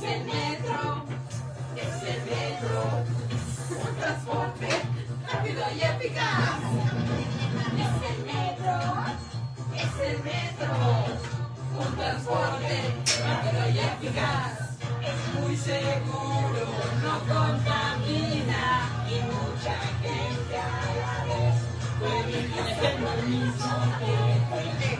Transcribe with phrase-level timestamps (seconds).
[0.00, 1.04] Es el metro,
[1.76, 3.04] es el metro,
[3.70, 4.68] un transporte
[5.30, 6.58] rápido y eficaz.
[7.76, 8.76] Es el metro,
[9.76, 10.72] es el metro,
[11.78, 12.76] un transporte
[13.26, 14.56] rápido y eficaz.
[15.02, 16.64] Es muy seguro,
[17.02, 20.64] no contamina y mucha gente a
[20.96, 21.56] la vez
[21.98, 24.99] puede el mismo tiempo.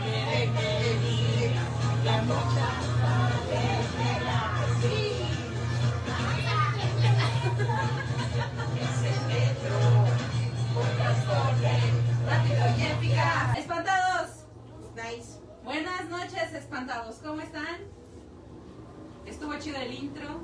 [15.64, 17.16] Buenas noches, espantados.
[17.16, 17.78] ¿Cómo están?
[19.27, 20.41] Estuvo chido el intro.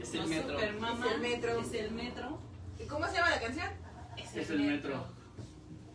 [0.00, 0.58] Es el metro.
[0.58, 1.06] supermaman.
[1.06, 1.60] Es el metro.
[1.60, 2.38] Es el metro.
[2.80, 3.68] ¿Y cómo se llama la canción?
[4.16, 5.06] Es el metro.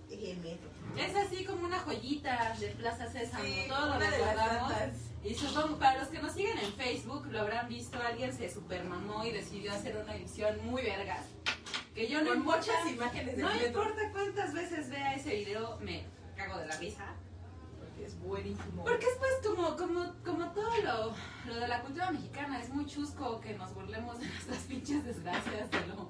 [0.10, 0.70] El metro.
[0.98, 3.44] Es así como una joyita de Plaza Sésamo.
[3.44, 4.72] Sí, Todo lo de recordamos.
[5.26, 9.26] Y supongo, para los que nos siguen en Facebook, lo habrán visto, alguien se supermamó
[9.26, 11.26] y decidió hacer una edición muy vergas.
[11.94, 13.68] Que yo no Con importa, muchas imágenes del no metro.
[13.68, 16.06] importa cuántas veces vea ese video, me
[16.38, 17.06] cago de la risa.
[17.96, 18.84] Porque es buenísimo.
[18.84, 21.14] Porque es pues como, como, como todo lo,
[21.54, 25.72] lo de la cultura mexicana, es muy chusco que nos burlemos de nuestras pinches desgracias,
[25.72, 26.10] de, lo,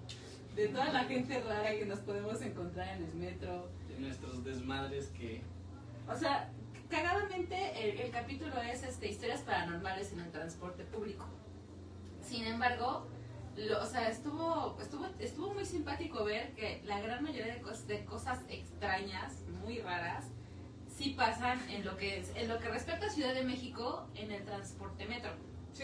[0.56, 3.70] de toda la gente rara que nos podemos encontrar en el metro.
[3.88, 5.44] De nuestros desmadres que.
[6.12, 6.50] O sea,
[6.90, 7.56] cagadamente
[7.92, 11.26] el, el capítulo es este, historias paranormales en el transporte público.
[12.22, 13.06] Sin embargo,
[13.58, 17.86] lo- o sea, estuvo, estuvo, estuvo muy simpático ver que la gran mayoría de, cos-
[17.86, 20.26] de cosas extrañas, muy raras,
[20.96, 24.32] sí pasan en lo que es, en lo que respecta a Ciudad de México en
[24.32, 25.32] el transporte metro.
[25.74, 25.84] Sí.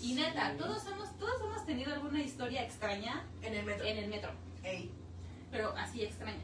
[0.00, 3.84] Y neta, todos hemos, todos hemos tenido alguna historia extraña En el metro.
[3.86, 4.30] en el metro
[4.62, 4.90] Ey.
[5.50, 6.42] pero así extraña.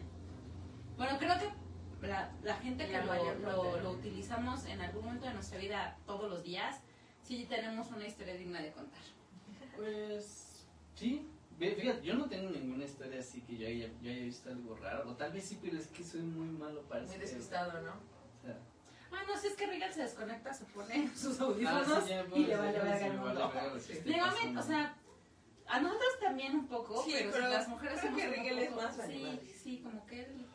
[0.97, 5.27] Bueno, creo que la, la gente que La lo, lo- lo utilizamos en algún momento
[5.27, 6.81] de nuestra vida todos los días,
[7.23, 9.01] sí tenemos una historia digna de contar.
[9.77, 10.67] Pues.
[10.95, 11.27] Sí.
[11.59, 15.11] Fíjate, yo no tengo ninguna historia así que yo haya, yo haya visto algo raro.
[15.11, 17.93] O tal vez sí, pero es que soy muy malo para Muy despistado, ¿no?
[17.93, 18.57] O sea,
[19.11, 22.27] Ah, no, si es que Regal se desconecta, se pone sus ah, audífonos sí, ya,
[22.37, 23.53] y le vale verga sí, el mundo.
[24.61, 24.97] o sea,
[25.67, 28.71] a nosotros también un poco, Sí, pero, pero si las mujeres creo que Rigel es
[28.77, 29.41] más Sí, animal.
[29.63, 30.47] sí, como que él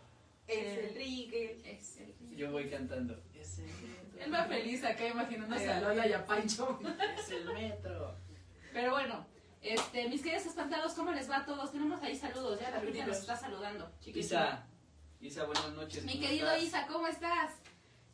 [0.48, 1.66] Es el Rigel.
[1.66, 2.36] es el...
[2.38, 3.22] Yo voy cantando.
[3.34, 4.20] Es el metro.
[4.24, 6.80] Él va feliz acá imaginándose a Lola y a Pancho.
[7.18, 8.16] Es el metro.
[8.72, 9.26] Pero bueno,
[9.64, 11.72] este, mis queridos espantados, ¿cómo les va a todos?
[11.72, 13.92] Tenemos ahí saludos, ya la gente nos está saludando.
[14.06, 14.66] Isa.
[15.22, 16.04] Isa, buenas noches.
[16.04, 16.64] Mi ¿cómo querido estás?
[16.64, 17.52] Isa, ¿cómo estás?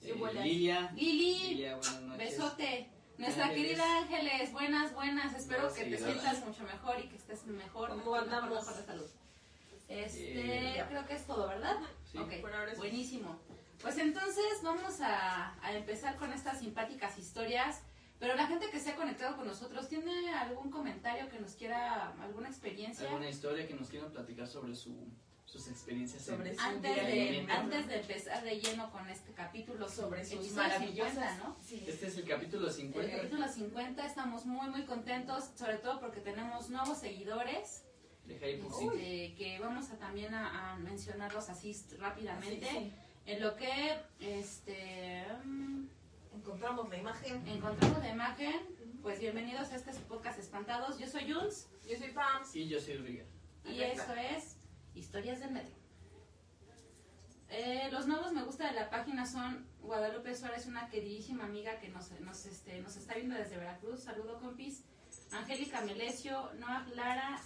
[0.02, 0.16] Eh.
[0.44, 0.92] Lilia.
[0.96, 2.18] Lili, Lilia, buenas noches.
[2.30, 2.90] besote.
[3.18, 3.68] Nuestra Ángeles.
[3.68, 5.34] querida Ángeles, buenas, buenas.
[5.36, 7.90] Espero que te sientas mucho mejor y que estés mejor.
[7.90, 8.50] ¿Cómo andamos?
[8.66, 9.06] mejor de salud.
[9.90, 11.76] Este, Eh, creo que es todo, ¿verdad?
[12.12, 12.18] Sí.
[12.18, 12.78] Ok, Por ahora sí.
[12.78, 13.38] buenísimo.
[13.82, 17.82] Pues entonces vamos a, a empezar con estas simpáticas historias.
[18.20, 22.12] Pero la gente que se ha conectado con nosotros, ¿tiene algún comentario que nos quiera,
[22.22, 23.08] alguna experiencia?
[23.08, 24.94] ¿Alguna historia que nos quieran platicar sobre su,
[25.46, 29.88] sus experiencias en- Sobre su Antes de, antes de empezar de lleno con este capítulo
[29.88, 31.14] Sobre sus maravillosas.
[31.14, 31.56] 50, ¿no?
[31.66, 31.86] Sí.
[31.88, 33.16] Este es el capítulo El 50.
[33.18, 37.86] capítulo 50 estamos muy muy contentos, sobre todo porque tenemos nuevos seguidores
[38.28, 42.68] este, que vamos a también a, a mencionarlos así rápidamente.
[42.70, 42.94] Sí,
[43.26, 45.90] En lo que este sí.
[46.40, 47.46] Encontramos la imagen.
[47.50, 48.56] encontramos la imagen,
[49.02, 50.98] pues bienvenidos a este podcast espantados.
[50.98, 52.56] Yo soy Juns Yo soy Pams.
[52.56, 53.28] Y yo soy Rigger.
[53.66, 54.58] y esto es
[54.96, 55.76] Historias del Metro.
[57.50, 61.90] Eh, los nuevos me gusta de la página son Guadalupe Suárez, una queridísima amiga que
[61.90, 64.04] nos, nos, este, nos está viendo desde Veracruz.
[64.04, 64.86] Saludo, compis.
[65.34, 67.42] Angélica Melesio, Noah Lara,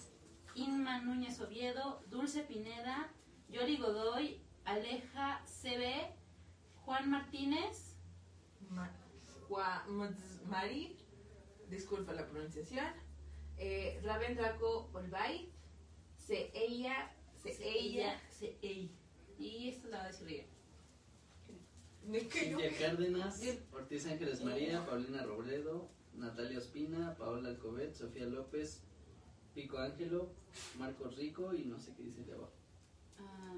[0.54, 3.10] Inma Núñez Oviedo, Dulce Pineda,
[3.50, 6.14] Yoli Godoy, Aleja CB,
[6.86, 7.93] Juan Martínez,
[10.48, 10.98] Mari.
[11.70, 12.86] Disculpa la pronunciación.
[13.58, 15.52] eh, Raven Draco Olvay,
[16.18, 17.12] Se ella.
[17.42, 18.20] Se ella.
[18.30, 18.90] Se ella.
[19.38, 20.46] Y esto la va a decir.
[22.04, 23.42] Cintia Cárdenas,
[23.72, 28.84] Ortiz Ángeles María, Paulina Robledo, Natalia Ospina, Paola Alcobet, Sofía López,
[29.56, 30.34] Pico Ángelo,
[30.78, 32.52] Marcos Rico y no sé qué dice de abajo.
[33.20, 33.56] Ah,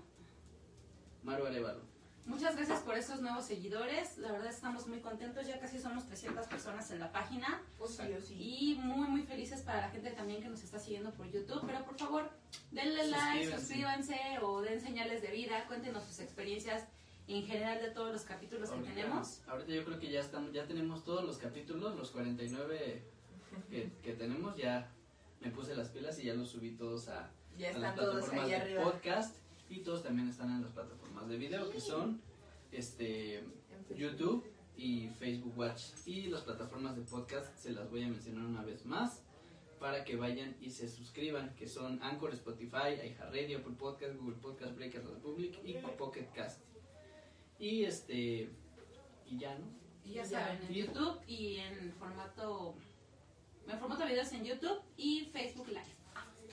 [1.24, 1.82] Maru Arevalo.
[2.26, 4.18] Muchas gracias por estos nuevos seguidores.
[4.18, 5.46] La verdad estamos muy contentos.
[5.46, 7.62] Ya casi somos 300 personas en la página.
[7.78, 8.36] O sí, o sí.
[8.38, 11.62] Y muy, muy felices para la gente también que nos está siguiendo por YouTube.
[11.66, 12.30] Pero por favor,
[12.72, 14.18] denle like, Suscríbanse.
[14.42, 15.66] o den señales de vida.
[15.68, 16.86] Cuéntenos sus experiencias
[17.28, 19.42] en general de todos los capítulos que tenemos.
[19.48, 23.04] Ahorita yo creo que ya estamos, ya tenemos todos los capítulos, los 49
[23.70, 24.92] que, que tenemos, ya
[25.42, 28.46] me puse las pilas y ya los subí todos a, Ya a las todos plataformas
[28.46, 28.84] ahí de arriba.
[28.84, 29.36] podcast
[29.70, 32.22] y todos también están en las plataformas de video que son
[32.72, 33.44] este.
[33.96, 34.44] YouTube
[34.78, 38.84] y Facebook Watch y las plataformas de podcast se las voy a mencionar una vez
[38.86, 39.22] más
[39.80, 44.76] para que vayan y se suscriban, que son Anchor, Spotify, iHeartRadio, Apple Podcast, Google Podcast,
[44.76, 46.62] Breaker Republic y Pocket Cast.
[47.60, 48.50] Y este
[49.28, 49.66] y ya, ¿no?
[50.04, 50.30] Y ya Ya.
[50.40, 52.76] saben, en YouTube y en formato.
[53.68, 55.96] En formato de videos en YouTube y Facebook Live.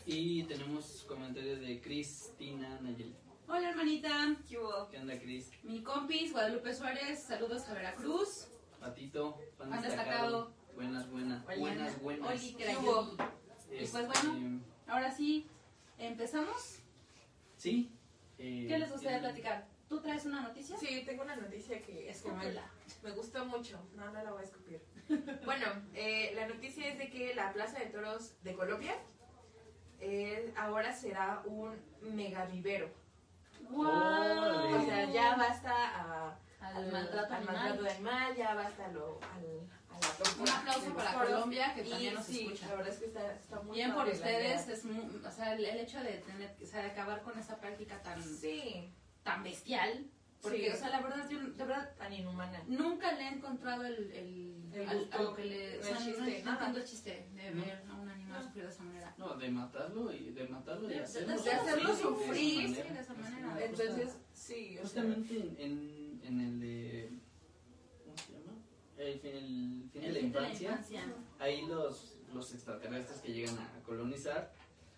[0.07, 3.15] Y tenemos comentarios de Cristina Nayeli.
[3.55, 4.35] Hola, hermanita.
[4.49, 4.89] ¿Qué hubo?
[4.89, 5.51] ¿Qué onda, Cris?
[5.63, 7.23] Mi compis, Guadalupe Suárez.
[7.23, 8.49] Saludos a Veracruz.
[8.81, 9.91] Patito, Fan destacado.
[9.91, 10.53] destacado.
[10.75, 11.57] Buenas, buenas, Hola.
[11.59, 12.31] buenas, buenas.
[12.31, 13.03] Oli, ¿Qué hubo?
[13.03, 13.13] Yoli.
[13.13, 14.61] Y pues Este, bueno.
[14.87, 15.47] Ahora sí,
[15.99, 16.79] empezamos.
[17.59, 17.93] Sí.
[18.39, 19.69] eh, ¿Qué les gustaría tienen- platicar?
[19.87, 20.79] ¿Tú traes una noticia?
[20.79, 23.79] Sí, tengo una noticia que es que me, gustó mucho.
[23.95, 24.81] No, no la voy a escupir.
[25.45, 28.95] bueno, eh, la noticia es de que la Plaza de Toros de Colombia
[30.01, 33.02] eh, ahora será un megavivero.
[33.81, 39.95] O sea, ya basta a- Al maltrato al maltrato animal, ya basta lo, al, a
[40.01, 41.13] la tortura Un aplauso para.
[41.15, 42.69] Colombia, que Y también nos sí, escucha.
[42.69, 45.79] la verdad es que está, está muy Bien por ustedes, es o sea, el, el
[45.81, 48.91] hecho de tener, o sea, de acabar con esa práctica tan, Sí,
[49.23, 50.07] tan bestial,
[50.41, 50.77] porque, Sí.
[50.77, 52.63] o sea, la verdad, yo, de verdad, tan inhumana.
[52.67, 55.95] nunca le he encontrado el, el, El al- gusto, a lo que le, o sea,
[55.95, 56.53] no- chiste, no, nada.
[56.53, 57.65] entiendo el chiste de No.
[57.65, 58.53] ver a un animal No.
[58.63, 59.15] de esa manera.
[59.19, 62.81] No, de matarlo y de matarlo y De- de- hacerlo, de hacerlo sufrir, de sí,
[62.81, 63.47] esa de esa manera.
[63.49, 63.67] manera.
[63.67, 67.19] Entonces, sí, Justamente en, en, en el de.
[68.05, 68.53] ¿Cómo se llama?
[68.97, 70.71] El fin, el fin de la fin de la infancia.
[70.71, 71.15] infancia.
[71.39, 74.53] Ahí los, los extraterrestres que llegan a colonizar,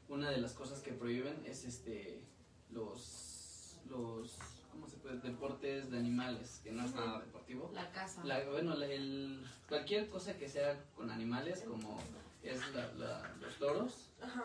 [0.08, 2.22] una de las cosas que prohíben es este
[2.70, 4.37] los los
[4.72, 5.19] ¿cómo se puede?
[5.19, 7.70] deportes de animales, que no es nada deportivo.
[7.75, 8.25] La casa.
[8.25, 11.98] La- bueno, la- el, cualquier cosa que sea con animales, como
[12.44, 14.44] es la- la- los toros, ajá.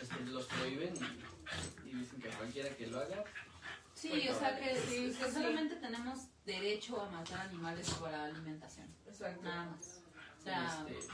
[0.00, 3.24] este, los prohíben y, y dicen que cualquiera que lo haga,
[3.94, 5.32] Sí, Pues, o sea que, sí, que sí.
[5.32, 9.42] solamente tenemos derecho a matar animales para alimentación, Exacto.
[9.42, 10.00] nada más.
[10.38, 11.12] O sea, este,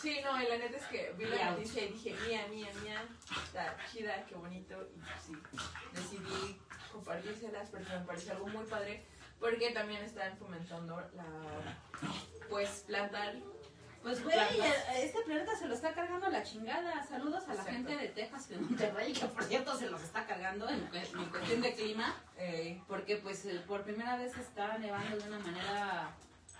[0.00, 3.04] Sí, no, y la neta es que vi la noticia y dije, mía, mía, mía,
[3.44, 5.32] está chida, qué bonito, y pues sí,
[5.92, 6.60] decidí
[6.92, 9.04] compartírselas porque me parece algo muy padre,
[9.40, 11.78] porque también están fomentando la,
[12.48, 13.34] pues, plantar,
[14.02, 14.36] Pues güey,
[14.96, 17.04] este planeta se lo está cargando la chingada.
[17.06, 17.70] Saludos a la Exacto.
[17.72, 21.26] gente de Texas y de Monterrey, que por cierto se los está cargando en, en
[21.30, 22.14] cuestión de clima,
[22.88, 26.10] porque pues eh, por primera vez está nevando de una manera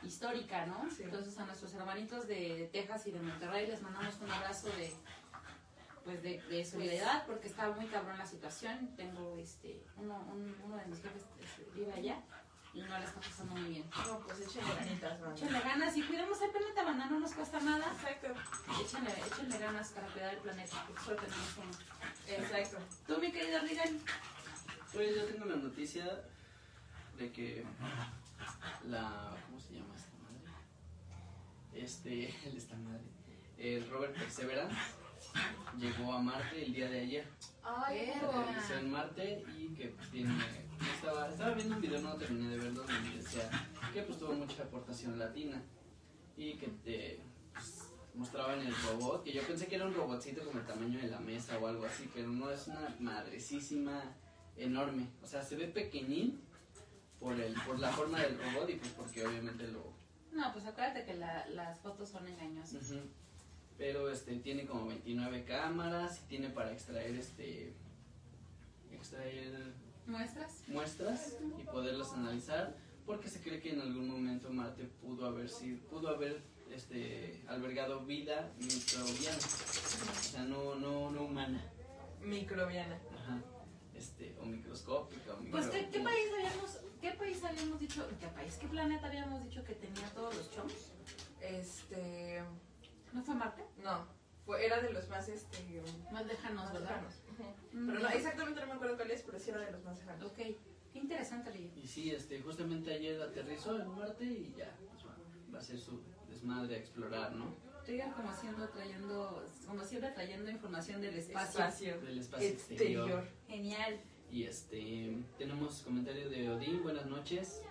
[0.04, 0.88] histórica, ¿no?
[0.96, 1.02] Sí.
[1.02, 4.92] Entonces a nuestros hermanitos de Texas y de Monterrey les mandamos un abrazo de
[6.04, 8.94] pues de, de solidaridad porque está muy cabrón la situación.
[8.96, 12.20] Tengo este uno, un- uno de mis jefes este, vive allá
[12.74, 13.90] y no le está pasando muy bien.
[14.06, 15.36] no, pues échenle ganitas, banda.
[15.36, 17.92] Échenle ganas y cuidemos el planeta, banda, no nos cuesta nada.
[17.92, 18.28] Exacto,
[18.82, 21.70] Échenle, échenle ganas para cuidar el planeta, porque solo tenemos uno.
[22.26, 22.78] exacto.
[23.06, 23.98] Tú, mi querido Regan,
[24.92, 26.22] Pues yo tengo la noticia
[27.18, 27.64] de que
[28.88, 29.36] la.
[29.46, 30.50] ¿Cómo se llama esta madre?
[31.74, 32.34] Este.
[32.48, 33.02] El esta madre.
[33.58, 34.76] El Robert Perseverance
[35.78, 37.28] llegó a Marte el día de ayer.
[37.62, 38.10] Ay.
[38.10, 40.32] Aterrizó en Marte y que tiene.
[40.94, 43.48] Estaba, estaba viendo un video, no terminé de verlo, donde decía
[43.92, 45.62] que pues tuvo mucha aportación latina
[46.36, 47.20] y que te
[47.52, 51.08] pues, mostraban el robot, que yo pensé que era un robotcito como el tamaño de
[51.08, 54.02] la mesa o algo así, pero no es una madrecísima
[54.56, 55.06] enorme.
[55.22, 56.40] O sea, se ve pequeñín
[57.20, 59.92] por el por la forma del robot y pues porque obviamente lo
[60.32, 62.90] no, pues acuérdate que la- las fotos son engañosas.
[63.76, 67.74] Pero este tiene como 29 cámaras y tiene para extraer este
[68.90, 69.74] extraer
[70.06, 70.62] ¿Muestras?
[70.68, 75.78] muestras y poderlas analizar porque se cree que en algún momento Marte pudo haber sido
[75.88, 79.38] pudo haber este albergado vida microbiana.
[79.38, 81.62] O sea, no no no humana.
[82.20, 82.98] microbiana.
[83.18, 83.38] Ajá.
[83.94, 88.26] Este o microscópica o Pues, ¿qué, qué micro- país habíamos, qué país habíamos dicho, qué
[88.28, 90.90] país, qué planeta habíamos dicho que tenía todos los chomos?
[91.40, 92.42] Este,
[93.12, 93.62] ¿No fue Marte?
[93.82, 94.06] no,
[94.52, 95.82] fue, era de los más, este,
[96.12, 96.88] Más lejanos, más ¿verdad?
[96.90, 97.14] lejanos.
[97.72, 99.98] Mm, Pero no, exactamente no me acuerdo cuál es, pero sí era de los más
[99.98, 100.24] lejanos.
[100.30, 101.70] Ok, qué interesante, Río.
[101.76, 105.16] Y sí, este, justamente ayer aterrizó en Marte y ya, pues, va,
[105.54, 107.54] va a ser su desmadre a explorar, ¿no?
[107.86, 111.48] Rigan como siempre trayendo, como siempre trayendo información del espacio.
[111.48, 112.00] Espacio.
[112.02, 113.08] Del espacio exterior.
[113.08, 113.28] Exterior.
[113.48, 114.00] Genial.
[114.30, 117.62] Y este, tenemos comentario de Odín, buenas noches.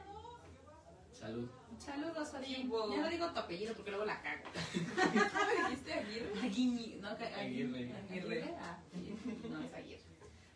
[1.22, 1.48] Salud.
[1.78, 2.32] Saludos.
[2.44, 2.94] Chivo.
[2.96, 4.44] Ya no digo tu apellido porque luego la cago.
[4.74, 6.40] ¿Cómo me dijiste Aguirre?
[6.42, 7.10] Aguiñi, ¿no?
[7.10, 7.94] Aguirre.
[8.10, 8.56] Aguirre.
[8.60, 9.50] Ah, Aguirre.
[9.50, 10.01] No, es Aguirre.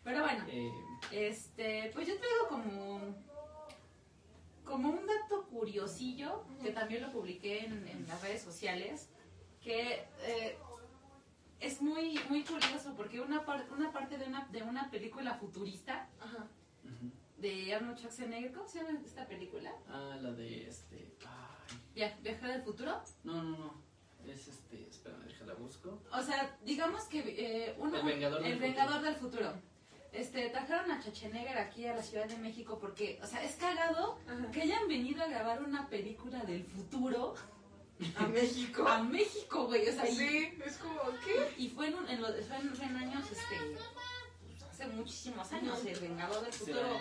[0.04, 0.70] Pero bueno, Eh,
[1.12, 3.00] este, pues yo traigo como,
[4.64, 9.08] como un dato curiosillo, que también lo publiqué en, en las redes sociales,
[9.62, 10.58] que eh,
[11.60, 16.08] es muy, muy curioso porque una, par- una parte de una, de una película futurista
[16.20, 16.46] Ajá.
[17.38, 19.72] De Arnold Schwarzenegger, ¿cómo se llama esta película?
[19.88, 21.14] Ah, la de este.
[21.26, 23.02] ay, Via- Viajar al futuro.
[23.24, 23.86] no, no, no.
[24.26, 26.02] Es este, espérame, déjala busco.
[26.12, 28.68] O sea, digamos que eh, uno, El Vengador del el Futuro.
[28.74, 29.52] Vengador del futuro.
[30.12, 34.18] Este, trajeron a Schwarzenegger aquí a la Ciudad de México porque, o sea, es cagado
[34.26, 34.50] Ajá.
[34.50, 37.34] que hayan venido a grabar una película del futuro
[38.16, 38.84] A México.
[38.88, 39.88] a México, güey.
[39.88, 41.54] O sea, y- Sí, es como, ¿qué?
[41.62, 43.76] y, fue en, un- en, los- fue en, fue en años, este,
[44.76, 46.98] hace muchísimos años, el Vengador del futuro.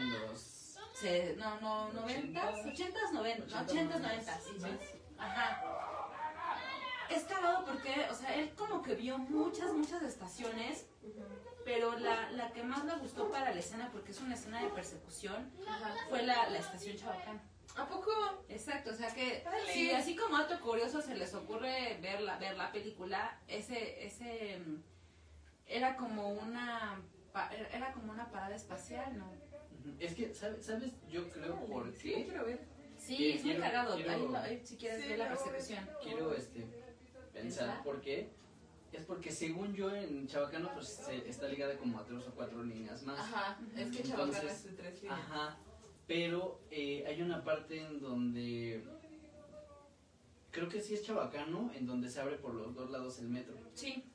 [0.93, 4.99] Se, no, no, noventas, ochentas, noventas, ochentas, noventas, sí, Sí.
[5.17, 5.61] Ajá.
[7.09, 10.85] Es cagado porque, o sea, él como que vio muchas, muchas estaciones,
[11.65, 14.69] pero la, la que más le gustó para la escena, porque es una escena de
[14.69, 15.93] persecución, Ajá.
[16.09, 17.41] fue la, la estación Chabacán.
[17.75, 18.11] ¿A poco?
[18.47, 19.73] Exacto, o sea que Dale.
[19.73, 24.59] si así como dato curioso se les ocurre ver la, ver la película, ese, ese
[24.65, 24.81] mm,
[25.67, 27.01] era como una
[27.71, 29.31] era como una parada espacial, ¿no?
[29.99, 30.65] Es que, ¿sabes?
[30.65, 30.91] ¿sabes?
[31.09, 32.23] Yo creo por Sí, qué.
[32.25, 32.65] quiero ver.
[32.97, 33.95] Sí, es muy cagado.
[33.95, 35.89] quiero- Ahí, ahí si quieres Sí, ver la persecución.
[36.01, 36.65] Quiero este,
[37.33, 37.83] pensar ¿Está?
[37.83, 38.29] por qué.
[38.91, 42.63] Es porque según yo en Chabacano pues se- está ligada como a tres o cuatro
[42.63, 43.19] líneas más.
[43.19, 45.19] Ajá, es que Entonces- Chabacano es de tres líneas.
[45.19, 45.57] Ajá.
[46.07, 48.83] Pero eh, hay una parte en donde
[50.51, 53.55] creo que sí es Chabacano, en donde se abre por los dos lados el metro,
[53.73, 54.05] Sí,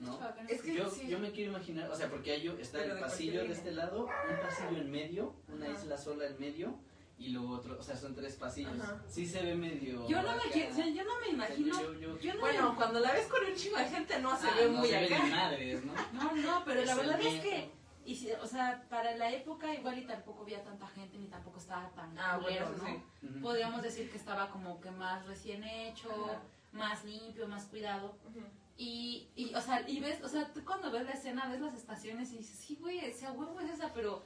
[0.00, 0.18] ¿no?
[0.48, 1.06] Es que Yo, sí.
[1.08, 3.70] yo me quiero imaginar, o sea, porque hay, está Pero el de pasillo de este
[3.72, 5.74] lado, un pasillo en medio, una Ajá.
[5.74, 6.74] isla sola en medio
[7.18, 8.80] y luego otro, o sea, son tres pasillos.
[8.80, 9.02] Ajá.
[9.06, 10.08] Sí se ve medio.
[10.08, 10.50] Yo no me acá.
[10.52, 11.80] quiero, o sea, yo no me imagino.
[11.82, 14.46] Yo- yo- Yo no Bueno, cuando la ves con un chingo de gente no se
[14.48, 15.24] Ah, ve no muy se ve acá.
[15.24, 15.92] ni madres, ¿no?
[16.14, 17.70] No, no, pero la Es verdad es que,
[18.06, 21.58] y si- o sea, para la época igual y tampoco había tanta gente ni tampoco
[21.58, 22.86] estaba tan Ah, bueno, ¿no?
[22.86, 23.28] sí.
[23.42, 26.40] Podríamos decir que estaba como que más recién hecho, Ajá.
[26.72, 28.16] más limpio, más cuidado.
[28.30, 28.40] Ujú.
[28.76, 31.74] Y, y, o sea, y ves, o sea, tú cuando ves la escena, ves las
[31.74, 34.22] estaciones y dices, sí, güey, ese a huevo es esa, pero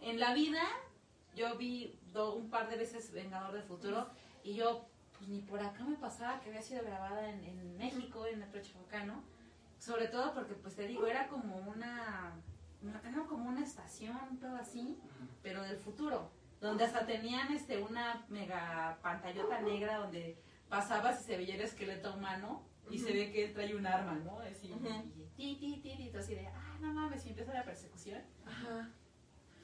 [0.00, 0.62] en la vida
[1.34, 4.08] yo vi do- un par de veces Vengador del Futuro
[4.44, 4.86] y yo,
[5.18, 8.62] pues ni por acá me pasaba que había sido grabada en, en México, en Metro
[8.62, 9.24] Chabacano,
[9.78, 12.32] sobre todo porque, pues te digo, era como una,
[13.04, 14.96] era como una estación, todo así,
[15.42, 20.38] pero del futuro, donde hasta tenían este una mega pantallota negra donde
[20.68, 23.14] pasabas y se veía el esqueleto humano y se Ujú.
[23.14, 24.38] ve que él trae un arma, ¿no?
[24.40, 24.86] Así, Ujú.
[25.36, 28.22] y ti, ti, ti, así de, ah, no mames, y empieza la persecución.
[28.46, 28.90] Ajá.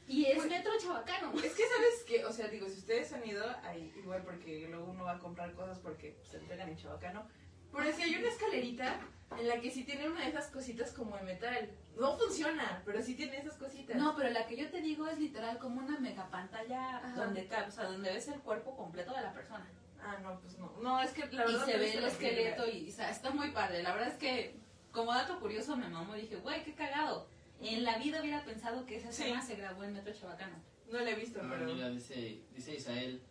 [0.09, 1.33] Y es Pues- Metro Chabacano.
[1.35, 4.91] Es que sabes que, o sea, digo, si ustedes han ido, ahí igual porque luego
[4.91, 7.26] uno va a comprar cosas porque se entregan en Chabacano.
[7.75, 9.00] Pero si hay una escalerita
[9.38, 11.71] en la que sí tiene una de esas cositas como de metal.
[11.97, 13.97] No funciona, pero sí tiene esas cositas.
[13.97, 17.25] No, pero la que yo te digo es literal como una mega pantalla Ajá.
[17.25, 19.67] donde, o sea, donde ves el cuerpo completo de la persona.
[20.04, 20.73] Ah, no, pues no.
[20.82, 23.50] No, es que la y se no ve el esqueleto y, o sea, está muy
[23.52, 23.82] padre.
[23.82, 24.56] La verdad es que,
[24.90, 27.28] como dato curioso, me mamó y dije, güey, qué cagado.
[27.61, 29.23] En la vida hubiera pensado que esa Sí.
[29.23, 30.56] escena se grabó en Metro Chabacano.
[30.90, 31.73] No la he visto, Ah, pero.
[31.73, 33.23] mira, dice, dice Isael,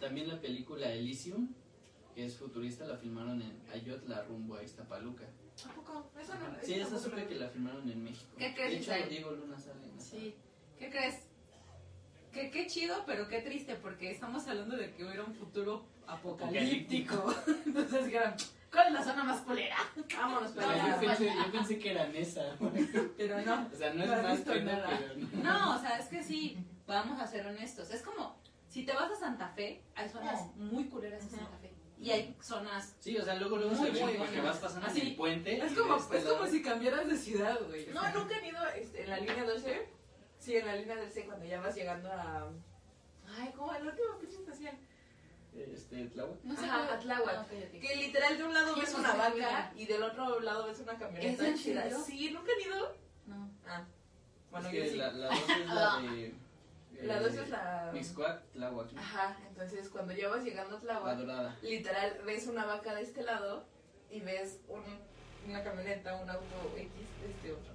[0.00, 1.54] también la película Elysium,
[2.14, 5.24] que es futurista, la filmaron en Ayotla rumbo a Iztapaluca.
[5.66, 6.10] ¿A poco?
[6.20, 8.32] Eso no Sí, eso esa supe que la filmaron en México.
[8.36, 9.08] ¿Qué crees, De hecho, Isael?
[9.08, 10.10] Diego Luna sale en esa.
[10.10, 10.34] Sí.
[10.78, 11.22] ¿Qué crees?
[12.32, 17.34] Que qué chido, pero qué triste, porque estamos hablando de que era un futuro apocalíptico.
[17.66, 18.34] Entonces dijeron,
[18.70, 19.76] ¿cuál es la zona más culera?
[20.16, 22.56] Vámonos, sea, No, yo, pensé, yo pensé que era esa.
[23.16, 23.68] Pero no.
[23.72, 24.88] O sea, no es No más pena, nada.
[24.88, 25.42] pero no.
[25.42, 27.90] No, o sea, es que sí, vamos a ser honestos.
[27.90, 28.36] Es como,
[28.68, 31.30] si te vas a Santa Fe, hay zonas muy culeras en.
[31.30, 31.72] Santa Fe.
[31.98, 32.94] Y hay zonas...
[33.00, 35.00] Sí, o sea, luego, luego Muy, se ve porque vas pasando Así.
[35.00, 35.56] el puente.
[35.64, 37.86] Es como, este es como si cambiaras de ciudad, güey.
[37.86, 39.88] No, nunca han ido este, en la línea 12.
[40.38, 42.50] Sí, en la línea 12 cuando ya vas llegando a.
[43.38, 43.74] Ay, ¿cómo?
[43.74, 44.76] En la última pinche estación.
[45.56, 46.42] Este, Tláhuac.
[46.44, 47.34] No sé Ajá, Atláhuac.
[47.34, 47.46] Ah.
[47.50, 51.42] Que literal de un lado ves una vaca y del otro lado ves una camioneta
[51.42, 51.90] ¿Es en chida.
[52.04, 52.96] Sí, nunca han ido.
[53.26, 53.50] No.
[53.66, 53.84] Ah,
[54.50, 54.96] bueno, es yo que sí.
[54.96, 56.34] la, la dos es la de.
[57.02, 57.90] La eh, 12 es la.
[57.92, 59.00] Mixcoac, Tláhuac, ¿no?
[59.00, 63.64] Ajá, entonces cuando ya vas llegando a Tláhuac, literal ves una vaca de este lado
[64.10, 64.82] y ves un,
[65.46, 66.90] una camioneta, un auto X
[67.22, 67.74] de este otro.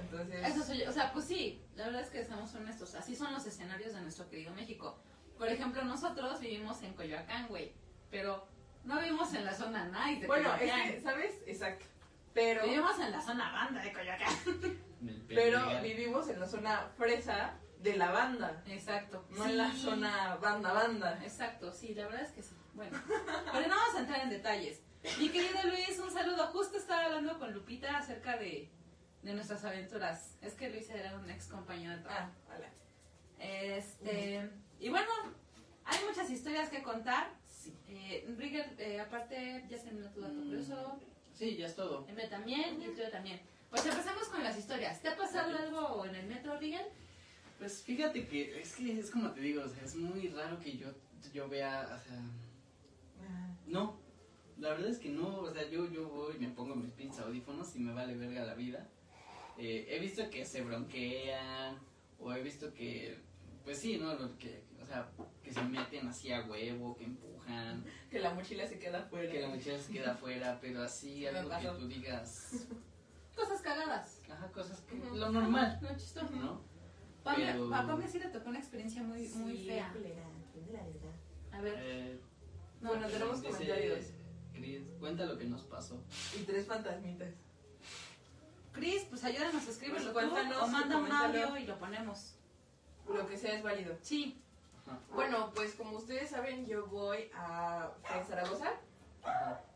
[0.00, 0.46] Entonces.
[0.48, 0.90] Eso soy yo.
[0.90, 2.94] O sea, pues sí, la verdad es que seamos honestos.
[2.94, 4.98] Así son los escenarios de nuestro querido México.
[5.38, 7.72] Por ejemplo, nosotros vivimos en Coyoacán, güey.
[8.10, 8.46] Pero
[8.84, 10.92] no vivimos en la zona nice de Bueno, es Coyoacán.
[10.92, 11.34] que, ¿sabes?
[11.46, 11.86] Exacto.
[12.32, 12.64] Pero.
[12.64, 14.34] Vivimos en la zona banda de Coyoacán.
[15.28, 19.26] Pero vivimos en la zona fresa de la banda, Exacto.
[19.30, 21.20] no en la zona banda banda.
[21.22, 22.54] Exacto, sí, la verdad es que sí.
[22.72, 22.98] Bueno,
[23.52, 24.80] pero no vamos a entrar en detalles.
[25.18, 26.46] Mi querido Luis, un saludo.
[26.46, 28.70] Justo estaba hablando con Lupita acerca de,
[29.22, 30.38] de nuestras aventuras.
[30.40, 32.32] Es que Luis era un ex compañero de trabajo.
[32.48, 32.68] Ah, hola.
[33.38, 34.50] Este,
[34.80, 35.08] y bueno,
[35.84, 37.30] hay muchas historias que contar.
[37.46, 37.74] Sí.
[37.88, 40.42] Eh, Rigel, eh, aparte, ya se me tu dato Mm.
[40.44, 40.98] curioso.
[41.32, 42.06] Sí, ya es todo.
[42.08, 43.40] Eme también y el tuyo también.
[43.70, 45.00] Pues empezamos con las historias.
[45.02, 46.86] ¿Te ha pasado algo en el metro, Rigel?
[47.58, 50.76] Pues fíjate que es que es como te digo, o sea, es muy raro que
[50.76, 50.88] yo,
[51.32, 52.20] yo vea, o sea,
[53.26, 53.96] Ah, no,
[54.58, 57.20] la verdad es que no, o sea, yo, yo voy y me pongo mis pinches
[57.20, 58.86] audífonos y me vale verga la vida.
[59.56, 61.78] Eh, he visto que se bronquean,
[62.20, 63.18] o he visto que,
[63.64, 64.14] pues sí, ¿no?
[64.14, 65.08] Lo que, o sea,
[65.42, 69.30] que se meten así a huevo, que empujan, Que la mochila se queda fuera.
[69.32, 72.66] que la mochila se queda afuera, pero así algo que tú digas,
[73.36, 74.20] Cosas cagadas.
[74.30, 75.16] ajá, cosas que, Ujú.
[75.16, 76.30] lo normal, No, chistoso.
[76.36, 76.60] ¿no?
[77.24, 79.90] Pame, Pero- a Pame sí le tocó una experiencia muy, muy Sí, fea.
[79.92, 80.22] culera,
[80.72, 81.14] la verdad.
[81.52, 82.20] A ver, Eh,
[82.80, 84.04] no, Bueno, tenemos dice, comentarios.
[84.52, 86.00] Cris, cuenta lo que nos pasó.
[86.38, 87.34] Y tres fantasmitas.
[88.72, 92.33] Cris, pues ayúdanos a escribirlo Pues cuéntanos, o manda un audio y lo ponemos.
[93.08, 93.96] Lo que sea es válido.
[94.02, 94.40] Sí,
[95.14, 97.90] Bueno, pues como ustedes saben, yo voy a
[98.26, 98.72] Zaragoza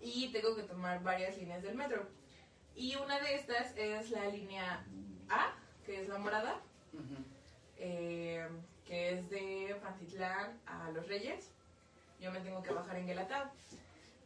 [0.00, 2.06] y tengo que tomar varias líneas del metro.
[2.74, 4.84] Y una de estas es la línea
[5.30, 5.54] A,
[5.84, 6.60] que es la morada,
[7.78, 8.46] eh,
[8.84, 11.50] que es de Pantitlán a Los Reyes.
[12.20, 13.50] Yo me tengo que bajar en Guelatao.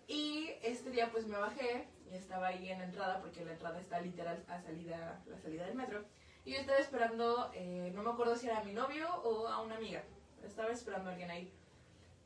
[0.09, 3.81] Y este día pues me bajé y estaba ahí en la entrada porque la entrada
[3.81, 6.05] está literal a salida, la salida del metro.
[6.45, 9.63] Y yo estaba esperando, eh, no me acuerdo si era a mi novio o a
[9.63, 10.03] una amiga.
[10.43, 11.53] Estaba esperando a alguien ahí.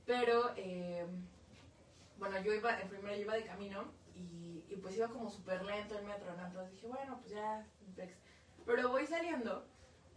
[0.07, 1.07] Pero, eh,
[2.19, 5.63] bueno, yo iba, en primero yo iba de camino y, y pues iba como súper
[5.65, 6.47] lento el metro, ¿no?
[6.47, 7.67] Entonces dije, bueno, pues ya.
[8.65, 9.67] Pero voy saliendo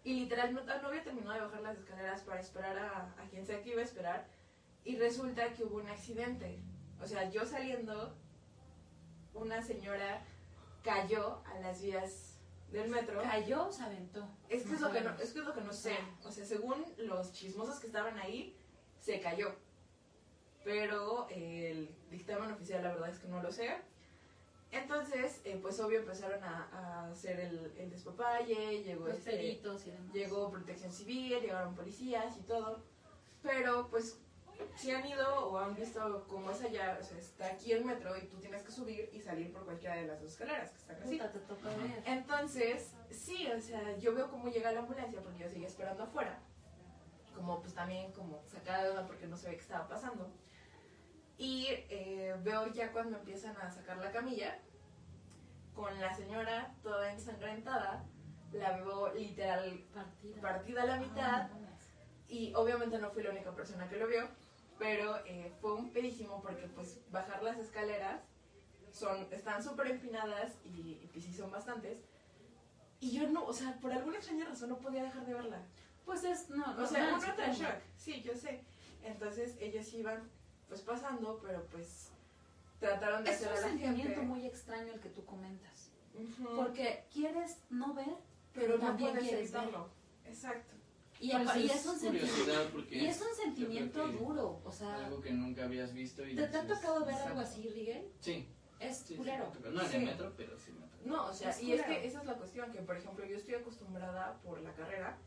[0.03, 3.45] y literal no, no había terminado de bajar las escaleras para esperar a, a quien
[3.45, 4.27] sea que iba a esperar.
[4.85, 6.61] Y resulta que hubo un accidente.
[7.01, 8.15] O sea, yo saliendo,
[9.33, 10.21] una señora
[10.83, 12.28] cayó a las vías
[12.71, 13.21] del metro.
[13.21, 14.27] cayó o se aventó.
[14.47, 15.95] Es que es, lo que no, es que es lo que no sé.
[16.23, 18.55] O sea, según los chismosos que estaban ahí,
[18.99, 19.55] se cayó.
[20.63, 23.69] Pero el dictamen oficial, la verdad es que no lo sé.
[24.71, 29.87] Entonces, eh, pues obvio empezaron a, a hacer el, el despapalle, llegó Los este, peritos
[29.87, 30.13] y demás.
[30.13, 32.83] llegó protección civil, llegaron policías y todo.
[33.41, 34.19] Pero pues
[34.75, 38.17] si han ido o han visto cómo es allá, o sea, está aquí el metro
[38.17, 41.01] y tú tienes que subir y salir por cualquiera de las dos escaleras que están
[41.03, 41.17] así.
[42.05, 46.39] Entonces, sí, o sea, yo veo cómo llega la ambulancia porque yo seguía esperando afuera.
[47.35, 50.31] Como pues también como sacada de duda porque no sabía qué estaba pasando.
[51.37, 54.59] Y eh, veo ya cuando empiezan a sacar la camilla,
[55.73, 58.03] con la señora toda ensangrentada,
[58.51, 60.41] la veo literal Partida.
[60.41, 61.41] partida a la mitad.
[61.43, 61.93] Ah, no mames.
[62.27, 64.27] Y obviamente no fui la única persona que lo vio,
[64.79, 68.21] pero eh, fue un pedísimo porque pues bajar las escaleras
[68.91, 71.99] son, están súper empinadas y, y pues sí son bastantes.
[73.01, 75.61] Y yo no, o sea, por alguna extraña razón no podía dejar de verla.
[76.05, 78.63] Pues es, no, O sea, no, uno está en shock, sí, yo sé.
[79.03, 80.29] Entonces ellos iban
[80.67, 82.09] pues pasando, pero pues
[82.79, 84.21] trataron de Es hacer un sentimiento gente.
[84.21, 85.91] muy extraño el que tú comentas.
[86.55, 88.15] Porque quieres no ver,
[88.53, 89.61] pero no también puedes quieres ver.
[89.61, 89.89] evitarlo.
[90.25, 90.73] Exacto.
[91.21, 92.85] Y, Pues apa- y es es un sentimiento.
[92.91, 94.61] Y es un sentimiento duro.
[94.63, 97.67] O sea, algo que nunca habías visto y ¿te, te ha tocado ver algo así,
[97.69, 98.07] Rigel?
[98.21, 98.47] Sí,
[98.79, 99.45] Es sí, sí, culero.
[99.47, 99.69] tocó.
[99.69, 99.97] no en Sí.
[99.97, 101.03] el metro, pero sí me tocó.
[101.05, 103.35] No, o sea, Es y es que esa es la cuestión, que por ejemplo yo
[103.35, 105.17] estoy acostumbrada por la carrera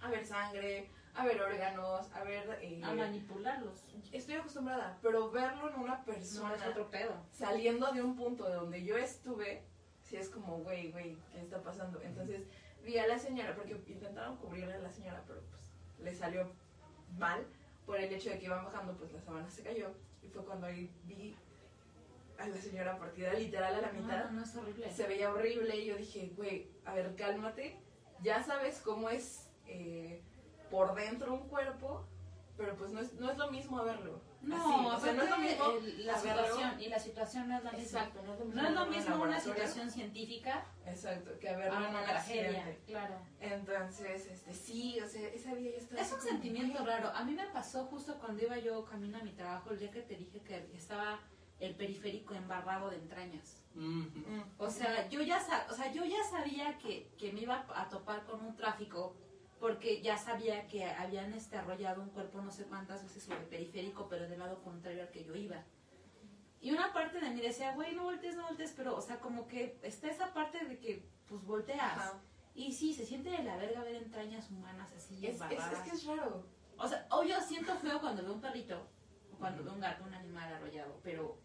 [0.00, 2.58] a ver sangre, a ver órganos, a ver...
[2.60, 3.84] eh, A manipularlos.
[4.12, 7.14] estoy acostumbrada, pero verlo en una No, persona es otro pedo.
[7.32, 9.64] saliendo de un punto de donde yo estuve,
[10.02, 12.02] sí es como, güey, güey, ¿qué está pasando?
[12.02, 12.42] Entonces
[12.86, 16.48] vi a la señora, porque intentaron cubrirle a la señora, pero pues le salió
[17.18, 17.44] mal
[17.84, 19.92] por el hecho de que iban bajando, pues la sábana se cayó.
[20.22, 21.36] Y fue cuando ahí vi
[22.38, 24.90] a la señora partida literal a la mitad No, no, es horrible.
[24.90, 27.78] se veía horrible y yo dije, güey, a ver, cálmate,
[28.22, 30.22] ya sabes cómo es eh,
[30.70, 32.06] por dentro un cuerpo,
[32.56, 34.20] pero pues no es, no es lo mismo verlo.
[34.46, 36.80] No, Así, o sea, no es lo aparte, mismo el- la situación.
[36.80, 37.84] Y la situación no es la misma.
[38.00, 41.38] Exacto, no es lo mismo, No es lo verlo en mismo una situación científica Exacto,
[41.40, 42.76] que en una un tragedia.
[42.86, 43.14] Claro.
[43.40, 47.08] Entonces, este, sí, o sea, ese día yo estaba Es un como, sentimiento raro.
[47.14, 50.02] A mí me pasó justo cuando iba yo camino a mi trabajo, el día que
[50.02, 51.20] te dije que estaba
[51.58, 53.62] el periférico embarrado de entrañas.
[53.74, 54.04] Mm.
[54.58, 55.38] O sea, yo ya,
[55.70, 59.16] o sea, yo ya sabía que, que me iba a topar con un tráfico
[59.60, 63.46] porque ya sabía que habían este, arrollado un cuerpo no sé cuántas veces sobre el
[63.46, 65.64] periférico, pero del lado contrario al que yo iba.
[66.60, 69.46] Y una parte de mí decía, güey, no voltees, no voltees, pero, o sea, como
[69.46, 71.80] que está esa parte de que, pues, volteas.
[71.80, 72.20] Ajá.
[72.54, 75.90] Y sí, se siente de la verga ver entrañas humanas así Es, es, es que
[75.90, 76.46] es raro.
[76.78, 78.88] O sea, o yo siento feo cuando veo un perrito,
[79.32, 81.38] o cuando veo un gato, un animal arrollado, pero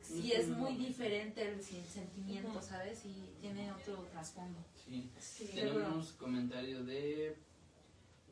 [0.00, 2.62] sí es muy diferente el sentimiento.
[2.62, 3.04] ¿sabes?
[3.04, 4.60] Y tiene otro trasfondo.
[4.86, 5.10] Sí.
[5.18, 7.36] Sí, Tenemos comentario de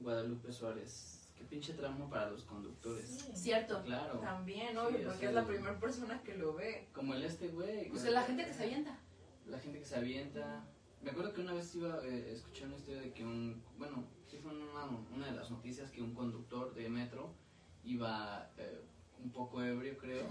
[0.01, 1.33] Guadalupe Suárez.
[1.37, 3.09] Qué pinche tramo para los conductores.
[3.09, 3.33] Sí.
[3.35, 3.83] Cierto.
[3.83, 4.21] Claro.
[4.21, 6.89] También, obvio, Sí, o porque sea, es la primera persona que lo ve.
[6.93, 7.89] Como el este güey.
[7.91, 8.99] Pues la gente que se avienta.
[9.47, 10.65] La gente que se avienta.
[11.03, 13.63] Me acuerdo que una vez iba eh, escuché una historia de que un.
[13.77, 17.35] Bueno, sí fue una, una de las noticias que un conductor de metro
[17.83, 18.85] iba eh,
[19.23, 20.27] un poco ebrio, creo.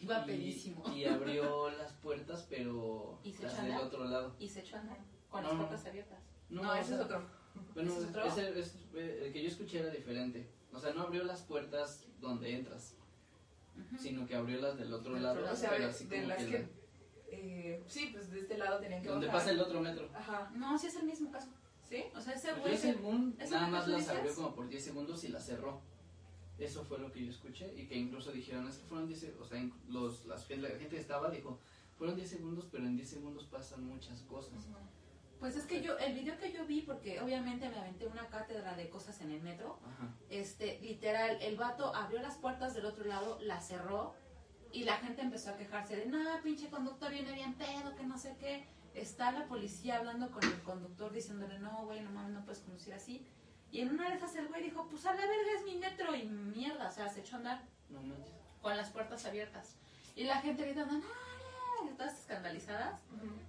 [0.00, 0.82] Iba y- pedísimo.
[0.94, 3.86] Y, abrió las puertas, pero ¿Y se las echó a del andar?
[3.86, 4.36] otro lado.
[4.38, 4.98] Y se echó a andar
[5.30, 5.66] con No, las no.
[5.68, 6.18] puertas abiertas.
[6.50, 7.22] No, o ese es sea, otro.
[7.74, 8.24] Bueno, ¿Ese es otro?
[8.24, 10.48] ese- es- eh, el que yo escuché era diferente.
[10.72, 12.94] O sea, no abrió las puertas donde entras,
[13.76, 13.98] Ujú.
[14.02, 15.34] sino que abrió las del otro Del lado.
[15.34, 15.56] otro lado.
[15.56, 16.68] O sea, pero de, así de como las que que.
[17.30, 19.40] eh, sí, pues de este lado tenían que donde bajar.
[19.40, 20.08] pasa el otro metro.
[20.14, 20.50] Ajá.
[20.54, 21.48] No, sí es el mismo caso.
[21.88, 22.04] ¿Sí?
[22.14, 22.76] O sea, ese güey.
[22.76, 25.80] según ¿eso nada más las abrió como por 10 segundos y las cerró.
[26.58, 29.46] Eso fue lo que yo escuché y que incluso dijeron, es que fueron 10 segundos,
[29.46, 31.58] o sea, los, las, la gente que estaba dijo,
[31.96, 34.66] fueron 10 segundos, pero en 10 segundos pasan muchas cosas.
[35.40, 38.74] Pues es que yo, el video que yo vi, porque obviamente me aventé una cátedra
[38.74, 40.08] de cosas en el metro, Ajá.
[40.30, 44.14] este, literal, el vato abrió las puertas del otro lado, las cerró
[44.72, 48.18] y la gente empezó a quejarse de, no, pinche conductor viene bien pedo, que no
[48.18, 48.66] sé qué.
[48.94, 52.92] Está la policía hablando con el conductor diciéndole, no, güey, no mames, no puedes conducir
[52.94, 53.24] así.
[53.70, 56.16] Y en una de esas el güey dijo, pues a la verga es mi metro
[56.16, 58.00] y mierda, o sea, se echó a andar No
[58.60, 59.76] con las puertas abiertas.
[60.16, 61.06] Y la gente gritando, no,
[61.96, 63.00] todas escandalizadas.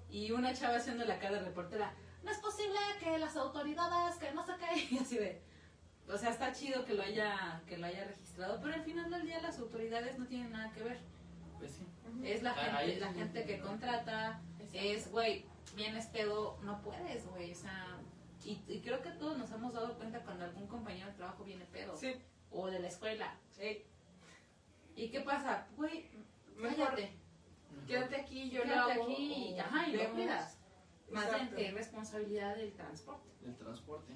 [0.10, 4.32] Y una chava haciendo la cara de reportera, no es posible que las autoridades, que
[4.32, 5.42] no sé qué, y así de,
[6.08, 9.26] o sea, está chido que lo haya, que lo haya registrado, pero al final del
[9.26, 11.00] día las autoridades no tienen nada que ver.
[11.60, 11.86] Pues sí.
[12.24, 14.42] Es la Ah, gente, la gente que contrata,
[14.74, 17.98] es, güey, vienes pedo, no puedes, güey, o sea,
[18.44, 21.66] y, y creo que todos nos hemos dado cuenta cuando algún compañero de trabajo viene
[21.66, 22.14] pedo, Sí.
[22.52, 23.36] o de la escuela.
[23.52, 23.84] Sí.
[24.96, 25.68] ¿Y qué pasa?
[25.76, 26.10] Güey,
[26.56, 27.14] Mejor cállate.
[27.88, 29.04] Quédate aquí, yo lo Quédate hago.
[29.04, 30.58] aquí y, ajá, y lo cuidas.
[31.12, 33.30] Más bien que es responsabilidad del transporte.
[33.42, 34.14] Del transporte.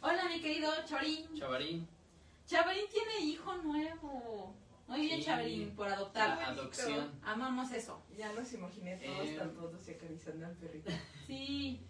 [0.00, 1.34] Hola, mi querido Chavín.
[1.36, 1.88] Chavarín,
[2.46, 4.54] Chavín tiene hijo nuevo.
[4.86, 5.26] Muy bien, Sí.
[5.26, 6.42] Chavín, por la adoptar.
[6.42, 7.18] adopción.
[7.22, 8.02] Amamos eso.
[8.16, 9.36] Ya nos imaginé todos Eh.
[9.38, 10.90] tan todos y acariciando al perrito.
[11.26, 11.80] Sí.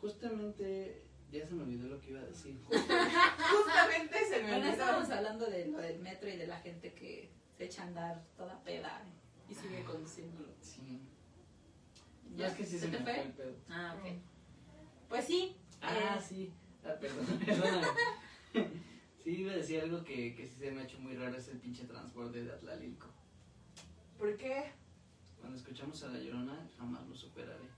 [0.00, 2.58] Justamente, ya se me olvidó lo que iba a decir.
[2.70, 4.70] Justamente se me Bueno, olvidó.
[4.72, 8.22] estábamos hablando de lo del metro y de la gente que se echa a andar
[8.36, 9.02] toda peda
[9.48, 10.48] y sigue conduciéndolo.
[10.60, 11.00] Sí.
[12.30, 12.36] ¿Ya?
[12.36, 13.14] Ya es que sí se, te me fue?
[13.14, 13.56] fue el pedo.
[13.70, 14.12] Ah, ok.
[15.08, 15.56] Pues sí.
[15.80, 16.52] Ah, eh, sí.
[16.84, 17.86] Ah, perdón, perdóname.
[19.22, 21.48] Sí, iba a decir algo que, que sí se me ha hecho muy raro, es
[21.48, 23.08] el pinche transporte de Atlalilco.
[24.18, 24.72] ¿Por qué?
[25.40, 27.68] Cuando escuchamos a La Llorona, jamás lo superaré.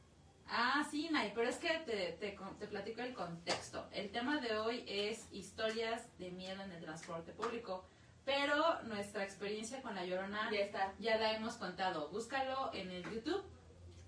[0.46, 3.86] Ah, sí, Nay, pero es que te, te, te platico el contexto.
[3.92, 7.84] El tema de hoy es historias de miedo en el transporte público,
[8.28, 10.92] pero nuestra experiencia con La Llorona Ya está.
[10.98, 12.10] ya la hemos contado.
[12.10, 13.42] Búscalo en el YouTube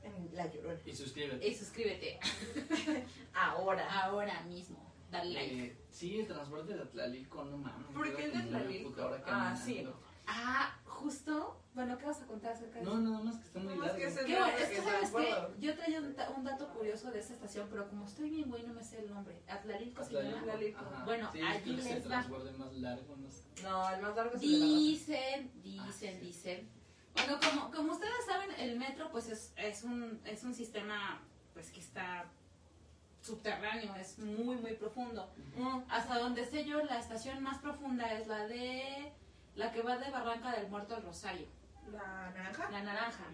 [0.03, 0.79] En la llorona.
[0.85, 1.49] Y suscríbete.
[1.49, 2.21] y suscríbete
[3.35, 4.03] Ahora.
[4.05, 4.79] ahora mismo.
[5.11, 5.65] Dale like.
[5.65, 7.87] Eh, sí, el transporte de Atlalilco, no mames.
[7.95, 9.87] ¿Por qué el de hora Ah, sí.
[10.33, 11.57] Ah, justo.
[11.75, 13.01] Bueno, ¿qué vas a contar acerca de No, eso?
[13.01, 13.97] nada más que está muy No, es largo.
[13.97, 17.19] que Qué bueno, es que que sabes que yo traía un, un dato curioso de
[17.21, 19.41] esta estación, pero como estoy bien güey no me sé el nombre.
[19.49, 21.03] Atlalilco se llama.
[21.05, 22.17] Bueno, sí, allí creo que es el les va.
[22.59, 23.43] más largo, no sé.
[23.63, 24.75] No, el más largo es el la raza.
[24.79, 26.27] Dicen, dicen, Ah, sí.
[26.27, 26.69] dicen.
[27.15, 31.21] Bueno, como, como ustedes saben, el metro pues es, es, un, es un sistema
[31.55, 32.27] pues que está
[33.23, 35.31] subterráneo, es muy, muy profundo.
[35.89, 39.13] Hasta donde sé yo, la estación más profunda es la de
[39.57, 41.47] la que va de Barranca del Muerto al Rosario,
[41.91, 42.71] ¿La naranja?
[42.71, 43.25] la naranja.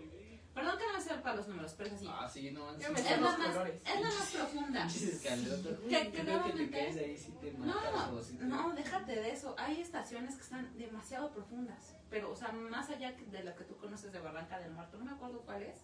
[0.55, 2.07] Perdón que no me sepa los números, pero es así.
[2.11, 3.83] Ah, sí, no, sí, me sé Es los la, más, colores.
[3.85, 4.87] es la más profunda.
[5.89, 8.45] Que- que te claramente- caes ahí si te No, matas o si te...
[8.47, 9.55] no, déjate de eso.
[9.59, 11.95] Hay estaciones que están demasiado profundas.
[12.09, 15.05] Pero, o sea, más allá de lo que tú conoces de Barranca del Muerto, no
[15.05, 15.79] me acuerdo cuál es.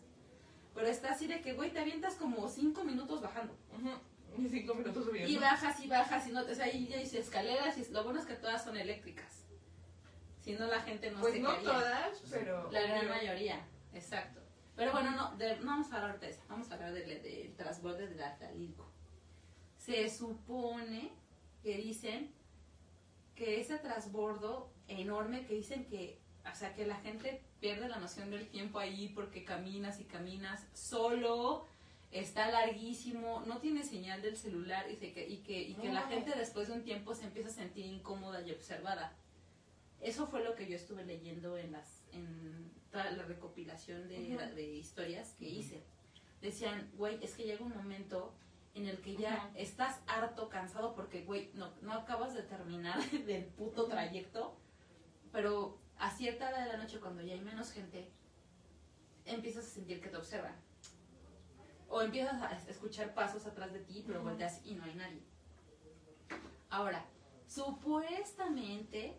[0.75, 3.55] Pero está así de que, güey, te avientas como cinco minutos bajando.
[4.39, 5.31] Y cinco minutos subiendo.
[5.31, 8.21] Y bajas y bajas y no, o sea, ahí ya dice escaleras y lo bueno
[8.21, 9.42] es que todas son eléctricas.
[10.43, 12.71] Si no, la gente no Pues se no todas, pero.
[12.73, 13.61] La gran mayoría,
[13.95, 14.41] exacto.
[14.75, 17.55] Pero bueno, no, de- no vamos a hablar de eso, vamos a hablar del del
[17.57, 18.91] transborde de la Tlalilco.
[19.79, 21.13] Se supone
[21.63, 22.33] que dicen
[23.37, 26.19] que ese transbordo enorme que dicen que,
[26.51, 30.67] o sea, que la gente pierde la noción del tiempo ahí porque caminas y caminas
[30.75, 31.67] solo,
[32.11, 36.03] está larguísimo, no tiene señal del celular y, se que, y que, y que la
[36.03, 36.09] No.
[36.09, 39.13] gente después de un tiempo se empieza a sentir incómoda y observada.
[40.03, 45.35] Eso fue lo que yo estuve leyendo en las en toda la recopilación de, historias
[45.39, 45.83] que hice.
[46.41, 48.35] Decían, güey, es que llega un momento
[48.75, 53.45] en el que ya estás harto, cansado, porque, güey, no, no acabas de terminar del
[53.45, 54.57] puto trayecto,
[55.31, 58.11] pero a cierta hora de la noche, cuando ya hay menos gente,
[59.25, 60.57] empiezas a sentir que te observan.
[61.89, 65.23] O empiezas a escuchar pasos atrás de ti, pero volteas y no hay nadie.
[66.71, 67.07] Ahora,
[67.47, 69.17] supuestamente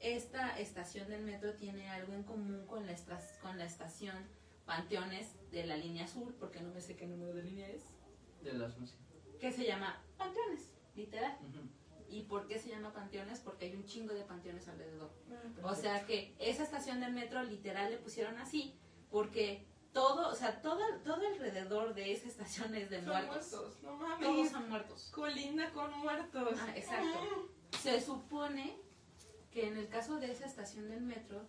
[0.00, 4.16] esta estación del metro tiene algo en común con la, estra- con la estación
[4.64, 7.84] Panteones de la línea azul, porque no me sé qué número de línea es,
[8.42, 8.74] De las
[9.40, 11.38] que se llama Panteones, literal.
[12.10, 13.40] ¿Y por qué se llama panteones?
[13.40, 15.10] Porque hay un chingo de panteones alrededor.
[15.30, 18.78] Ah, O sea que esa estación del metro literal le pusieron así
[19.10, 23.50] porque todo, o sea, todo, todo alrededor de esa estación es de Son muertos.
[23.52, 24.00] muertos, no Todos
[24.36, 24.50] mames.
[24.50, 25.10] son muertos.
[25.14, 26.58] Colinda con muertos.
[26.60, 27.48] Ah, exacto.
[27.80, 28.76] Se supone
[29.52, 31.46] que en el caso de esa estación del metro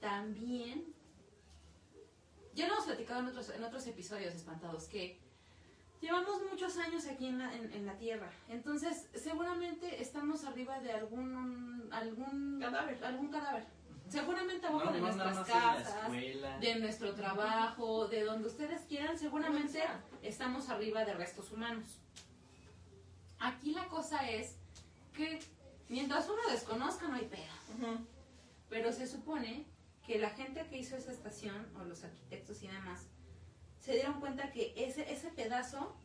[0.00, 0.84] también
[2.54, 5.18] ya lo hemos platicado en otros, en otros episodios espantados que
[6.00, 8.30] llevamos muchos años aquí en la, en, en la Tierra.
[8.48, 13.04] Entonces, seguramente estamos arriba de algún algún Cadáver.
[13.04, 13.66] algún cadáver.
[14.08, 16.10] Seguramente abajo No, de nuestras casas,
[16.60, 19.82] de nuestro trabajo, de donde ustedes quieran, seguramente
[20.22, 22.00] estamos arriba de restos humanos.
[23.38, 24.56] Aquí la cosa es
[25.12, 25.38] que
[25.90, 27.98] mientras uno desconozca no hay pedo.
[28.70, 29.66] Pero se supone
[30.06, 33.08] que la gente que hizo esa estación, o los arquitectos y demás,
[33.78, 35.96] se dieron cuenta que ese, ese pedazo,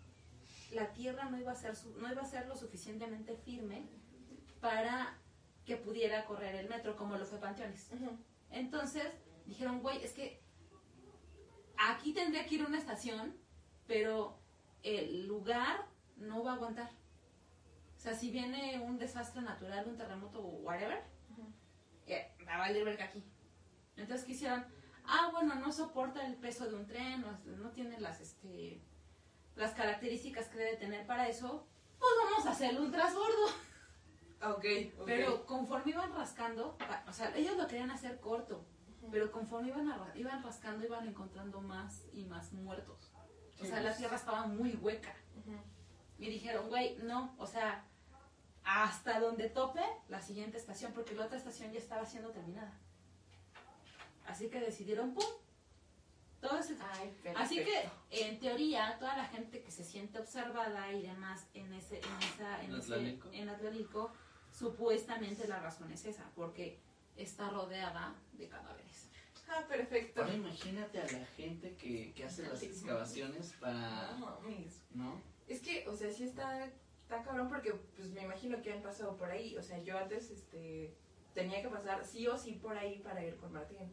[0.71, 3.87] la tierra no iba, a ser no iba a ser lo suficientemente firme
[4.59, 5.17] para
[5.65, 7.89] que pudiera correr el metro, como lo fue Panteones.
[8.49, 9.05] Entonces
[9.45, 10.41] dijeron, güey, es que
[11.77, 13.37] aquí tendría que ir una estación,
[13.87, 14.39] pero
[14.83, 16.89] el lugar no va a aguantar.
[18.05, 21.01] O sea, si viene un desastre natural, un terremoto o whatever,
[22.05, 23.23] eh, va a valer verga aquí.
[23.97, 24.63] Entonces quisieron,
[25.05, 28.79] ah, bueno, no soporta el peso de un tren, no, no tiene las, este,
[29.55, 31.65] las características que debe tener para eso,
[31.97, 33.47] pues vamos a hacerle un transbordo.
[34.39, 34.65] Ah, Ok,
[34.99, 35.05] ok.
[35.07, 38.63] Pero conforme iban rascando, pa- o sea, ellos lo querían hacer corto,
[39.09, 43.11] pero conforme iban, a iban rascando, iban encontrando más y más muertos.
[43.59, 45.15] O sea, la tierra estaba muy hueca.
[45.39, 45.57] Ujú.
[46.19, 47.83] Y dijeron, güey, no, o sea,
[48.65, 52.73] hasta donde tope la siguiente estación, porque la otra estación ya estaba siendo terminada.
[54.27, 55.23] Así que decidieron, pum,
[56.41, 56.75] todo ese...
[56.93, 61.71] Ay, Así que, en teoría, toda la gente que se siente observada y demás en
[61.73, 63.29] ese, en esa, en, ¿En ese- Atlántico?
[63.31, 64.11] en Atlántico,
[64.51, 66.79] supuestamente la razón es esa, porque
[67.15, 69.09] está rodeada de cadáveres.
[69.47, 70.21] Ah, perfecto.
[70.23, 74.17] Ahora imagínate a la gente que, que hace las excavaciones para...
[74.91, 75.21] ¿No?
[75.47, 76.67] Es que, o sea, sí está,
[77.05, 79.55] está cabrón porque, pues, me imagino que han pasado por ahí.
[79.57, 80.93] O sea, yo antes, este,
[81.33, 83.91] tenía que pasar sí o sí por ahí para ir con Martín.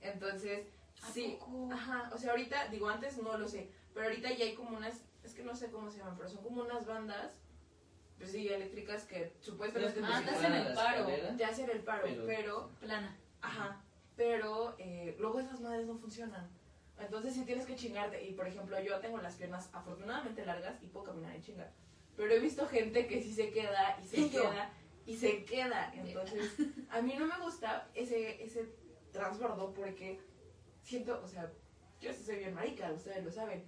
[0.00, 0.66] Entonces,
[1.02, 1.36] ¿A sí.
[1.40, 1.68] poco?
[1.72, 5.04] Ajá, o sea, ahorita, digo, antes no lo sé, pero ahorita ya hay como unas,
[5.24, 7.40] es que no sé cómo se llaman, pero son como unas bandas,
[8.18, 11.06] pues sí, eléctricas que supuestamente Ah, te como hacen el paro.
[11.36, 13.16] te hacen el paro, pero- pero Plana.
[13.40, 13.82] Ajá,
[14.16, 16.48] pero eh, luego esas madres no funcionan.
[17.00, 18.22] Entonces sí tienes que chingarte.
[18.24, 21.72] Y por ejemplo, yo tengo las piernas afortunadamente largas y puedo caminar en chinga.
[22.16, 24.42] Pero he visto gente que sí se queda y se Y yo.
[24.42, 24.70] queda
[25.06, 25.92] y se queda.
[25.94, 26.52] Entonces,
[26.90, 28.66] a mí no me gusta ese, ese
[29.12, 30.20] transbordo porque
[30.82, 31.50] siento, o sea,
[32.00, 33.64] yo sí soy bien marica, ustedes lo saben.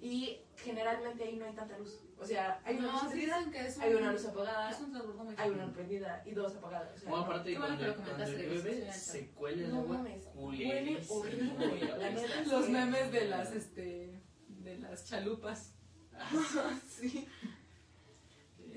[0.00, 1.98] Y generalmente ahí no hay tanta luz.
[2.18, 4.70] O sea, hay una luz No, encendida, dicen que es un, hay una luz apagada,
[4.70, 6.94] es un hay una prendida y dos apagadas.
[6.96, 7.30] O sea, Bueno, no.
[7.32, 8.26] aparte bueno cuando, que lo cuando
[8.92, 12.42] sí, se cuele el No agua mames, huele horrible, güey, la neta.
[12.46, 15.74] Los memes de las, este, de las chalupas.
[16.88, 17.26] sí.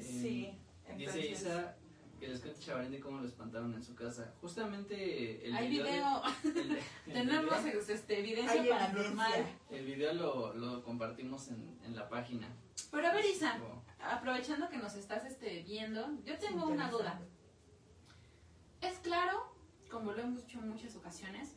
[0.07, 0.57] Sí.
[0.95, 1.75] Dice Entonces, Isa
[2.19, 4.33] que les cuente Chavarín de cómo lo espantaron en su casa.
[4.41, 5.91] Justamente el Hay video, de-
[6.51, 6.71] video, el,
[7.05, 9.31] el tenemos video- este, evidencia Hay paranormal.
[9.33, 9.55] evidencia.
[9.77, 12.47] el video lo, lo compartimos en, en la página.
[12.89, 13.59] Pero a ver, Isa,
[13.99, 17.21] aprovechando que nos estás este, viendo, yo tengo una duda.
[18.81, 19.53] Es claro,
[19.91, 21.53] como lo hemos dicho en muchas ocasiones,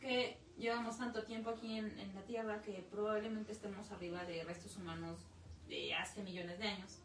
[0.00, 4.76] que llevamos tanto tiempo aquí en, en la Tierra que probablemente estemos arriba de restos
[4.76, 5.20] humanos
[5.68, 6.98] de hace millones de años.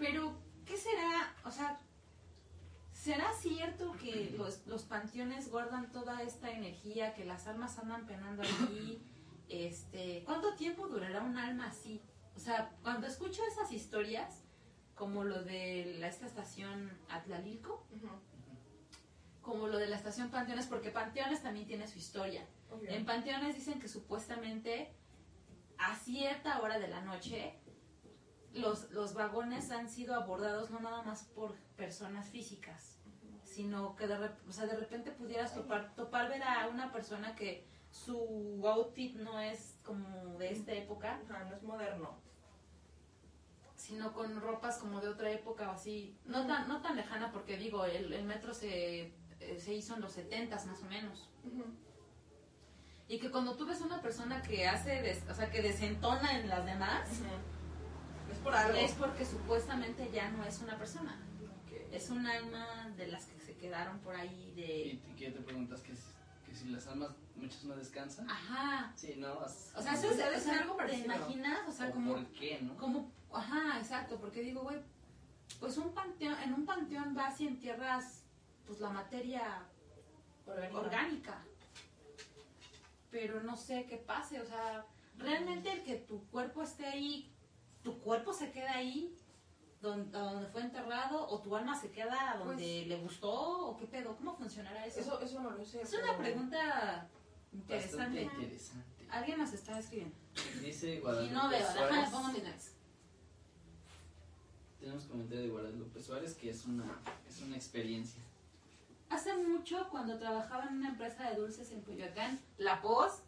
[0.00, 0.32] Pero,
[0.64, 1.36] ¿qué será?
[1.44, 1.78] O sea,
[2.94, 8.42] ¿será cierto que los, los panteones guardan toda esta energía, que las almas andan penando
[8.42, 8.98] allí?
[9.50, 12.00] Este, ¿Cuánto tiempo durará un alma así?
[12.34, 14.42] O sea, cuando escucho esas historias,
[14.94, 17.86] como lo de la, esta estación Atlalilco,
[19.42, 22.46] como lo de la estación Panteones, porque Panteones también tiene su historia.
[22.88, 24.94] En Panteones dicen que supuestamente
[25.76, 27.59] a cierta hora de la noche
[28.54, 32.98] los, los vagones han sido abordados no nada más por personas físicas,
[33.44, 37.66] sino que de, o sea, de repente pudieras topar, topar ver a una persona que
[37.90, 42.18] su outfit no es como de esta época, Ajá, no es moderno.
[43.76, 47.56] sino con ropas como de otra época o así, no tan, no tan lejana porque
[47.56, 51.28] digo, el, el metro se, eh, se hizo en los 70 más o menos.
[53.08, 56.38] Y que cuando tú ves a una persona que hace, des- o sea, que desentona
[56.38, 57.08] en las demás,
[58.42, 58.78] por algo.
[58.78, 61.18] es porque supuestamente ya no es una persona.
[61.92, 64.78] Es un alma de las que se quedaron por ahí de...
[64.92, 66.02] Y te- que te preguntas que, si-
[66.46, 68.30] que si las almas, muchas no descansan.
[68.30, 68.92] Ajá.
[68.96, 69.44] Sí, ¿no?
[69.44, 71.04] Es- O sea, eso es, Debe o ser sea, algo ¿te parecido.
[71.06, 71.68] imaginas?
[71.68, 72.76] O sea, ¿O como, ¿Por qué, no?
[72.76, 73.10] como...
[73.32, 74.78] Ajá, exacto, porque digo, güey,
[75.58, 78.22] pues un panteón, en un panteón vas y entierras
[78.66, 79.62] pues la materia
[80.46, 80.78] Orgánica.
[80.78, 81.38] orgánica.
[83.10, 84.84] Pero no sé qué pase, o sea,
[85.18, 87.32] realmente el que tu cuerpo esté ahí,
[87.82, 89.16] tu cuerpo se queda ahí
[89.80, 94.16] donde, donde fue enterrado o tu alma se queda donde le gustó o qué pedo,
[94.16, 95.00] ¿cómo funcionará eso?
[95.00, 95.82] Eso, eso no lo sé.
[95.82, 97.08] es una pregunta
[97.52, 98.22] interesante.
[98.22, 99.06] interesante.
[99.10, 100.14] Alguien nos está escribiendo.
[100.62, 102.74] Dice Y Guadalupe no veo, déjame pongo mis lentes.
[104.78, 106.84] Tenemos comentario de Guadalupe Suárez que es una,
[107.28, 108.22] es una experiencia.
[109.10, 113.22] Hace mucho, cuando trabajaba en una empresa de dulces en Coyoacán, La Poz,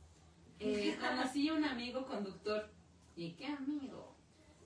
[0.61, 2.71] eh, conocí a un amigo conductor.
[3.17, 4.12] ¿Y qué amigo?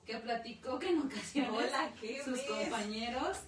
[0.07, 2.47] Que platicó que en ocasiones Hola, ¿qué sus ves?
[2.47, 3.38] compañeros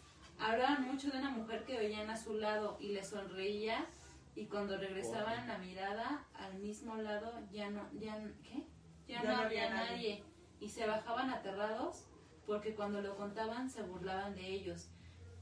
[0.41, 3.87] hablaban mucho de una mujer que veían a su lado y le sonreía
[4.35, 8.65] y cuando regresaban la mirada al mismo lado ya no, ya, ¿qué?
[9.07, 10.23] Ya, no, había nadie.
[10.61, 12.05] y se bajaban aterrados
[12.47, 14.89] porque cuando lo contaban se burlaban de ellos.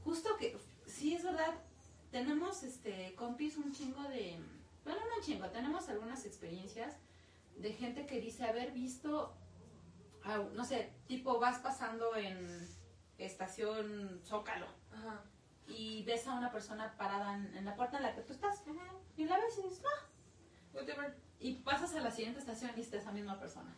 [0.03, 1.55] Justo que, sí es verdad,
[2.11, 4.37] tenemos este compis un chingo de,
[4.83, 6.95] bueno no un chingo, tenemos algunas experiencias
[7.57, 9.33] de gente que dice haber visto,
[10.53, 12.67] no sé, tipo vas pasando en
[13.17, 15.21] estación Zócalo Ajá.
[15.67, 18.61] y ves a una persona parada en, en la puerta en la que tú estás
[19.17, 20.05] y la ves y dices, "Ah",
[20.73, 21.15] Whatever.
[21.39, 23.73] y pasas a la siguiente estación y está esa misma persona.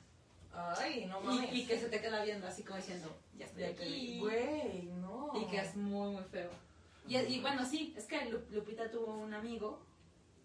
[0.54, 1.54] Ay, no mames.
[1.54, 4.20] Y, y que se te queda viendo así como diciendo, ya estoy aquí.
[4.20, 5.32] Güey, no.
[5.36, 6.50] Y que es muy, muy feo.
[7.08, 9.80] Y, y bueno, sí, es que Lu- Lupita tuvo un amigo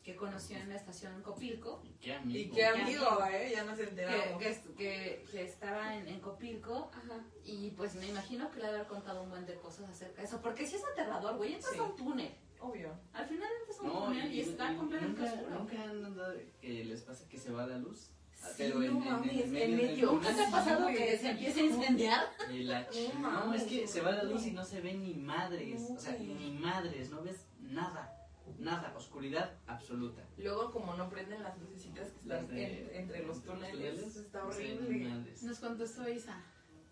[0.04, 2.38] que conoció en la estación Copilco, ¿Y qué amigo?
[2.38, 4.38] Y qué amigo, eh, ya nos enteramos.
[4.42, 7.24] que, que- que estaba en, en Copilco, Ajá.
[7.42, 10.28] y pues me imagino que le debe haber contado un buen de cosas acerca de
[10.28, 11.78] eso, porque si es aterrador, güey, entras Sí.
[11.78, 12.92] a un túnel, Obvio.
[13.14, 15.58] al final entras a un No, túnel y, y, está y- completamente nunca, oscuro.
[15.58, 18.10] nunca han andado que les pasa que se va la luz.
[18.34, 20.12] Sí, Pero en, no en- en en medio.
[20.12, 22.26] ¿Nunca te ha pasado que se empiece a incendiar?
[22.50, 22.86] La
[23.20, 25.80] No no, es que se va la luz y no se ven ni madres.
[25.96, 28.20] O sea, ni madres, no ves nada.
[28.58, 30.22] Nada, oscuridad absoluta.
[30.38, 34.16] Luego, como no prenden las lucecitas que están Las de- en- entre los túneles, túneles,
[34.16, 35.24] está horrible.
[35.42, 36.42] Nos contestó Isa.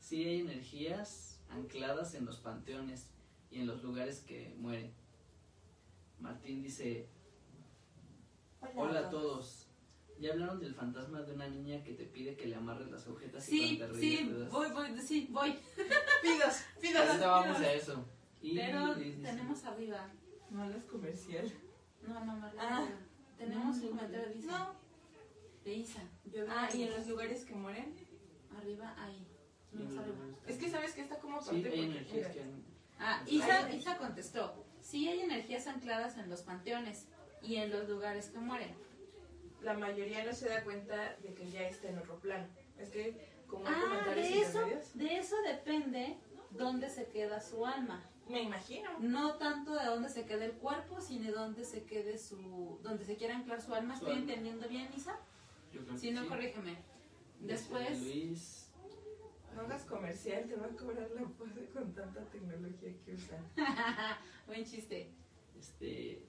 [0.01, 3.09] Sí hay energías ancladas en los panteones
[3.51, 4.93] y en los lugares que mueren.
[6.21, 7.09] Martín dice,
[8.75, 9.69] hola a todos.
[10.19, 13.49] ¿Ya hablaron del fantasma de una niña que te pide que le amarres las agujetas
[13.49, 15.59] y Sí, cuando te sí, ríes te das- voy, voy, sí, voy.
[16.23, 17.09] Pidas, pidas.
[17.09, 18.05] Ahorita vamos a eso.
[18.41, 20.09] Y Pero dice- tenemos arriba.
[20.53, 21.51] No, no es comercial.
[22.07, 22.51] No, no.
[22.59, 22.87] Ah.
[23.38, 24.59] Tenemos No, el comentario de Isa.
[24.59, 24.75] No.
[25.65, 26.03] De Isa.
[26.25, 27.95] Yo Ah, y en los lugares que mueren.
[28.57, 29.27] Arriba, ahí.
[29.71, 30.17] Sí, Más arriba.
[30.47, 32.65] Es que sabes que está como Sí, aparte hay energías que han-
[32.99, 33.73] Ah, Ay, Isa.
[33.73, 34.65] Isa contestó.
[34.81, 37.07] Sí hay energías ancladas en los panteones
[37.41, 38.75] y en los lugares que mueren.
[39.62, 42.49] la mayoría no se da cuenta de que ya está en otro plano.
[42.79, 46.17] Es que como hay Ah, comentarios de eso, de eso depende
[46.51, 48.03] dónde se queda su alma.
[48.28, 48.90] Me imagino.
[49.00, 52.78] No tanto de dónde se quede el cuerpo, sino de dónde se quede su...
[52.82, 53.94] donde se quiera anclar su alma.
[53.94, 54.30] Su ¿Estoy alma.
[54.32, 55.18] entendiendo bien, Isa?
[55.72, 56.28] yo creo Si que no, sí.
[56.28, 56.78] corrígeme.
[57.40, 58.00] Después...
[58.00, 58.70] Luis,
[59.54, 63.44] No hagas comercial, te va a cobrar la pose con tanta tecnología que usan.
[64.46, 65.12] Buen chiste.
[65.58, 66.26] este,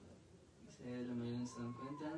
[0.66, 2.12] dice, la mayoría no se dan cuenta.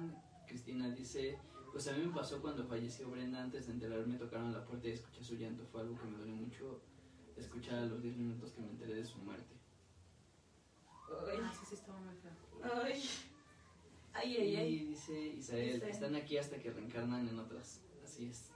[0.48, 1.38] Cristina dice,
[1.72, 4.92] pues a mí me pasó cuando falleció Brenda, antes de enterarme tocaron la puerta y
[4.92, 5.64] escuché su llanto.
[5.66, 6.80] Fue algo que me dolió mucho
[7.36, 9.54] escuchar a los 10 minutos que me enteré de su muerte.
[11.29, 12.33] Ay, Ah, sí, sí, estaba muy feo.
[14.14, 14.75] ay, ay, ay.
[14.75, 17.81] Y dice Isael, Dice- están aquí hasta que reencarnan en otras.
[18.05, 18.51] Así es.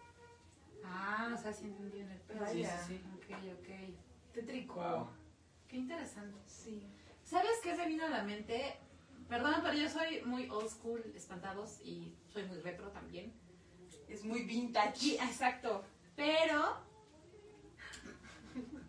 [0.85, 2.41] Ah, o sea, sí entendí en el pedo.
[2.41, 2.79] Vaya.
[2.87, 3.95] Sí, sí, Ok, ok.
[4.35, 4.75] Tétrico.
[4.77, 5.09] Wow.
[5.69, 6.39] Qué interesante.
[6.47, 6.83] Sí.
[7.25, 8.77] ¿Sabes qué se vino a la mente?
[9.29, 13.33] Perdón, pero yo soy muy old school, espantados, y soy muy retro también.
[14.09, 14.97] Es muy vintage.
[14.97, 15.85] Sí, exacto.
[16.17, 16.79] Pero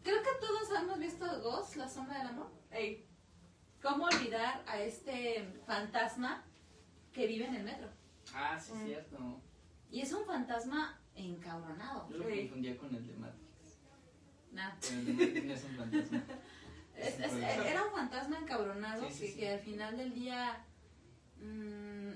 [0.03, 2.49] creo que todos hemos visto Ghost, la sombra del amor.
[2.71, 3.05] Ey,
[3.81, 6.43] ¿Cómo olvidar a este fantasma
[7.13, 7.89] que vive en el metro?
[8.33, 8.85] Ah, sí, Mm.
[8.85, 9.41] cierto.
[9.89, 12.07] Y es un fantasma encabronado.
[12.09, 12.41] Yo lo Sí.
[12.41, 13.79] confundía con el de Matrix.
[14.51, 14.71] Nah.
[14.81, 16.23] Pero el de Matrix no es un fantasma.
[16.95, 19.39] Es- es- era un fantasma encabronado Sí, sí, que, sí.
[19.39, 20.63] que al final del día
[21.39, 22.11] mm,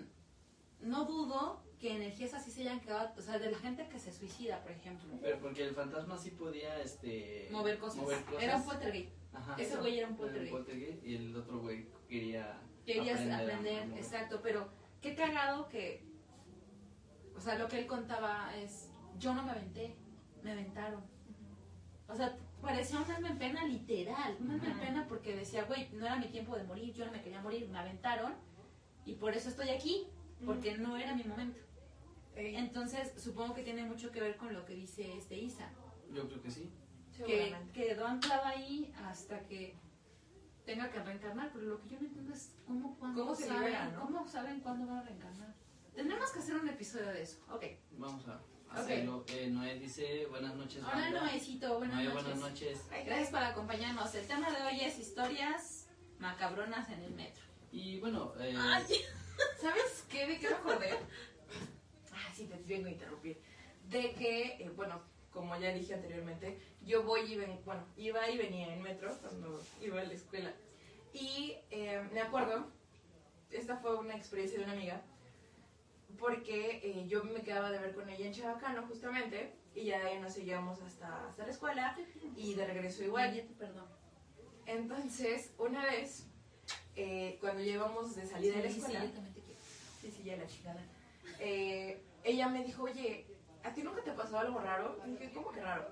[0.82, 4.12] no dudo que energías así se hayan quedado, o sea, de la gente que se
[4.14, 5.08] suicida, por ejemplo.
[5.22, 8.02] Pero porque el fantasma sí podía este, Mover cosas.
[8.04, 8.44] mover cosas.
[8.44, 9.12] Era un poltergeist.
[9.36, 9.56] Ajá.
[9.60, 10.52] Ese güey era un poltergeist.
[10.52, 14.70] poltergeist y el otro güey quería Querías aprender exacto, pero
[15.02, 16.04] qué cagado que,
[17.36, 19.96] o sea, lo que él contaba es, yo no me aventé,
[20.44, 21.04] me aventaron.
[22.08, 25.90] O sea, parecía un alma en pena literal, un alma en pena porque decía, güey,
[25.94, 28.34] no era mi tiempo de morir, yo no me quería morir, me aventaron
[29.06, 30.08] y por eso estoy aquí,
[30.46, 31.60] porque no era mi momento.
[32.36, 32.56] ey.
[32.56, 35.72] Entonces, supongo que tiene mucho que ver con lo que dice este Isa.
[36.14, 36.72] Yo creo que sí.
[37.26, 39.76] Que quedó anclada ahí hasta que
[40.66, 43.64] tenga que reencarnar, pero lo que yo no entiendo es cómo, cuándo ¿Cómo se saben,
[43.64, 44.02] libera, no?
[44.02, 45.54] cómo saben cuándo van a reencarnar.
[45.94, 47.38] Tenemos que hacer un episodio de eso.
[47.50, 47.64] Ok.
[47.92, 49.24] Vamos a hacerlo.
[49.30, 50.84] Eh, Noé dice, buenas noches.
[50.84, 51.22] Hola banda".
[51.22, 52.24] Noecito, buenas Noé, noches.
[52.24, 52.86] buenas noches.
[53.06, 54.16] Gracias por acompañarnos.
[54.16, 55.88] El tema de hoy es historias
[56.20, 57.44] macabronas en el metro.
[57.72, 58.54] Y bueno, eh,
[59.62, 60.28] ¿Sabes qué?
[60.28, 60.92] ¿De qué me acordé?
[62.12, 63.42] Ah, sí, te vengo a interrumpir.
[63.90, 65.02] De que, eh, bueno,
[65.36, 69.62] como ya dije anteriormente, yo voy y ven, bueno, iba y venía en metro cuando
[69.82, 70.54] iba a la escuela.
[71.14, 72.72] Y eh, me acuerdo,
[73.52, 75.02] esta fue una experiencia de una amiga,
[76.18, 80.12] porque eh, yo me quedaba de ver con ella en Chabacano justamente, y ya de
[80.12, 81.98] ahí nos seguíamos hasta, hasta la escuela,
[82.38, 83.46] y de regreso igual.
[83.60, 83.86] Perdón.
[84.66, 86.28] Entonces, una vez,
[86.96, 89.12] eh, cuando llevamos de salida de la Sí, sí, escuela.
[90.02, 90.82] Sí, sí, ya la chingada.
[91.40, 93.26] Eh, ella me dijo, oye,
[93.66, 94.98] ¿a ti nunca te pasó algo raro?
[95.06, 95.90] Y dije, ¿cómo que raro?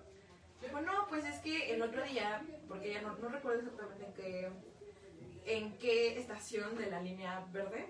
[0.62, 4.14] Dijo, no, pues es que el otro día, porque ella no, no recuerdo exactamente en
[4.14, 4.52] qué,
[5.46, 7.90] en qué estación de la línea verde,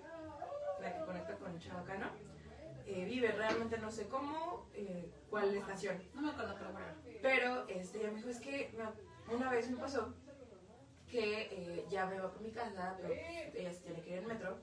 [0.82, 2.08] la que conecta con Chabacano,
[2.86, 6.02] eh, vive, realmente no sé cómo, eh, cuál estación.
[6.14, 6.88] No me acuerdo, pero bueno.
[7.22, 10.14] Pero este, ella me dijo, es que me- una vez me pasó
[11.10, 14.26] que eh, ya me iba por mi casa, pero ella se tiene que ir en
[14.28, 14.58] metro,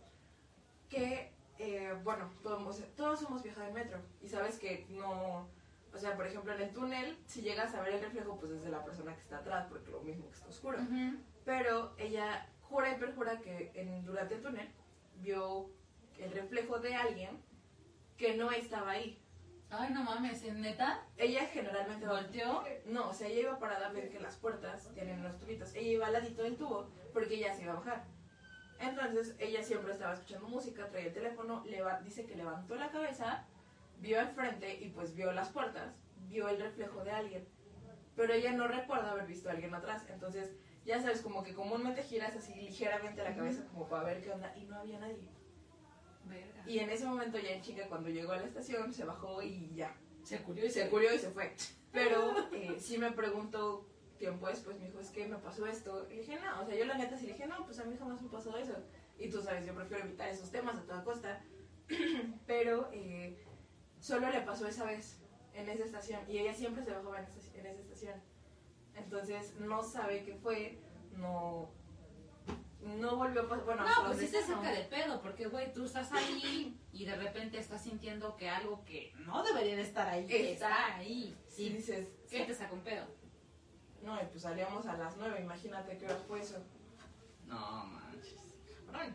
[0.89, 1.33] que,
[1.63, 5.47] eh, bueno, todos, todos hemos viajado en metro y sabes que no,
[5.93, 8.63] o sea, por ejemplo, en el túnel, si llegas a ver el reflejo, pues es
[8.63, 10.79] de la persona que está atrás, porque lo mismo que está oscuro.
[10.79, 11.19] Ujú.
[11.45, 14.71] Pero ella jura y perjura que en, durante el túnel
[15.17, 15.69] vio
[16.19, 17.43] el reflejo de alguien
[18.17, 19.23] que no estaba ahí.
[19.69, 21.05] Ay, no mames, ¿en neta?
[21.19, 22.65] Ella generalmente ¿Volteó?
[22.87, 25.75] no, o sea, ella iba parada a ver que las puertas tienen los tubitos.
[25.75, 28.05] Ella iba al ladito del tubo porque ella se iba a bajar.
[28.81, 33.47] Entonces, ella siempre estaba escuchando música, traía el teléfono, leva- dice que levantó la cabeza,
[33.99, 35.95] vio al frente y pues vio las puertas,
[36.29, 37.47] vio el reflejo de alguien.
[38.17, 40.05] Pero ella no recuerda haber visto a alguien atrás.
[40.09, 40.51] Entonces,
[40.85, 44.55] ya sabes, como que comúnmente giras así ligeramente la cabeza como para ver qué onda
[44.57, 45.29] y no había nadie.
[46.25, 46.63] Verga.
[46.67, 49.75] Y en ese momento ya en chica cuando llegó a la estación se bajó y
[49.75, 51.55] ya, se curió y se curió y se fue.
[51.93, 53.87] Pero eh, sí me preguntó
[54.21, 56.07] tiempo después, me dijo, es que me pasó esto.
[56.13, 58.23] Y dije, no, o sea, yo la neta sí dije, no, pues a mí jamás
[58.23, 58.75] me pasó eso.
[59.19, 61.43] Y tú sabes, yo prefiero evitar esos temas a toda costa.
[62.47, 63.43] Pero eh,
[63.99, 65.19] solo le pasó esa vez
[65.55, 66.21] en esa estación.
[66.29, 68.15] Y ella siempre se bajaba en esa, en esa estación.
[68.95, 70.79] Entonces no sabe qué fue,
[71.17, 71.71] no,
[72.83, 73.65] no volvió a pasar.
[73.65, 77.17] Bueno, No, pues sí te saca de pedo, porque, güey, tú estás ahí y de
[77.17, 80.67] repente estás sintiendo que algo que no debería de estar ahí, Está.
[80.69, 81.35] está ahí.
[81.49, 82.45] Y Sí, dices, sí ¿qué?
[82.45, 83.05] te saca un pedo.
[84.03, 86.59] No, y pues salíamos a las nueve, imagínate qué hora fue eso.
[87.47, 88.39] no manches.
[88.87, 89.15] Cabrón.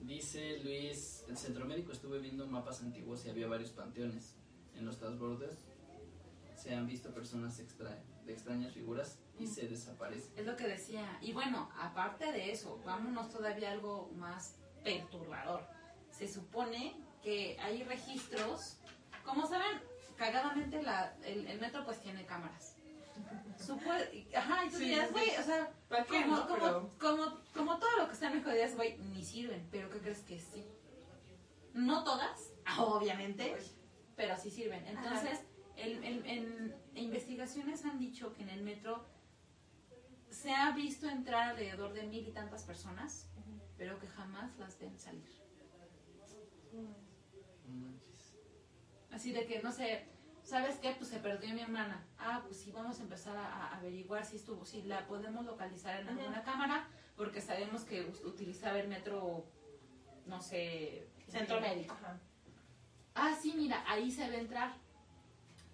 [0.00, 4.36] Dice Luis, el centro médico estuve viendo mapas antiguos y había varios panteones.
[4.74, 5.58] En los transbordes
[6.56, 10.32] se han visto personas extra, de extrañas figuras y se desaparecen.
[10.36, 11.18] Es lo que decía.
[11.20, 15.66] Y bueno, aparte de eso, vámonos todavía a algo más perturbador.
[16.10, 18.78] Se supone que hay registros,
[19.24, 19.80] como saben,
[20.16, 22.76] cagadamente la, el, el metro pues tiene cámaras.
[23.58, 23.90] Supo-
[24.36, 24.78] Ajá, y tú
[25.12, 26.22] güey, o sea, ¿Para qué?
[26.22, 26.46] como, no?
[26.48, 29.90] como, Pero- como, como todo lo que está en México dirías, güey, ni sirven, pero
[29.90, 30.64] ¿qué crees que sí?
[31.74, 33.74] No todas, obviamente, Pues,
[34.16, 34.86] pero sí sirven.
[34.86, 35.40] Entonces,
[35.76, 39.04] el- el- en investigaciones han dicho que en el metro
[40.30, 43.28] se ha visto entrar alrededor de mil y tantas personas,
[43.76, 45.28] pero que jamás las ven salir.
[49.10, 50.06] Así de que, no sé,
[50.48, 50.94] ¿sabes qué?
[50.96, 52.02] Pues se perdió mi hermana.
[52.18, 56.00] Ah, pues sí, vamos a empezar a, a averiguar si estuvo, si la podemos localizar
[56.00, 59.44] en alguna cámara, porque sabemos que utilizaba el metro,
[60.26, 61.94] no sé, centro médico.
[63.14, 64.72] Ah, sí, mira, ahí se ve entrar.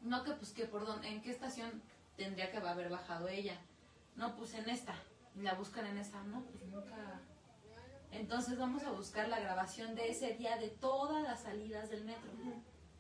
[0.03, 1.83] No que pues que por dónde, en qué estación
[2.17, 3.57] tendría que haber bajado ella.
[4.17, 4.95] No, pues en esta.
[5.37, 6.23] Y la buscan en esa.
[6.25, 7.21] No, pues nunca.
[8.11, 12.31] Entonces vamos a buscar la grabación de ese día de todas las salidas del metro.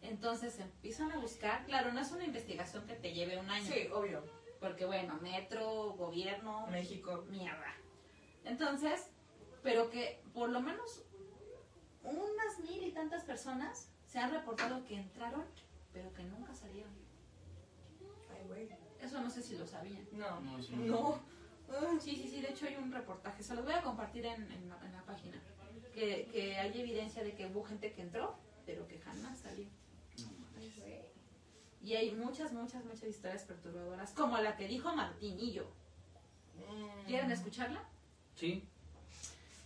[0.04, 1.64] Entonces empiezan a buscar.
[1.66, 3.66] Claro, no es una investigación que te lleve un año.
[3.66, 4.24] Sí, obvio.
[4.60, 7.24] Porque bueno, metro, gobierno, México.
[7.28, 7.74] mierda.
[8.44, 9.10] Entonces,
[9.62, 11.02] pero que por lo menos
[12.02, 15.44] unas mil y tantas personas se han reportado que entraron,
[15.92, 16.92] pero que nunca salieron.
[18.30, 18.68] Ay, güey.
[19.00, 20.06] Eso no sé si lo sabían.
[20.12, 20.40] No.
[20.40, 20.74] No, sí.
[20.76, 21.20] No.
[21.98, 24.68] Sí, sí, sí, de hecho hay un reportaje, se los voy a compartir en, en
[24.68, 25.42] la, en la página,
[25.94, 28.36] que, que hay evidencia de que hubo gente que entró,
[28.66, 29.64] pero que jamás salió.
[30.18, 30.60] No manches.
[30.60, 31.00] ay, güey.
[31.84, 35.66] Y hay muchas, muchas, muchas historias perturbadoras, como la que dijo Martinillo.
[36.56, 37.06] Mm.
[37.06, 37.84] ¿Quieren escucharla?
[38.34, 38.66] Sí,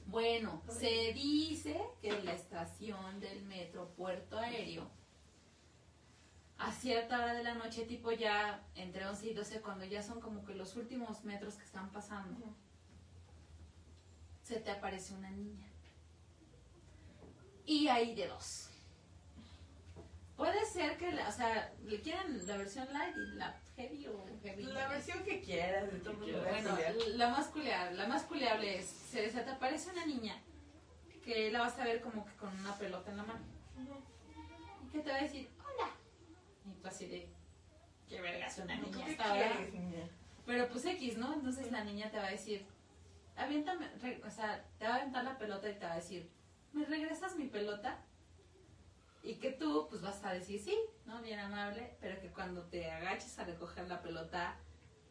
[0.07, 4.91] Bueno, se dice que la estación del metro Puerto Aéreo,
[6.73, 10.45] cierta hora de la noche, tipo ya entre 11 y 12, cuando ya son como
[10.45, 12.55] que los últimos metros que están pasando,
[14.43, 15.69] se te aparece una niña.
[17.65, 18.71] Y hay de dos.
[20.39, 24.25] Puede ser que, la- o sea, le quieran la versión light y la heavy o
[24.43, 24.63] heavy.
[24.63, 26.45] La versión que quieras, de todo Que mundo.
[26.45, 26.95] quieras.
[26.95, 30.41] Bueno, la más culiar, la más culiable es, se, se te aparece una niña
[31.25, 33.41] que la vas a ver como que con una pelota en la mano.
[34.87, 35.91] Y que te va a decir, hola.
[36.65, 37.29] Y tú así de,
[38.09, 39.51] qué verga es una niña ¿Qué esta hora?".
[39.51, 40.09] quieres, niña?
[40.47, 41.35] Pero pues X, ¿no?
[41.35, 42.65] Entonces la niña te va a decir,
[43.37, 46.31] aviéntame, re- o sea, te va a aventar la pelota y te va a decir,
[46.73, 47.99] ¿me regresas mi pelota?
[49.23, 51.21] Y que tú, pues vas a decir sí, ¿no?
[51.23, 54.57] Bien amable, pero que cuando te agaches a recoger la pelota,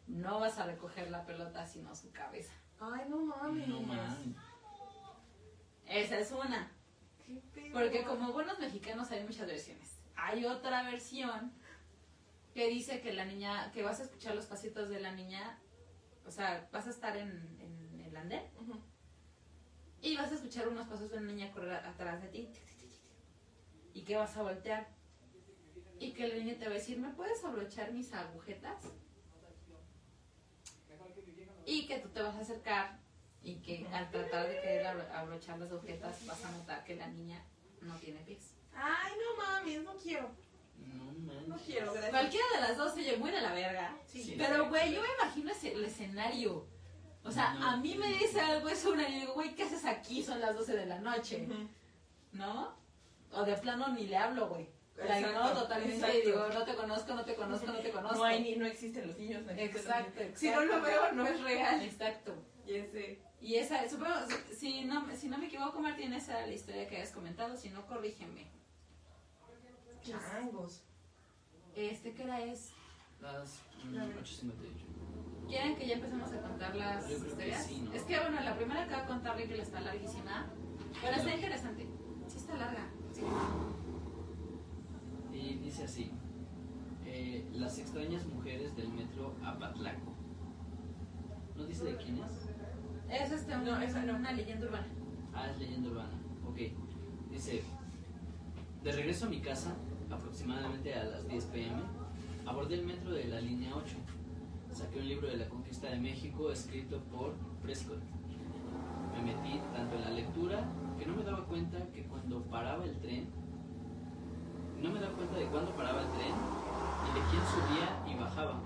[0.07, 2.53] no vas a recoger la pelota, sino su cabeza.
[2.79, 3.67] Ay, no mames.
[3.67, 4.35] No mames.
[5.85, 6.71] Esa es una.
[7.73, 9.99] Porque como buenos mexicanos hay muchas versiones.
[10.15, 11.51] Hay otra versión
[12.53, 15.59] que dice que la niña, que vas a escuchar los pasitos de la niña,
[16.25, 18.43] o sea, vas a estar en, en el andén
[20.01, 22.49] y vas a escuchar unos pasos de una niña correr atrás de ti.
[23.97, 24.87] Y que vas a voltear.
[25.99, 28.83] Y que la niña te va a decir, ¿me puedes abrochar mis agujetas?
[31.65, 32.99] Y que tú te vas a acercar
[33.43, 37.07] y que al tratar de querer abro- abrochar las agujetas vas a notar que la
[37.07, 37.43] niña
[37.81, 38.53] no tiene pies.
[38.73, 40.29] Ay, no mames, no quiero.
[40.77, 41.47] No mames.
[41.47, 42.11] No quiero, gracias.
[42.11, 43.97] Cualquiera de las dos se oye muy de la verga.
[44.05, 44.35] Sí.
[44.37, 46.67] Pero, güey, yo me imagino ese, el escenario.
[47.23, 47.67] O sea, No.
[47.71, 50.23] a mí me dice algo eso una y digo, güey, ¿qué haces aquí?
[50.23, 51.47] Son las 12 de la noche.
[52.31, 52.77] ¿no?
[53.31, 54.69] O de plano ni le hablo, güey.
[54.95, 56.17] La ignoro totalmente exacto.
[56.17, 58.17] y digo, no te conozco, no te conozco, no te conozco.
[58.17, 60.29] No hay ni, no existen los niños, no existen Exacto, los niños.
[60.31, 60.39] exacto.
[60.39, 61.81] Si no lo veo, no es real.
[61.83, 62.33] Exacto.
[62.65, 63.21] Y ese.
[63.39, 64.15] Y esa, supongo,
[64.57, 67.69] si no, si no me equivoco, Martín, esa era la historia que hayas comentado, si
[67.69, 68.47] no, corrígeme.
[70.03, 70.81] Changos.
[71.75, 72.71] Este, ¿qué hora es?
[73.21, 74.17] Las mm, A ver.
[74.23, 75.47] 8.58.
[75.47, 77.65] ¿Quieren que ya empecemos a contar las Yo creo que historias?
[77.65, 77.93] sí, ¿no?
[77.93, 80.51] Es que, bueno, la primera que va a contar Ricky está larguísima,
[81.01, 81.87] pero está interesante.
[82.27, 82.89] Sí está larga.
[85.33, 86.11] Y dice así:
[87.05, 90.13] eh, Las extrañas mujeres del metro Apatlaco.
[91.55, 93.21] ¿No dice de quién es?
[93.21, 94.15] Es este, No, no.
[94.17, 94.87] una leyenda urbana.
[95.33, 96.13] Ah, es leyenda urbana.
[96.47, 96.59] Ok.
[97.31, 97.63] Dice:
[98.83, 99.73] De regreso a mi casa,
[100.11, 101.81] aproximadamente a las 10 pm,
[102.45, 103.95] abordé el metro de la línea 8.
[104.71, 107.99] Saqué un libro de la conquista de México escrito por Prescott.
[109.15, 110.63] Me metí tanto en la lectura
[110.97, 113.29] que no me daba cuenta que cuando paraba el tren,
[114.81, 118.59] no me daba cuenta de cuándo paraba el tren y de quién subía y bajaba.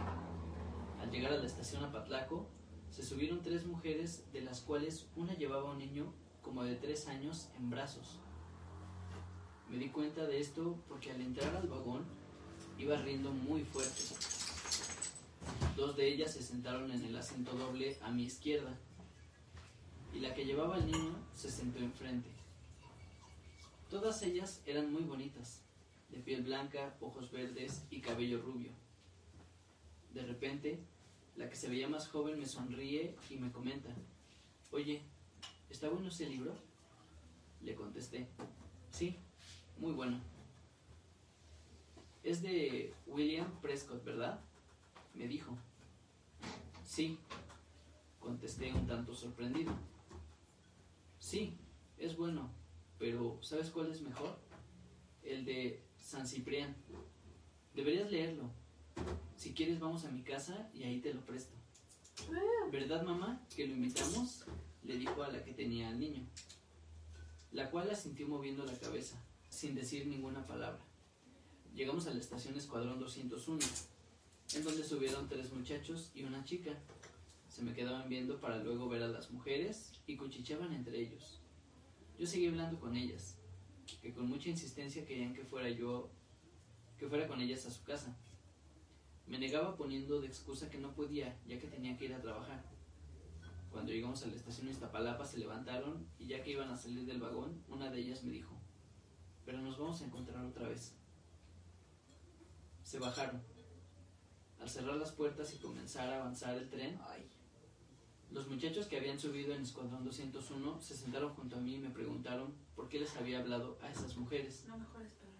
[1.02, 2.48] Al llegar a la estación Apatlaco,
[2.90, 7.50] se subieron tres mujeres, de las cuales una llevaba un niño como de tres años
[7.58, 8.20] en brazos.
[9.70, 12.04] Me di cuenta de esto porque al entrar al vagón
[12.78, 14.02] iba riendo muy fuerte.
[15.78, 18.78] Dos de ellas se sentaron en el asiento doble a mi izquierda
[20.14, 22.30] y la que llevaba al niño se sentó enfrente.
[23.89, 25.62] Todas ellas eran muy bonitas,
[26.09, 28.72] de piel blanca, ojos verdes y cabello rubio.
[30.14, 30.80] De repente,
[31.36, 33.89] la que se veía más joven me sonríe y me comenta,
[34.72, 35.01] oye,
[35.70, 36.53] ¿está bueno ese libro?
[37.62, 38.28] Le contesté,
[38.91, 39.18] sí,
[39.78, 40.20] muy bueno.
[42.24, 44.39] Es de William Prescott, ¿verdad?
[45.16, 45.57] Me dijo.
[46.86, 47.18] Sí,
[48.20, 49.74] contesté un tanto sorprendido.
[51.22, 51.56] Sí,
[51.98, 52.52] es bueno,
[52.98, 54.38] pero ¿sabes cuál es mejor?
[55.24, 56.76] El de San Ciprián.
[57.76, 58.50] Deberías leerlo.
[59.38, 61.54] Si quieres vamos a mi casa y ahí te lo presto.
[62.72, 64.46] ¿Verdad, mamá, que lo invitamos?
[64.84, 66.26] Le dijo a la que tenía al niño,
[67.52, 69.16] la cual asintió moviendo la cabeza,
[69.48, 70.82] sin decir ninguna palabra.
[71.76, 73.64] Llegamos a la estación Escuadrón 201,
[74.56, 76.72] en donde subieron tres muchachos y una chica.
[77.52, 81.41] Se me quedaban viendo para luego ver a las mujeres y cuchicheaban entre ellos.
[82.18, 83.38] Yo seguí hablando con ellas,
[84.02, 86.10] que con mucha insistencia querían que fuera yo,
[86.97, 88.18] que fuera con ellas a su casa.
[89.28, 92.64] Me negaba poniendo de excusa que no podía, ya que tenía que ir a trabajar.
[93.70, 97.20] Cuando llegamos a la estación Iztapalapa se levantaron y ya que iban a salir del
[97.20, 98.58] vagón, una de ellas me dijo,
[99.45, 100.95] pero nos vamos a encontrar otra vez.
[102.82, 103.41] Se bajaron.
[104.58, 106.97] Al cerrar las puertas y comenzar a avanzar el tren.
[108.34, 111.90] Los muchachos que habían subido en Escuadrón 201 se sentaron junto a mí y me
[111.90, 114.64] preguntaron por qué les había hablado a esas mujeres.
[114.68, 115.32] No mejor esperar.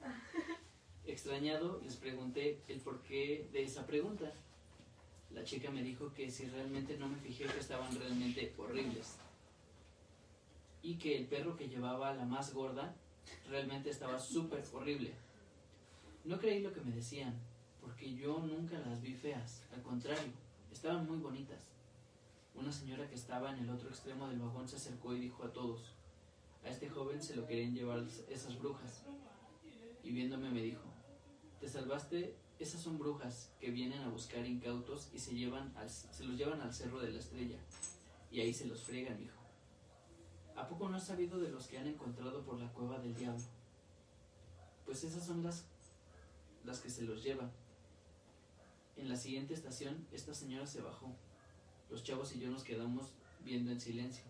[1.06, 4.32] Extrañado, les pregunté el porqué de esa pregunta.
[5.30, 9.16] La chica me dijo que si realmente no me fijé que estaban realmente horribles.
[10.82, 12.94] Y que el perro que llevaba la más gorda
[13.48, 15.12] realmente estaba súper horrible.
[16.24, 17.34] No creí lo que me decían,
[17.80, 20.32] porque yo nunca las vi feas, al contrario,
[20.72, 21.60] estaban muy bonitas.
[22.54, 25.52] Una señora que estaba en el otro extremo del vagón se acercó y dijo a
[25.52, 25.92] todos,
[26.64, 29.02] a este joven se lo querían llevar esas brujas.
[30.04, 30.82] Y viéndome me dijo,
[31.60, 36.24] te salvaste, esas son brujas que vienen a buscar incautos y se, llevan al- se
[36.24, 37.58] los llevan al cerro de la estrella.
[38.30, 39.36] Y ahí se los friegan, dijo.
[40.56, 43.44] ¿A poco no has sabido de los que han encontrado por la cueva del diablo?
[44.84, 45.64] Pues esas son las,
[46.64, 47.50] las que se los llevan.
[48.96, 51.14] En la siguiente estación, esta señora se bajó.
[51.90, 53.06] Los chavos y yo nos quedamos
[53.44, 54.24] viendo en silencio.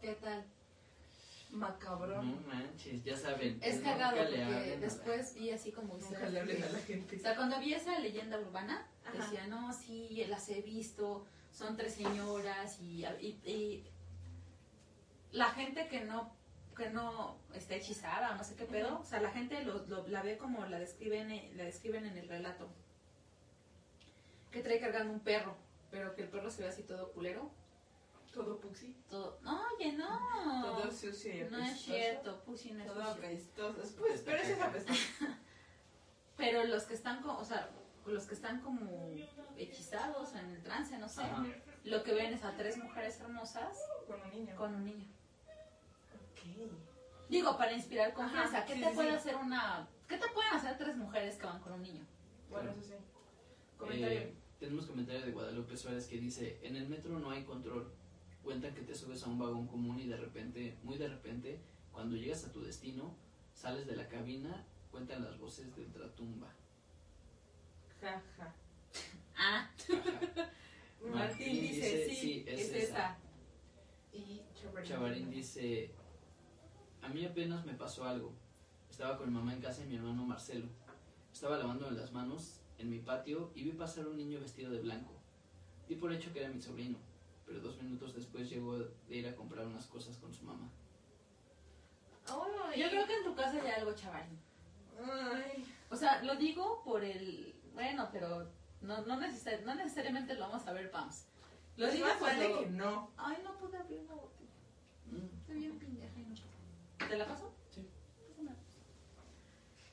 [0.00, 0.44] ¿Qué tal?
[1.50, 2.30] Macabrón.
[2.30, 3.58] No manches, ya saben.
[3.62, 7.16] Es cagado porque después vi así como Nunca le hablen a la gente.
[7.16, 9.18] O sea, cuando vi esa leyenda urbana, Ajá.
[9.18, 13.84] decía, no, sí, las he visto, son tres señoras y, y- y
[15.32, 16.34] la gente que no
[16.76, 20.08] que no está hechizada o no sé qué pedo, o sea, la gente lo, lo-
[20.08, 22.66] la ve como la describen, la describen en el relato.
[24.52, 25.56] Que trae cargando un perro,
[25.90, 27.50] pero que el perro se ve así todo culero.
[28.32, 28.94] Todo puxi.
[29.10, 30.62] Todo, no, oye, no.
[30.62, 33.12] Todo sucio y no es cierto, Pussy no es Todo sucio.
[33.26, 33.96] apestoso.
[33.98, 35.00] Pues, pero ese es apestoso.
[36.36, 37.68] Pero los que están, o sea,
[38.06, 39.10] los que están como
[39.56, 41.44] hechizados en el trance, no sé, Ajá.
[41.84, 43.78] lo que ven es a tres mujeres hermosas
[44.08, 44.56] Con un niño.
[44.56, 45.06] con un niño.
[46.14, 46.72] Ok.
[47.28, 49.16] Digo, para inspirar confianza, Ajá, ¿qué sí, te sí, puede sí.
[49.16, 52.06] hacer una, qué te pueden hacer tres mujeres que van con un niño?
[52.50, 52.94] Bueno, eso sí.
[53.78, 54.20] Comentario.
[54.20, 57.90] Eh, tenemos comentario de Guadalupe Suárez que dice, en el metro no hay control.
[58.44, 61.60] Cuentan que te subes a un vagón común y de repente, muy de repente,
[61.90, 63.12] cuando llegas a tu destino,
[63.52, 66.54] sales de la cabina, cuentan las voces de ultratumba.
[68.00, 68.54] Ja, ja.
[69.36, 69.68] Ah,
[71.00, 72.84] Martín Martín dice, dice, sí, sí, es es, esa.
[72.84, 73.18] esa.
[74.12, 74.88] Y Chavarín.
[74.88, 75.90] Chavarín dice,
[77.00, 78.32] a mí apenas me pasó algo.
[78.88, 80.68] Estaba con mi mamá en casa y mi hermano Marcelo.
[81.32, 85.12] Estaba lavándome las manos en mi patio y vi pasar un niño vestido de blanco.
[85.88, 86.98] Di por hecho que era mi sobrino,
[87.46, 90.68] pero dos minutos después llegó de ir a comprar unas cosas con su mamá.
[92.28, 92.80] Ay.
[92.80, 94.26] Yo creo que en tu casa hay algo, chaval.
[95.04, 95.64] Ay.
[95.90, 98.48] O sea, lo digo por el, bueno, pero
[98.80, 101.26] no, no, necesar- no necesariamente lo vamos a ver, Pams.
[101.76, 102.60] Lo Es digo más vale cuando...
[102.60, 103.10] que no.
[103.16, 104.50] Ay, no pude abrir la botella.
[105.06, 107.08] Mm, Estoy bien pendeja y no puedo.
[107.10, 107.51] ¿Te la paso?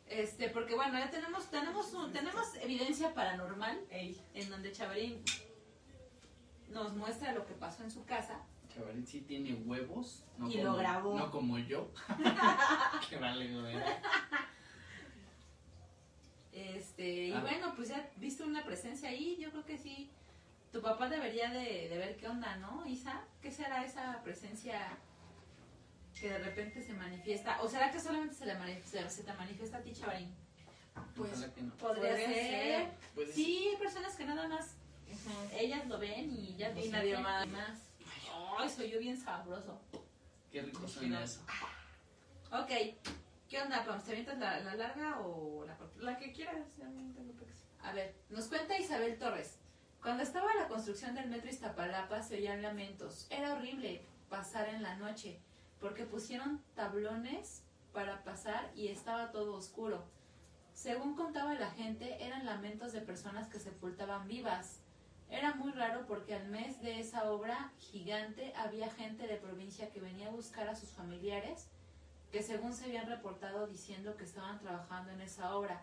[0.09, 4.19] Este, porque bueno, ya tenemos, tenemos, un- tenemos evidencia paranormal Ey.
[4.33, 5.23] en donde Chavarín
[6.69, 8.39] nos muestra lo que pasó en su casa.
[8.73, 10.25] Chavarín sí tiene huevos.
[10.37, 11.17] No Y como, lo grabó.
[11.19, 11.91] No como yo.
[13.09, 13.75] que vale, güey.
[16.51, 17.41] Este, y Ah.
[17.41, 20.09] bueno, pues ya viste una presencia ahí, yo creo que sí.
[20.71, 23.23] Tu papá debería de, de ver qué onda, ¿no, Isa?
[23.41, 24.97] ¿Qué será esa presencia
[26.19, 27.61] que de repente se manifiesta?
[27.61, 30.35] ¿O será que solamente se, le manifiesta, se te manifiesta a ti, Chavarín?
[31.15, 31.73] Pues, no.
[31.75, 32.89] Podría, Podría ser.
[33.33, 34.75] Sí, hay personas que nada más
[35.53, 37.47] ellas lo ven y ya Y lo nadie más.
[37.47, 37.79] más.
[38.57, 39.79] Ay, soy yo bien sabroso.
[40.51, 41.41] Qué rico suena eso.
[42.51, 42.69] Ok,
[43.47, 44.03] ¿qué onda, Pams?
[44.03, 45.99] ¿Te avientas la, la larga o la corta?
[46.01, 47.33] La que quieras, ya no tengo.
[47.81, 49.57] A ver, nos cuenta Isabel Torres.
[50.01, 53.27] Cuando estaba la construcción del metro Iztapalapa se oían lamentos.
[53.29, 55.39] Era horrible pasar en la noche
[55.79, 57.63] porque pusieron tablones
[57.93, 60.03] para pasar y estaba todo oscuro.
[60.73, 64.79] Según contaba la gente, eran lamentos de personas que sepultaban vivas.
[65.29, 69.99] Era muy raro porque al mes de esa obra gigante había gente de provincia que
[69.99, 71.67] venía a buscar a sus familiares
[72.31, 75.81] que según se habían reportado diciendo que estaban trabajando en esa obra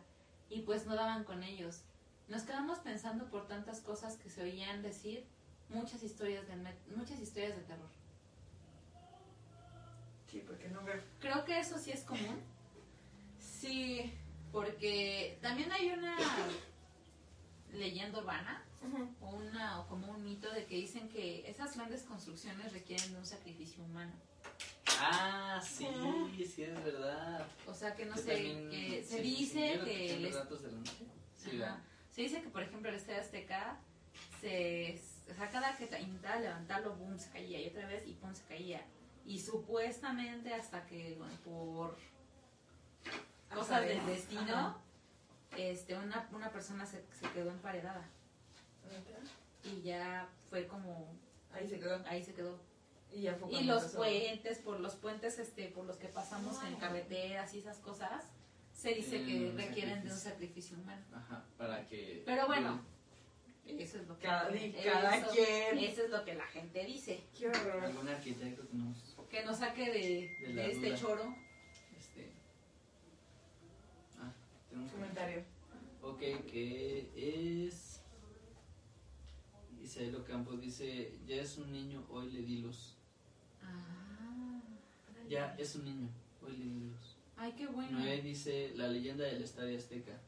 [0.49, 1.83] y pues no daban con ellos.
[2.29, 5.27] Nos quedamos pensando por tantas cosas que se oían decir,
[5.69, 6.57] muchas historias de,
[6.97, 7.91] muchas historias de terror.
[10.37, 10.71] Sí, porque.
[11.21, 12.41] Creo que eso sí es común.
[13.39, 14.13] Sí,
[14.53, 16.17] porque también hay una
[17.73, 18.63] leyenda urbana
[19.21, 23.19] o, una, o como un mito de que dicen que esas grandes construcciones requieren de
[23.19, 24.13] un sacrificio humano.
[25.01, 25.87] Ah, sí,
[26.47, 27.47] sí, es verdad.
[27.67, 30.63] O sea que no Yo sé, también- que se sí, dice sí, que les Relatos
[30.63, 31.07] de la noche.
[31.37, 31.61] Sí.
[32.11, 33.79] Se dice que, por ejemplo, el Estadio Azteca,
[34.41, 38.33] se, o sea, cada que intentaba levantarlo, boom, se caía, y otra vez, y pum,
[38.35, 38.87] se caía.
[39.27, 41.97] Y supuestamente hasta que, bueno, por
[43.53, 44.77] cosas del destino, Ajá.
[45.57, 48.09] este, una, una persona se, se quedó emparedada.
[49.65, 51.09] Y ya fue como,
[51.53, 52.05] Ahí se quedó.
[52.07, 52.59] ahí se quedó.
[53.13, 56.63] Y ya fue Y cuando los puentes, por los puentes este, por los que pasamos
[56.65, 58.25] en carreteras y esas cosas,
[58.73, 60.77] se dice que un requieren de un sacrificio.
[60.79, 61.03] humano.
[61.15, 62.23] Ajá, para que...
[62.27, 62.81] Pero bueno,
[63.67, 65.79] eso es lo que Cada, eso- cada quien.
[65.79, 67.25] Eso es lo que la gente dice.
[67.37, 67.85] Qué horror.
[67.85, 69.16] Algún arquitecto que nos...
[69.31, 70.97] Que nos saque de, De la de este duda.
[70.99, 71.35] choro.
[71.99, 72.31] Este...
[74.21, 74.33] Ah,
[74.71, 77.11] tenemos dice que
[77.67, 78.01] es.
[79.81, 82.95] Dice lo Campos, dice, ya es un niño, hoy le di luz.
[83.63, 84.61] Ah.
[85.29, 86.09] Ya es un niño,
[86.43, 87.17] hoy le di luz.
[87.37, 87.99] Ay, qué bueno.
[87.99, 90.19] Noé dice la leyenda del Estadio Azteca.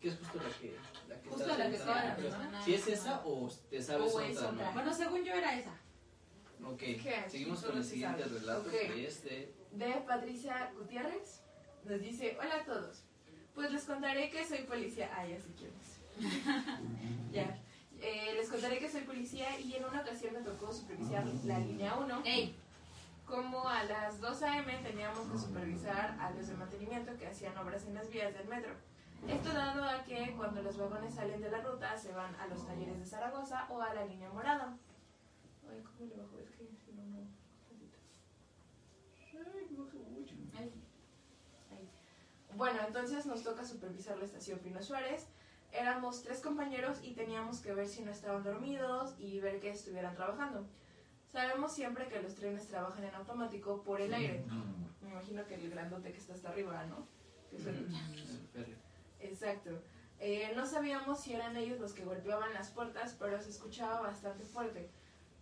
[0.00, 0.76] Que es justo la que.
[1.08, 2.64] La que Justo la que estaba pero mencionando.
[2.64, 4.66] Si es esa o te sabes O es otra, otra.
[4.66, 4.72] ¿no?
[4.72, 5.74] Bueno, según yo era esa.
[6.64, 7.24] Ok, ¿Qué?
[7.28, 8.40] seguimos con el siguiente sabes.
[8.40, 8.70] relato Ok.
[8.74, 9.54] que es de.
[9.72, 11.40] De Patricia Gutiérrez.
[11.84, 13.02] Nos dice, hola a todos.
[13.54, 15.10] Pues les contaré que soy policía.
[15.14, 15.98] Ah, ya si quieres.
[17.32, 17.58] ya.
[18.00, 21.96] Eh, les contaré que soy policía y en una ocasión me tocó supervisar la línea
[21.96, 22.22] 1.
[22.24, 22.54] Ey,
[23.26, 24.78] Como a las 2 a.m.
[24.82, 28.72] teníamos que supervisar a los de mantenimiento que hacían obras en las vías del metro.
[29.26, 32.64] Esto dado a que cuando los vagones salen de la ruta se van a los
[32.66, 34.76] talleres de Zaragoza o a la línea morada.
[35.68, 36.38] Ay, ¿cómo le bajo?
[36.38, 37.26] Es que si no, no.
[39.32, 40.34] Ay, me bajo mucho.
[40.58, 40.72] ey.
[41.72, 41.88] Ahí.
[42.58, 45.28] Bueno, entonces nos toca supervisar la estación Pino Suárez.
[45.70, 50.16] Éramos tres compañeros y teníamos que ver si no estaban dormidos y ver que estuvieran
[50.16, 50.66] trabajando.
[51.30, 54.44] Sabemos siempre que los trenes trabajan en automático por el aire.
[55.00, 57.06] Me imagino que el grandote que está hasta arriba, ¿no?
[57.48, 58.76] Que El férreo.
[59.20, 59.70] Exacto.
[60.18, 64.44] Eh, no sabíamos si eran ellos los que golpeaban las puertas, pero se escuchaba bastante
[64.44, 64.90] fuerte.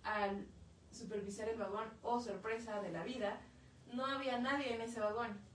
[0.03, 0.47] Al
[0.93, 3.41] supervisar el vagón, oh sorpresa de la vida,
[3.95, 5.46] no había nadie en ese vagón.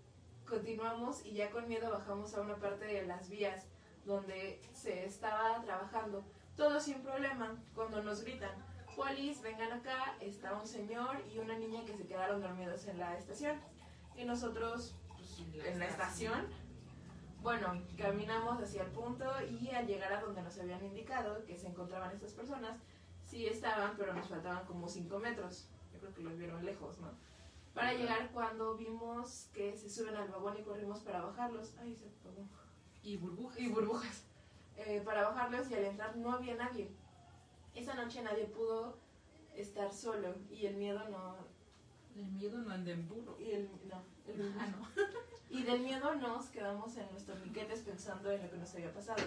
[0.52, 3.68] Continuamos y ya con miedo bajamos a una parte de las vías
[4.04, 6.26] donde se estaba trabajando.
[6.58, 7.58] Todo sin problema.
[7.74, 8.52] Cuando nos gritan,
[8.98, 13.18] polis, vengan acá, está un señor y una niña que se quedaron dormidos en la
[13.18, 13.62] estación.
[14.18, 16.48] Y nosotros, pues, en la estación,
[17.42, 21.70] bueno, caminamos hacia el punto y al llegar a donde nos habían indicado que se
[21.70, 22.78] encontraban estas personas,
[23.24, 25.70] sí estaban, pero nos faltaban como 5 metros.
[25.94, 27.31] Yo creo que los vieron lejos, ¿no?
[27.74, 31.74] Para llegar cuando vimos que se suben al vagón y corrimos para bajarlos.
[31.80, 32.46] Ay, se apagó.
[33.04, 33.60] Y burbujas.
[33.60, 34.26] Y burbujas.
[34.76, 36.92] Eh, para bajarlos y al entrar no había nadie.
[37.74, 38.98] Esa noche nadie pudo
[39.56, 41.36] estar solo y el miedo no...
[42.16, 43.38] El miedo no anda en burro.
[43.40, 44.88] Y el, no, el- Ah, no.
[45.50, 49.24] y del miedo nos quedamos en nuestros piquetes pensando en lo que nos había pasado.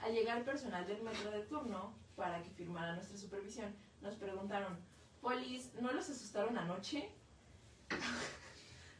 [0.00, 4.78] Al llegar personal del metro de turno para que firmara nuestra supervisión, nos preguntaron,
[5.20, 7.10] Polis, ¿no los asustaron anoche?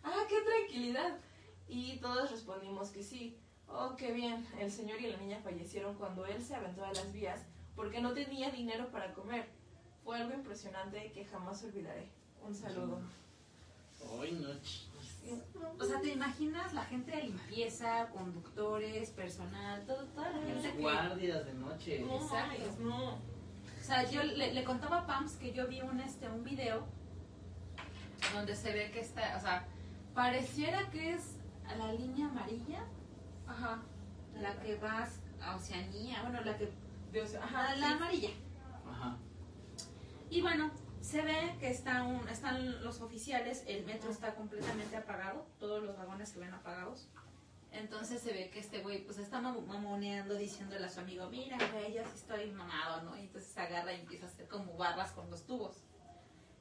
[0.05, 1.19] ¡Ah, qué tranquilidad!
[1.69, 3.39] Y todos respondimos que sí.
[3.69, 4.47] Oh, qué bien.
[4.59, 7.41] El señor y la niña fallecieron cuando él se aventó a las vías
[7.77, 9.49] porque no tenía dinero para comer.
[10.03, 12.11] Fue algo impresionante que jamás olvidaré.
[12.43, 13.01] Un saludo.
[14.21, 14.49] Ay, no,
[15.79, 20.79] O sea, ¿te imaginas la gente de limpieza, conductores, personal, todo, toda la gente que...
[20.81, 22.01] guardias de noche.
[22.01, 22.77] No, Exacto.
[22.81, 23.15] no.
[23.15, 26.87] O sea, yo le, le contaba a Pams que yo vi un, este, un video
[28.35, 29.67] donde se ve que está, o sea,
[30.15, 32.85] pareciera que es a la línea amarilla,
[33.47, 33.83] Ajá.
[34.41, 35.09] la que va
[35.43, 36.71] a Oceanía, bueno, la que,
[37.13, 37.93] De Oce- la, Ajá, la sí.
[37.95, 38.31] amarilla.
[38.91, 39.17] Ajá.
[40.31, 45.47] Y bueno, se ve que está un, están los oficiales, el metro está completamente apagado,
[45.59, 47.09] todos los vagones se ven apagados.
[47.71, 51.57] Entonces se ve que este güey pues está mam- mamoneando diciéndole a su amigo, mira,
[51.73, 53.17] güey, yo sí estoy mamado, ¿no?
[53.17, 55.77] Y entonces se agarra y empieza a hacer como barras con los tubos.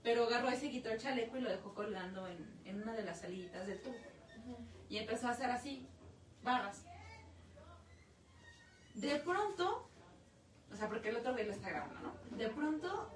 [0.04, 3.04] Pero agarró y se quitó el chaleco y lo dejó colgando en, en una de
[3.04, 3.96] las saliditas del tubo.
[4.90, 5.86] Y empezó a hacer así,
[6.44, 6.84] barras.
[8.94, 9.90] De pronto,
[10.72, 12.38] o sea, porque el otro güey lo está grabando, ¿no?
[12.38, 13.12] De pronto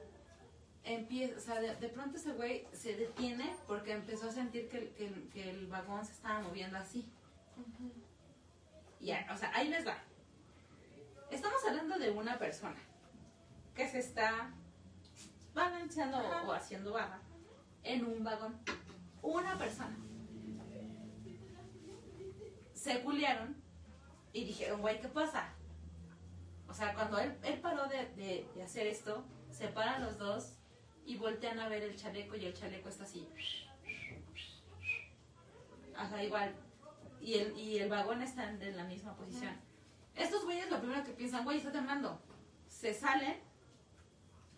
[0.83, 4.77] empieza, o sea, de, de pronto ese güey se detiene porque empezó a sentir que,
[4.79, 7.09] el- que el- que el vagón se estaba moviendo así.
[8.99, 9.97] Y o sea, ahí les va.
[11.31, 12.79] Estamos hablando de una persona
[13.75, 14.51] que se está
[15.53, 17.19] balanceando o, o haciendo barra
[17.83, 18.59] en un vagón.
[19.21, 19.95] Una persona.
[22.73, 23.55] Se culiaron
[24.33, 25.53] y dijeron, güey, ¿qué pasa?
[26.67, 30.53] O sea, cuando él, él paró de, de- de hacer esto, se paran los dos
[31.05, 33.27] y voltean a ver el chaleco y el chaleco está así.
[35.95, 36.55] Ajá, igual.
[37.19, 39.55] Y el, y el vagón está en, en la misma posición.
[40.15, 42.19] Estos güeyes lo primero que piensan, güey, está temblando.
[42.67, 43.39] Se salen,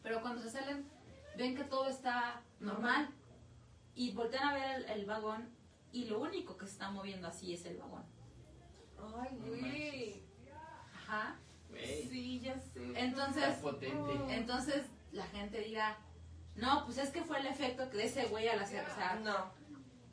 [0.03, 0.85] pero cuando se salen,
[1.37, 3.09] ven que todo está normal.
[3.95, 5.47] Y voltean a ver el, el vagón
[5.91, 8.03] y lo único que se está moviendo así es el vagón.
[9.19, 10.23] Ay, güey.
[10.95, 11.35] Ajá.
[12.09, 12.81] Sí, ya sé.
[12.95, 14.35] Entonces, Está potente.
[14.35, 15.97] entonces la gente dirá,
[16.55, 19.15] no, pues es que fue el efecto que de ese güey al hacer, o sea,
[19.15, 19.51] No,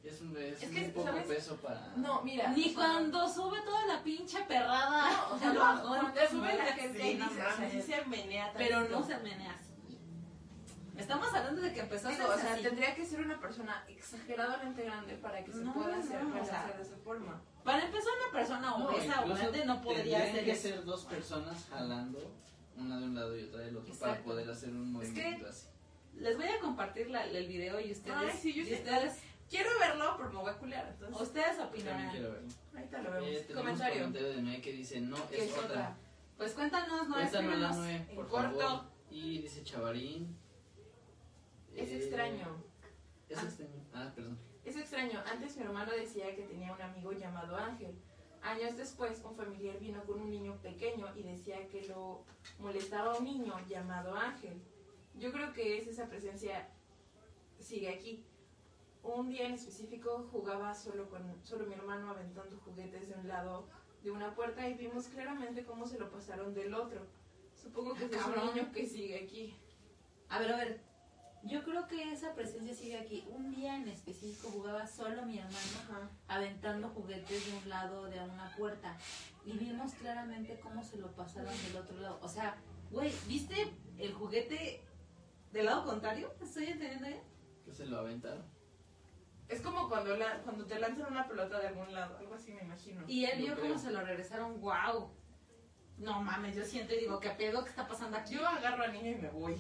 [0.03, 1.26] Es un, es Es que, un poco ¿sabes?
[1.26, 1.93] peso para.
[1.97, 2.49] no, mira.
[2.51, 6.64] ni cuando sube toda la pinche perrada No, o sea, no, vagón, cuando sube la
[6.66, 7.72] gente Sí, y no dice, o sea, mames.
[7.72, 9.69] sí se menea pero no se menea así.
[11.01, 12.62] Estamos hablando de que empezó a Digo, hacerse o sea, así.
[12.62, 16.32] tendría que ser una persona exageradamente grande para que se No, pueda hacer no, o
[16.32, 17.42] para sea, hacer de esa forma.
[17.64, 20.62] Para empezar, una persona persona No, obesa o grande no podría hacer que eso.
[20.62, 22.32] ser dos personas jalando
[22.76, 24.30] una de un lado y otra del otro para Exacto.
[24.30, 25.66] poder hacer un Es que- movimiento así.
[26.16, 28.74] Les voy a compartir la- el video y ustedes, Ay, sí, yo y sé.
[28.76, 29.18] ustedes,
[29.51, 30.86] Quiero verlo, pero me voy a culear.
[30.90, 32.09] Entonces, ustedes opinarán.
[32.12, 32.48] quiero verlo.
[32.72, 33.28] ahorita lo vemos.
[33.30, 33.98] Eh, Comentario.
[33.98, 35.96] comentario de Noé que dice, no, ¿Qué es otra.
[36.36, 37.76] Pues cuéntanos, no Cuéntanos.
[37.76, 38.61] Noé, en por corto.
[38.61, 38.84] favor.
[39.11, 40.38] Y dice Chavarín.
[41.81, 42.47] Es extraño.
[43.28, 43.43] Es Ah.
[43.43, 43.81] extraño.
[43.95, 44.39] Ah, perdón.
[44.64, 45.20] Es extraño.
[45.31, 47.95] Antes mi hermano decía que tenía un amigo llamado Ángel.
[48.43, 52.24] Años después, un familiar vino con un niño pequeño y decía que lo
[52.59, 54.61] molestaba un niño llamado Ángel.
[55.14, 56.68] Yo creo que es esa presencia
[57.59, 58.24] sigue aquí.
[59.03, 63.66] Un día en específico jugaba solo con solo mi hermano aventando juguetes de un lado
[64.03, 67.07] de una puerta y vimos claramente cómo se lo pasaron del otro.
[67.55, 69.55] Supongo que ese es un niño que sigue aquí.
[70.28, 70.89] A ver, a ver.
[71.43, 73.24] Yo creo que esa presencia sigue aquí.
[73.28, 76.11] Un día en específico jugaba solo mi hermano Ajá.
[76.28, 78.97] aventando juguetes de un lado de una puerta
[79.45, 82.18] y vimos claramente cómo se lo pasaron del otro lado.
[82.22, 82.57] O sea,
[82.91, 84.84] güey, ¿viste el juguete
[85.53, 86.34] del lado contrario?
[86.43, 87.22] ¿Estoy entendiendo bien?
[87.64, 88.45] Que se lo aventaron.
[89.49, 92.61] Es como cuando, la, cuando te lanzan una pelota de algún lado, algo así me
[92.61, 93.03] imagino.
[93.09, 94.61] Y él vio cómo se lo regresaron.
[94.61, 95.11] ¡Wow!
[95.99, 97.64] No mames, yo siento y digo, ¿qué pedo?
[97.64, 98.34] ¿Qué está pasando aquí?
[98.34, 99.55] Yo agarro al niño y me voy.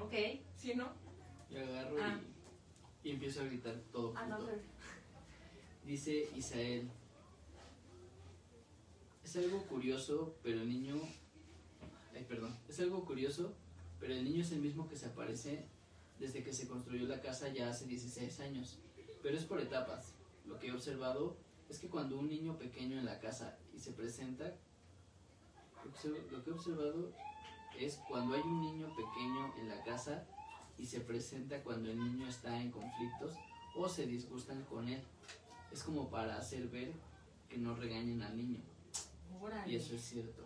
[0.00, 0.14] Ok.
[0.54, 1.05] ¿Sí, no?
[1.50, 2.20] Y agarro Ah.
[3.02, 4.50] y, y empiezo a gritar todo Ah, no, junto.
[4.52, 4.62] sorry.
[5.84, 6.88] Dice Isael.
[9.24, 10.94] Es algo curioso, pero el niño...
[12.14, 12.56] Ay, perdón.
[12.68, 13.52] Es algo curioso,
[14.00, 15.64] pero el niño es el mismo que se aparece
[16.18, 18.78] desde que se construyó la casa ya hace 16 años.
[19.22, 20.12] Pero es por etapas.
[20.46, 21.36] Lo que he observado
[21.68, 24.54] es que cuando un niño pequeño en la casa y se presenta...
[26.30, 27.12] Lo que he observado
[27.78, 30.26] es cuando hay un niño pequeño en la casa
[30.78, 33.34] y se presenta cuando el niño está en conflictos
[33.74, 35.00] o se disgustan con él.
[35.72, 36.92] Es como para hacer ver
[37.48, 38.60] que no regañen al niño.
[39.66, 40.44] Y eso es cierto.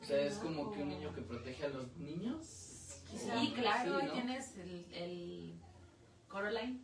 [0.00, 2.46] O sea, es como que un niño que protege a los niños.
[2.46, 5.54] Sí, claro, Sí, tienes el, el
[6.28, 6.80] Coraline.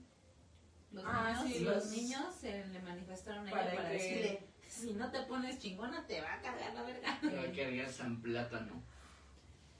[0.93, 3.95] Los Ah, niños, sí, los, los- niños se le manifestaron a ella Para para, que-
[3.95, 7.19] decirle, si no te pones chingona te va a cargar la verga.
[7.21, 8.83] Te va a cargar San Plátano.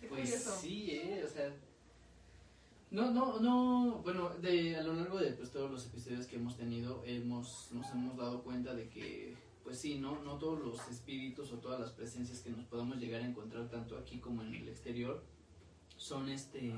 [0.09, 0.59] Pues curioso.
[0.61, 1.53] sí, eh, o sea.
[2.97, 6.57] No, no, no, bueno, de, a lo largo de pues, todos los episodios que hemos
[6.57, 11.53] tenido, hemos, nos hemos dado cuenta de que, pues sí, no, no todos los espíritus
[11.53, 14.71] o todas las presencias que nos podamos llegar a encontrar, tanto aquí como en el
[14.71, 15.23] exterior,
[15.99, 16.73] son este,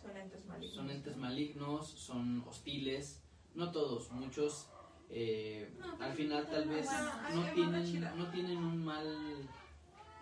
[0.00, 0.74] Son entes malignos.
[0.74, 3.20] son entes malignos, son hostiles,
[3.54, 4.66] no todos, muchos,
[5.10, 6.88] eh, No, al final tal vez
[7.34, 9.46] no tienen, no tienen un mal,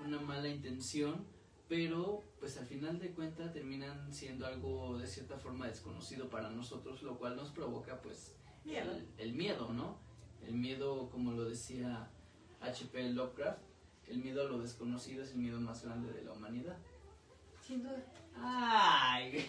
[0.04, 1.24] una mala intención,
[1.68, 7.02] pero pues al final de cuentas terminan siendo algo de cierta forma desconocido para nosotros,
[7.02, 8.34] lo cual nos provoca pues
[8.64, 8.92] Miedo.
[8.92, 9.98] el, el miedo, ¿no?
[10.46, 12.08] El miedo, como lo decía
[12.60, 13.10] H.P.
[13.10, 13.60] Lovecraft,
[14.06, 16.76] el miedo a lo desconocido es el miedo más grande de la humanidad.
[17.66, 18.02] Sin duda.
[18.36, 19.46] Ay.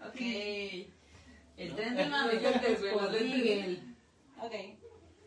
[0.00, 0.20] Ok.
[1.56, 3.24] El tren de.
[3.24, 3.96] Miguel.
[4.40, 4.83] Ok.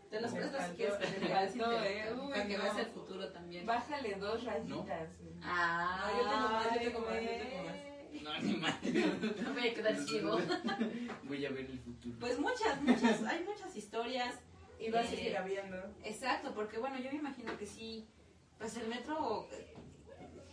[0.09, 2.57] Te los si faltó- quieres que te diga, si No, te- eh, uy, para que
[2.57, 2.63] no.
[2.63, 3.65] veas el futuro también.
[3.65, 5.19] Bájale dos rayitas.
[5.19, 5.33] güey.
[5.43, 8.23] Ah, No, yo tengo más, yo tengo más, yo tengo más.
[8.23, 8.83] no, ni más.
[9.43, 10.37] No me voy a quedar ciego.
[11.23, 12.15] Voy a ver el futuro.
[12.19, 14.35] Pues muchas, muchas, hay muchas historias.
[14.79, 15.75] Y vas a Eh, seguir habiendo.
[16.03, 18.07] Exacto, porque bueno, yo me imagino que sí,
[18.59, 19.73] pues el metro eh,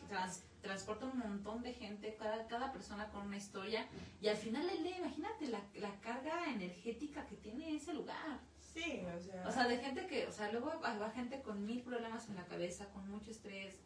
[0.09, 3.87] trans- transporta un montón de gente, cada, cada persona con una historia,
[4.23, 8.41] y al final del día, imagínate la, la carga energética que tiene ese lugar.
[8.75, 9.49] Sí, o sea.
[9.49, 12.45] O sea, de gente que, o sea, luego va gente con mil problemas en la
[12.47, 13.79] cabeza, con mucho estrés,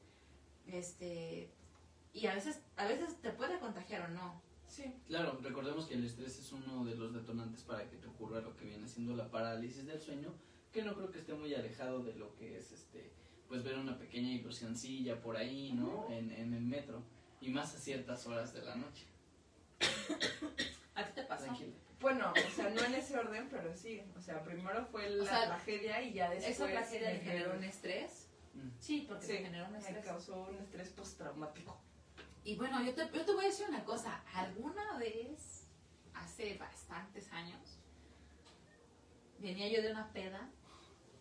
[0.66, 1.50] este,
[2.12, 4.40] y a veces, a veces te puede contagiar o no.
[4.66, 4.94] sí.
[5.06, 8.56] Claro, recordemos que el estrés es uno de los detonantes para que te ocurra lo
[8.56, 10.32] que viene siendo la parálisis del sueño,
[10.72, 13.12] que no creo que esté muy alejado de lo que es este
[13.48, 16.06] pues ver una pequeña ilusioncilla por ahí, ¿no?
[16.10, 17.02] En, en el metro.
[17.40, 19.06] Y más a ciertas horas de la noche.
[20.94, 21.44] ¿A ti te pasó?
[21.44, 21.72] Tranquila.
[22.00, 24.00] Bueno, o sea, no en ese orden, pero sí.
[24.16, 26.54] O sea, primero fue la O sea, tragedia y ya después.
[26.54, 28.28] ¿Esa tragedia le me- generó un estrés?
[28.54, 28.68] Mm.
[28.78, 30.04] Sí, porque Sí, generó un me estrés.
[30.04, 31.80] causó un estrés postraumático.
[32.44, 34.22] Y bueno, yo te, yo te voy a decir una cosa.
[34.34, 35.66] Alguna vez,
[36.14, 37.78] hace bastantes años,
[39.38, 40.48] venía yo de una peda,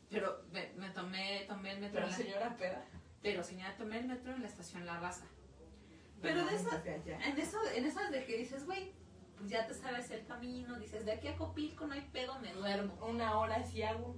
[0.10, 1.96] pero me, me tomé, tomé el metro.
[1.96, 2.86] Pero en la- señora peda.
[3.22, 5.26] pero señora, tomé el metro en la estación La Raza.
[6.22, 7.20] Pero no, de esa- de allá.
[7.28, 8.92] En, eso, en esas de que dices, güey,
[9.38, 12.54] pues ya te sabes el camino, dices, de aquí a Copilco no hay pedo, me
[12.54, 12.98] duermo.
[13.06, 14.16] Una hora sí hago.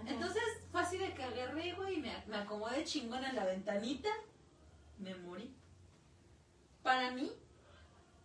[0.00, 0.10] Ajá.
[0.10, 4.08] Entonces fue así de que agarré, güey, y me, me acomodé chingón en la ventanita,
[4.98, 5.54] me morí.
[6.82, 7.32] Para mí,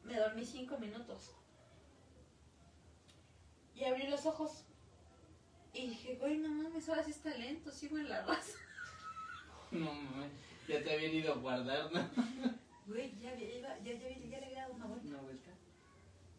[0.04, 1.32] me dormí cinco minutos.
[3.86, 4.64] abrí los ojos.
[5.74, 8.58] Y dije, güey, no mames, ahora sí está lento, sigo en la raza.
[9.70, 10.32] No mames,
[10.66, 12.10] ya te habían ido a guardar, ¿no?
[12.88, 15.08] Güey, ya, ya, ya, ya, ya, ya le había dado una vuelta.
[15.10, 15.52] Una vuelta.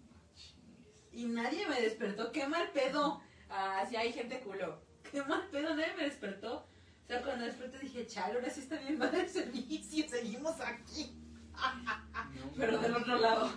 [0.01, 1.08] No chingues.
[1.19, 3.21] Y nadie me despertó, qué mal pedo.
[3.51, 4.81] Ah, sí, hay gente culo.
[5.11, 6.59] Qué mal pedo, nadie me despertó.
[6.59, 11.19] O sea, cuando desperté dije, chale, ahora sí está bien mal el servicio, seguimos aquí.
[11.57, 13.51] No, Pero del otro lado.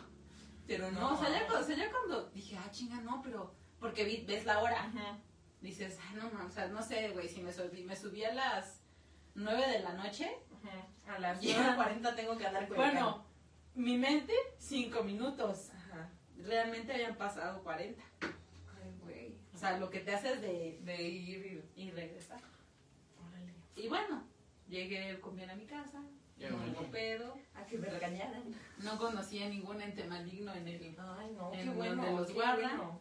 [0.65, 1.13] Pero No, no.
[1.13, 4.23] o sea, ya cuando, o sea, ya cuando dije, ah, chinga, no, pero, porque vi-
[4.25, 4.85] ves la hora.
[4.85, 5.19] Ajá.
[5.61, 8.33] Dices, ah, no, no, o sea, no sé, güey, si me subí, me subí a
[8.33, 8.81] las
[9.35, 10.31] 9 de la noche.
[10.63, 11.15] Ajá.
[11.15, 11.75] A las Ya.
[11.77, 13.23] 9.40 tengo que andar con Bueno,
[13.75, 15.69] mi mente, 5 minutos.
[16.43, 18.01] Realmente habían pasado 40.
[18.21, 18.29] Ay,
[19.03, 19.35] güey.
[19.53, 21.81] O sea, lo que te haces de De ir y...
[21.83, 22.41] y regresar.
[23.19, 23.53] Órale.
[23.75, 24.23] Y bueno,
[24.67, 26.91] llegué con bien a mi casa, no bueno.
[26.91, 28.43] pedo, A que me regañaran.
[28.83, 30.95] no conocía ningún ente maligno en el...
[30.99, 31.95] Ay, no, En qué bueno.
[32.03, 32.77] donde los qué guardan.
[32.77, 32.99] bueno.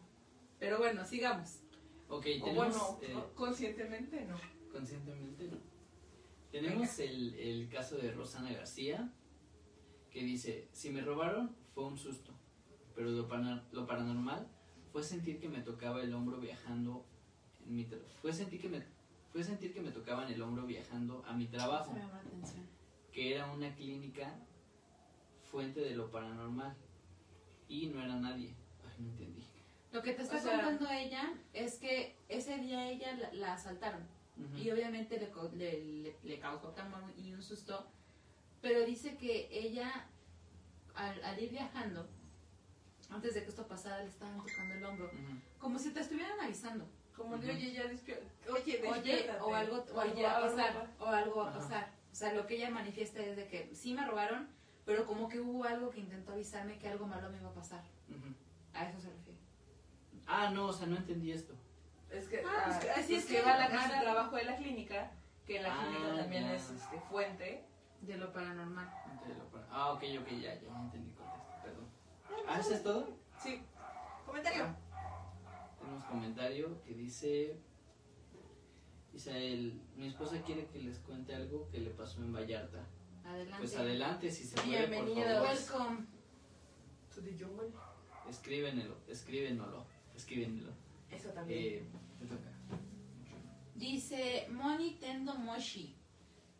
[0.59, 1.59] Pero bueno, sigamos.
[2.07, 2.55] Ok, O tenemos.
[2.55, 4.37] bueno, eh, conscientemente no.
[4.71, 5.57] conscientemente no.
[6.51, 9.09] Tenemos el, el caso de Rosana García,
[10.11, 12.33] que dice: Si me robaron, fue un susto.
[13.01, 13.27] Pero lo,
[13.71, 14.47] lo paranormal
[14.91, 17.03] fue sentir que me tocaba el hombro viajando
[17.65, 17.87] en mi
[18.21, 18.83] fue sentir que me
[19.31, 21.93] fue sentir que me tocaban el hombro viajando a mi trabajo.
[21.93, 22.63] me llama la atención.
[23.11, 24.35] que era una clínica
[25.49, 26.75] fuente de lo paranormal
[27.67, 28.53] y no era nadie.
[28.85, 29.43] Ay, no entendí.
[29.91, 33.53] Lo que te está O sea- contando ella es que ese día ella la, la
[33.55, 34.03] asaltaron
[34.37, 34.57] Ujú.
[34.59, 37.87] y obviamente le, co- le, le- le causó temor y un susto,
[38.61, 40.07] pero dice que ella
[40.93, 42.07] al, al ir viajando,
[43.11, 45.37] antes de que esto pasara, le estaban tocando el hombro, Ujú.
[45.59, 46.87] como si te estuvieran avisando.
[47.15, 48.25] Como de, oye, ya despierta.
[48.51, 51.91] Oye, Oye, o algo, o algo va a pasar, o algo va a pasar.
[52.11, 54.47] O sea, lo que ella manifiesta es de que sí me robaron,
[54.85, 57.83] pero como que hubo algo que intentó avisarme que algo malo me iba a pasar.
[58.09, 58.33] Ujú.
[58.73, 59.37] A eso se refiere.
[60.25, 61.53] Ah, no, o sea, no entendí esto.
[62.09, 64.01] Es que, Ah, pues, ah, así es es que que va a la casa de
[64.01, 65.11] trabajo de la clínica,
[65.45, 66.55] que en la Ah, clínica también ya.
[66.55, 67.65] es este, fuente.
[68.01, 68.89] De lo paranormal.
[69.11, 71.10] Entre lo para- Ah, ok, ok, ya, ya entendí.
[72.47, 73.07] Ah, ¿eso es todo?
[73.41, 73.61] Sí.
[74.25, 74.75] Comentario.
[75.79, 77.57] Tenemos comentario que dice
[79.13, 82.85] Isael, mi esposa quiere que les cuente algo que le pasó en Vallarta.
[83.25, 83.57] Adelante.
[83.59, 85.27] Pues adelante, si se puede, por Bienvenido.
[85.27, 85.47] favor.
[85.49, 86.07] Welcome.
[87.15, 87.71] To the jungle.
[88.29, 89.85] Escríbenlo, escríbenlo,
[90.15, 90.71] escríbenlo.
[91.09, 91.59] Eso también.
[91.59, 91.83] Eh,
[92.19, 92.51] te toca.
[93.75, 95.95] Dice Moni Tendo Moshi.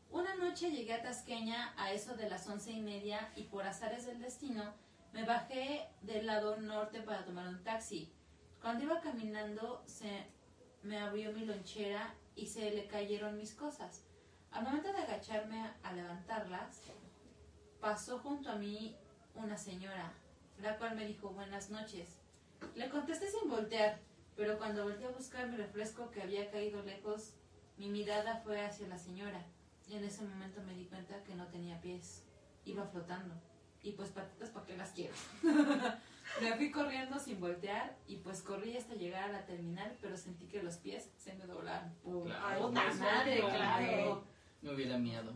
[0.09, 4.05] Una noche llegué a Tasqueña a eso de las once y media y por azares
[4.05, 4.73] del destino
[5.13, 8.11] me bajé del lado norte para tomar un taxi.
[8.61, 10.25] Cuando iba caminando se
[10.83, 14.03] me abrió mi lonchera y se le cayeron mis cosas.
[14.51, 16.81] Al momento de agacharme a- levantarlas,
[17.79, 18.95] pasó junto a mí
[19.35, 20.13] una señora,
[20.61, 22.17] la cual me dijo buenas noches.
[22.75, 23.99] Le contesté sin voltear,
[24.35, 27.33] pero cuando volteé a buscar mi refresco que había caído lejos,
[27.77, 29.43] mi mirada fue hacia la señora.
[29.87, 32.23] Y en ese momento me di cuenta que no tenía pies,
[32.65, 33.33] iba flotando.
[33.83, 35.13] Y pues patitas, ¿para qué las quiero?
[36.41, 40.45] me fui corriendo sin voltear y pues corrí hasta llegar a la terminal, pero sentí
[40.47, 41.93] que los pies se me doblaron.
[42.25, 43.55] Claro, ¡Puta madre, claro.
[43.55, 44.23] claro!
[44.61, 45.33] Me hubiera miado.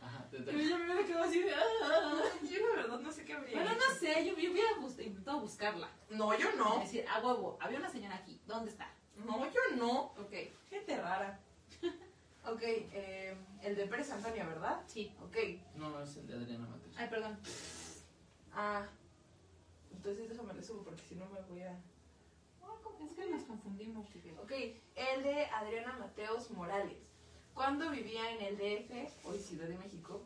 [0.00, 0.38] Ajá, te.
[0.38, 1.52] Yo me hubiera quedado así de.
[1.52, 2.22] "Ah".
[2.48, 3.80] Yo la verdad no sé qué habría Bueno, hecho.
[3.88, 5.88] no sé, yo, yo hubiera bus- intentado buscarla.
[6.10, 6.78] No, yo Es no.
[6.78, 8.88] decir, a huevo, había una señora aquí, ¿dónde está?
[9.26, 10.00] No, yo no.
[10.22, 10.32] Ok,
[10.70, 11.40] Gente rara.
[12.46, 14.80] Ok, eh, el de Pérez Antonio, ¿verdad?
[14.86, 15.12] sí.
[15.22, 15.36] Ok.
[15.74, 16.94] No, es el de Adriana Mateos.
[16.96, 17.38] Ay, perdón.
[18.60, 18.82] Ah.
[19.92, 21.78] Entonces déjame le subo porque si no me voy a.
[23.04, 24.36] Es que nos confundimos, fíjate.
[24.40, 24.50] Ok,
[24.96, 26.98] el de Adriana Mateos Morales.
[27.54, 30.24] Cuando vivía en el DF, hoy Ciudad de México,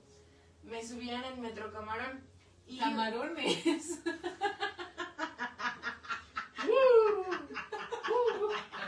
[0.62, 2.22] me subían en Metro Camarón.
[2.66, 4.01] Y Camarones.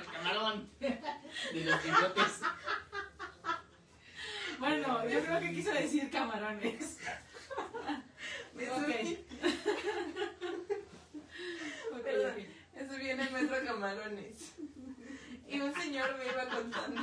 [0.00, 2.40] El camarón de los bigotes.
[4.58, 6.98] Bueno, yo creo que quiso decir camarones.
[8.54, 8.76] me Ok.
[8.78, 9.26] subí,
[12.74, 14.54] Me subí en el Metro Camarones.
[15.46, 17.02] Y un señor me iba contando.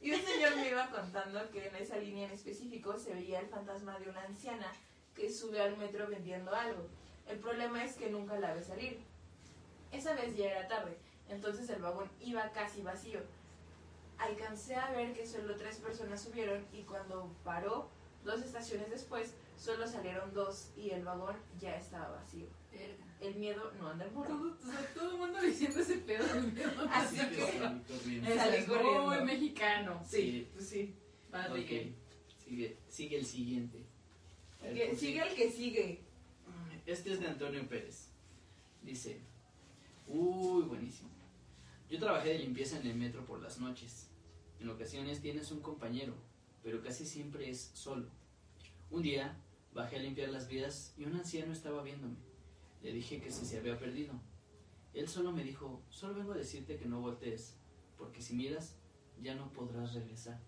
[0.00, 3.48] Y un señor me iba contando que en esa línea en específico se veía el
[3.48, 4.70] fantasma de una anciana
[5.14, 6.86] que sube al metro vendiendo algo.
[7.26, 9.00] El problema es que nunca la ve salir.
[9.92, 10.98] Esa vez ya era tarde,
[11.28, 13.20] entonces el vagón iba casi vacío.
[14.18, 17.88] Alcancé a ver que solo tres personas subieron y cuando paró,
[18.24, 22.46] dos estaciones después, solo salieron dos y el vagón ya estaba vacío.
[22.72, 23.04] Verga.
[23.20, 24.28] El miedo no anda en burro.
[24.28, 26.70] Todo, o sea, todo el mundo diciendo ese pedo del miedo.
[26.90, 27.46] Así Sí, que-
[28.02, 29.24] sí, Salí es muy corriendo.
[29.24, 30.02] mexicano.
[30.06, 30.48] Sí.
[30.52, 30.94] pues sí.
[31.30, 31.60] Padre.
[31.62, 33.84] Ok, sigue, sigue el siguiente.
[34.60, 36.00] Que- sigue el que sigue.
[36.86, 38.08] Este es de Antonio Pérez.
[38.82, 39.20] Dice,
[40.06, 41.08] uy, buenísimo.
[41.88, 44.08] Yo trabajé de limpieza en el metro por las noches.
[44.60, 46.14] En ocasiones tienes un compañero,
[46.62, 48.06] pero casi siempre es solo.
[48.90, 49.36] Un día
[49.74, 52.16] bajé a limpiar las vías y un anciano estaba viéndome.
[52.82, 54.14] Le dije que si se había perdido.
[54.92, 57.56] Él solo me dijo, solo vengo a decirte que no voltees,
[57.98, 58.76] porque si miras,
[59.20, 60.40] ya no podrás regresar.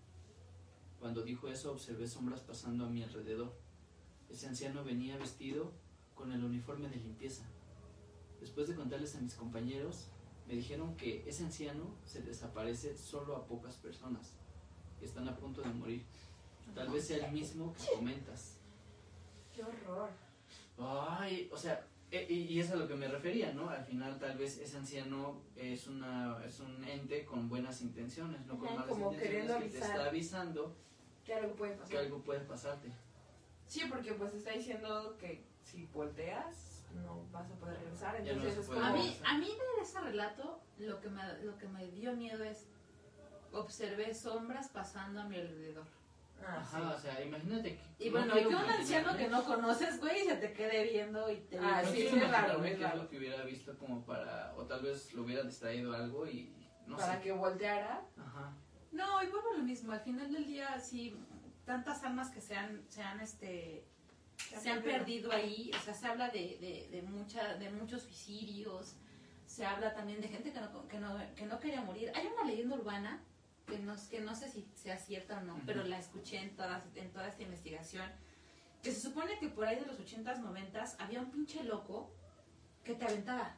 [0.99, 3.53] Cuando dijo eso observé sombras pasando a mi alrededor.
[4.29, 5.71] Ese anciano venía vestido
[6.15, 7.43] con el uniforme de limpieza.
[8.39, 10.07] Después de contarles a mis compañeros,
[10.47, 14.33] me dijeron que ese anciano se desaparece solo a pocas personas
[14.99, 16.05] que están a punto de morir.
[16.73, 18.56] Tal vez sea el mismo que comentas.
[19.57, 20.09] Qué horror.
[20.77, 23.69] Ay, o sea, e- y, y es a lo que me refería, ¿no?
[23.71, 28.57] Al final tal vez ese anciano es una es un ente con buenas intenciones, no
[28.59, 30.75] con Ajá, malas como intenciones que te está avisando
[31.25, 31.89] Que algo puede pasar.
[31.89, 32.91] que algo puede pasarte.
[33.65, 38.21] Sí, porque pues está diciendo que si volteas no vas a poder regresar.
[38.23, 38.79] No es como...
[38.79, 42.43] A mí, a mí de ese relato lo que, me, lo que me dio miedo
[42.43, 42.67] es
[43.51, 45.85] observé sombras pasando a mi alrededor.
[46.45, 49.43] Ah, Ajá, o sea, imagínate que Y no bueno, quiero que un anciano que no
[49.43, 53.03] conoces, güey, se te quede viendo y te Ah, no sí, es raro, es raro.
[53.03, 56.53] lo que hubiera visto como para o tal vez lo hubiera distraído algo y
[56.85, 57.21] no para sé.
[57.21, 58.05] que volteara.
[58.17, 58.53] Ajá.
[58.91, 61.15] No, y a lo mismo, al final del día, sí,
[61.65, 63.85] tantas almas que se han, se han, este,
[64.37, 68.95] se han perdido ahí, o sea, se habla de, de, de, mucha, de muchos suicidios,
[69.45, 72.11] se habla también de gente que no, que, no, que no quería morir.
[72.15, 73.21] Hay una leyenda urbana
[73.67, 75.63] que no, que no sé si sea cierta o no, Ujú.
[75.65, 78.09] pero la escuché en, todas, en toda esta investigación,
[78.81, 82.11] que se supone que por ahí de los 80s, 90s había un pinche loco
[82.83, 83.57] que te aventaba.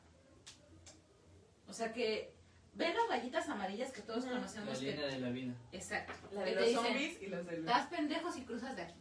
[1.68, 2.34] O sea que,
[2.74, 4.30] ven las rayitas amarillas que todos Ujú.
[4.34, 4.92] La conocemos que...
[4.92, 5.54] línea de la vida.
[5.72, 6.14] Exacto.
[6.32, 7.66] La que de los dicen, zombies y los del...
[7.66, 9.00] Das pendejos y cruzas de aquí.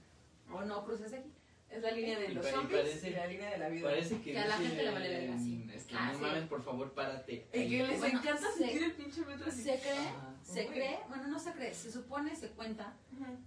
[0.53, 1.33] O no cruzas de aquí.
[1.71, 3.89] Es la línea de Y los zombies parece- y la línea de la vida.
[3.89, 5.71] Parece que, Que a la dice gente le vale verga, en- sí.
[5.75, 6.25] Este, Ah, no sí.
[6.25, 7.47] mames, por favor, párate.
[7.53, 9.63] Y que les Bueno, encanta se- sentir el pinche metro así.
[9.63, 10.28] Se cree, Ajá.
[10.49, 10.75] Se Uy.
[10.75, 12.95] cree, bueno, no se cree, se supone, se cuenta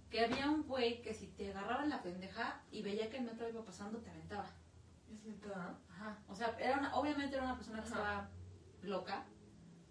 [0.08, 3.24] que había un güey que si te agarraba en la pendeja y veía que el
[3.24, 4.46] metro iba pasando, te aventaba.
[5.12, 5.76] Es neta.
[5.90, 6.18] Ajá.
[6.28, 7.96] O sea, era una, obviamente era una persona que Ajá.
[7.96, 8.30] estaba
[8.82, 9.24] loca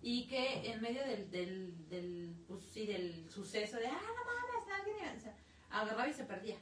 [0.02, 4.80] y que en medio del, del, del, pues sí, del suceso de, ah, no mames,
[4.80, 5.36] alguien iba", o sea,
[5.70, 6.58] agarraba y se perdía.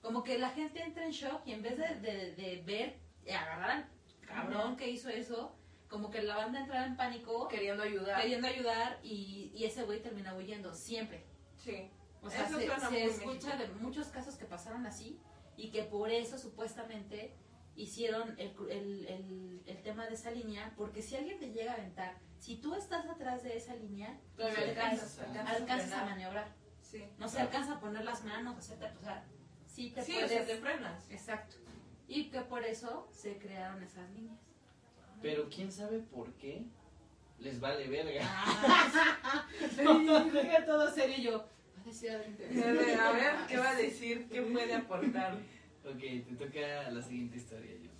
[0.00, 3.30] Como que la gente entra en shock y en vez de, de, de ver, y
[3.30, 3.88] agarrar al
[4.20, 5.56] cabrón que hizo eso,
[5.94, 8.20] como que la banda entraba en pánico, Queriendo ayudar.
[8.20, 11.24] queriendo ayudar y, y ese güey termina huyendo, siempre.
[11.56, 11.88] Sí.
[12.20, 13.74] O sea, Eso se, se escucha México.
[13.74, 15.20] de muchos casos que pasaron así
[15.56, 17.32] y que por eso supuestamente
[17.76, 21.74] hicieron el, el, el, el tema de esa línea, porque si alguien te llega a
[21.76, 25.20] aventar, si tú estás atrás de esa línea, Sí, alcanzas, alcanzas.
[25.20, 26.52] alcanzas, alcanzas a maniobrar.
[26.80, 27.04] Sí.
[27.18, 27.48] No se Claro.
[27.50, 28.94] alcanza a poner las manos, etcétera.
[29.00, 29.24] O sea,
[29.66, 30.30] sí te Sí, o puedes...
[30.30, 31.10] sea, te frenas.
[31.10, 31.56] Exacto.
[32.08, 34.38] Y que por eso se crearon esas líneas.
[35.24, 36.66] Pero quién sabe por qué
[37.38, 38.20] les vale verga.
[38.26, 39.48] Ah,
[40.34, 41.38] deja todo serio y yo.
[41.38, 44.28] Va a decir ver, ¿qué va a decir?
[44.30, 45.38] ¿Qué puede aportar?
[45.82, 47.90] Ok, te toca la siguiente historia, yo.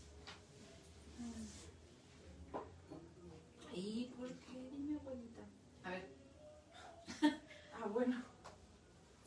[3.75, 4.69] ¿Y por qué?
[4.71, 5.41] Dime, abuelita.
[5.85, 6.07] A ver,
[7.73, 8.23] Ah, bueno.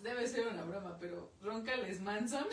[0.04, 2.46] debe ser una broma, pero Roncales Manson.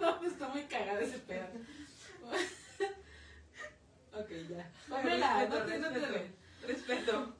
[0.22, 1.46] no, está muy cagada ese pedo.
[4.12, 4.70] ok, ya.
[4.88, 7.36] Pónmela, no te- no te- respeto, respeto.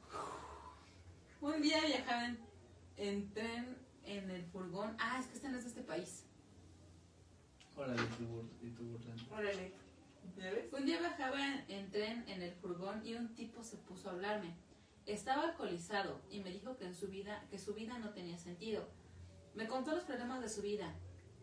[1.40, 2.38] Un día viajaba en,
[2.96, 4.94] en tren en el furgón.
[4.98, 6.24] Ah, es que este no es de este país.
[7.76, 9.34] Órale, tu, bur- y tu burlando.
[9.34, 9.72] Órale.
[10.36, 10.72] ¿Ya ves?
[10.72, 14.12] Un día viajaba en, en tren en el furgón y un tipo se puso a
[14.12, 14.54] hablarme.
[15.06, 18.86] Estaba alcoholizado y me dijo que en su vida, que su vida no tenía sentido.
[19.54, 20.94] Me contó los problemas de su vida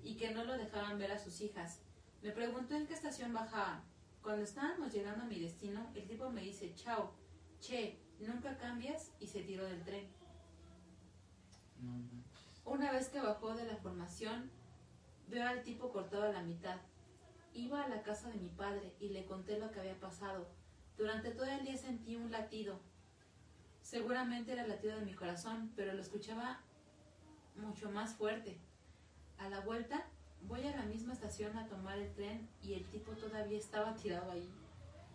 [0.07, 1.81] y que no lo dejaban ver a sus hijas.
[2.21, 3.83] Me preguntó en qué estación bajaba.
[4.21, 7.11] Cuando estábamos llegando a mi destino, el tipo me dice, chao,
[7.59, 10.07] che, nunca cambias y se tiró del tren.
[12.63, 14.49] Una vez que bajó de la formación,
[15.27, 16.77] veo al tipo cortado a la mitad.
[17.53, 20.47] Iba a la casa de mi padre y le conté lo que había pasado.
[20.97, 22.79] Durante todo el día sentí un latido.
[23.81, 26.61] Seguramente era el latido de mi corazón, pero lo escuchaba
[27.55, 28.57] mucho más fuerte.
[29.39, 30.05] A la vuelta,
[30.43, 34.31] voy a la misma estación a tomar el tren y el tipo todavía estaba tirado
[34.31, 34.49] ahí.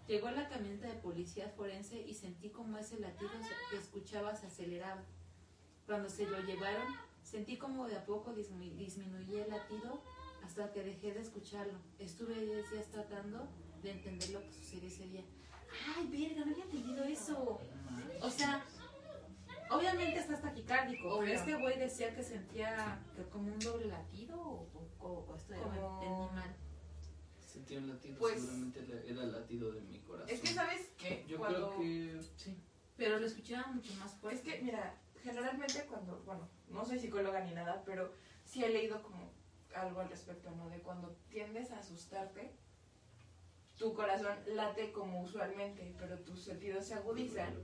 [0.09, 3.31] Llegó la camioneta de policía forense y sentí como ese latido
[3.71, 5.03] que escuchaba se aceleraba.
[5.87, 6.87] Cuando se lo llevaron,
[7.23, 10.03] sentí como de a poco dismi- disminuía el latido
[10.45, 11.75] hasta que dejé de escucharlo.
[11.99, 13.49] Estuve 10 días tratando
[13.83, 15.23] de entender lo que sucedió ese día.
[15.97, 17.61] Ay, verga, no había entendido eso.
[18.21, 18.65] O sea,
[19.77, 21.09] obviamente estás taquicárdico.
[21.09, 21.35] O Obvio.
[21.35, 24.69] este güey decía que sentía que como un doble latido o,
[25.01, 26.57] o, o esto me Como- entendí mal.
[27.47, 30.31] sentí un latido, Pues- seguramente era- era el latido de mi corazón.
[30.35, 31.25] Es que, ¿sabes qué?
[31.29, 32.57] Yo Cuando- creo que sí.
[32.97, 34.43] Pero lo escuchaba mucho más Es fuerte.
[34.43, 38.13] que, mira, generalmente cuando, bueno, no soy psicóloga ni nada, pero
[38.45, 39.33] sí he leído como
[39.75, 40.69] algo al respecto, ¿no?
[40.69, 42.55] De cuando tiendes a asustarte,
[43.77, 47.55] tu corazón late como usualmente, pero tus sentidos se agudizan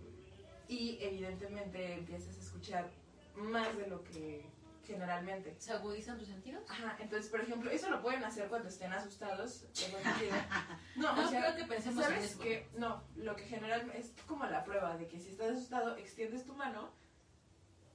[0.69, 2.91] y evidentemente empiezas a escuchar
[3.35, 4.45] más de lo que
[4.87, 5.55] generalmente.
[5.59, 6.63] ¿Se agudizan tus sentidos?
[6.69, 9.65] Ajá, entonces, por ejemplo, eso lo pueden hacer cuando estén asustados.
[10.97, 12.41] No, No, o sea, creo que pensemos en ¿sabes eso.
[12.41, 12.69] qué?
[12.77, 16.55] No, lo que generalmente es como la prueba de que si estás asustado, extiendes tu
[16.55, 16.91] mano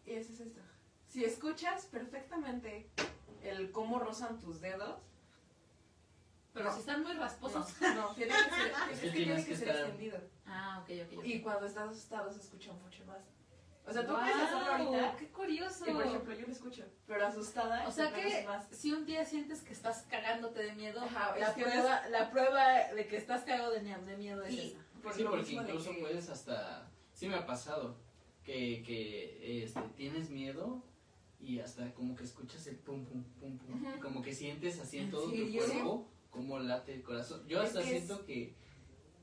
[0.05, 0.61] y eso es esto.
[1.07, 2.89] Si escuchas perfectamente
[3.43, 4.99] el cómo rozan tus dedos,
[6.53, 6.73] Pero No.
[6.73, 7.73] si están muy no, rasposos.
[7.95, 10.19] no, tiene que ser, es que tiene tienes que que ser estar- extendido.
[10.53, 11.25] Ah, ok, ok.
[11.25, 13.19] Y cuando estás asustado se escucha mucho más.
[13.85, 15.85] O sea, tú Guau, puedes hacerlo ahorita ¡Qué curioso!
[15.85, 18.65] y, por ejemplo, yo lo escucho, pero asustada o sea que más.
[18.71, 23.07] si un día sientes que estás cagándote de miedo, Ajá, la, prueba, la prueba de
[23.07, 24.77] que estás cagado de, de miedo es Y- esa.
[25.01, 26.89] Por sí, porque incluso que- puedes hasta...
[27.13, 27.97] Sí me ha pasado
[28.45, 30.81] que, que este, tienes miedo
[31.41, 33.99] y hasta como que escuchas el pum, pum, pum, pum.
[34.01, 37.45] Como que sientes así en ¿En todo tu cuerpo como late el corazón.
[37.49, 38.55] Yo Es hasta que es- siento que...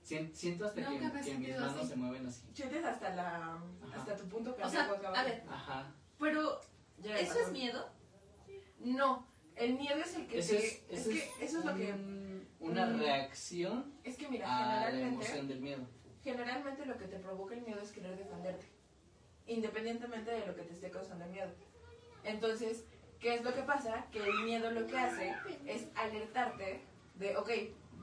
[0.02, 0.98] sien- Siento hasta que,
[1.30, 1.88] que mis manos así.
[1.88, 2.42] se mueven así.
[2.54, 3.58] Sientes hasta la
[3.94, 5.92] hasta tu punto O sea, a ver, Ajá.
[6.18, 6.60] pero
[6.98, 7.88] Ya ¿eso es miedo?
[8.80, 11.92] No, el miedo es el que Eso te es, es, que eso es lo que
[11.92, 12.98] un- una Mm.
[13.00, 15.86] reacción es que mira, a la generalmente emoción del miedo.
[16.22, 18.66] generalmente lo que te provoca el miedo es querer defenderte,
[19.46, 21.50] independientemente de lo que te esté causando el miedo.
[22.24, 22.84] Entonces,
[23.18, 24.06] ¿qué es lo que pasa?
[24.12, 25.34] Que el miedo lo que hace
[25.66, 26.82] es alertarte
[27.14, 27.50] de, ok,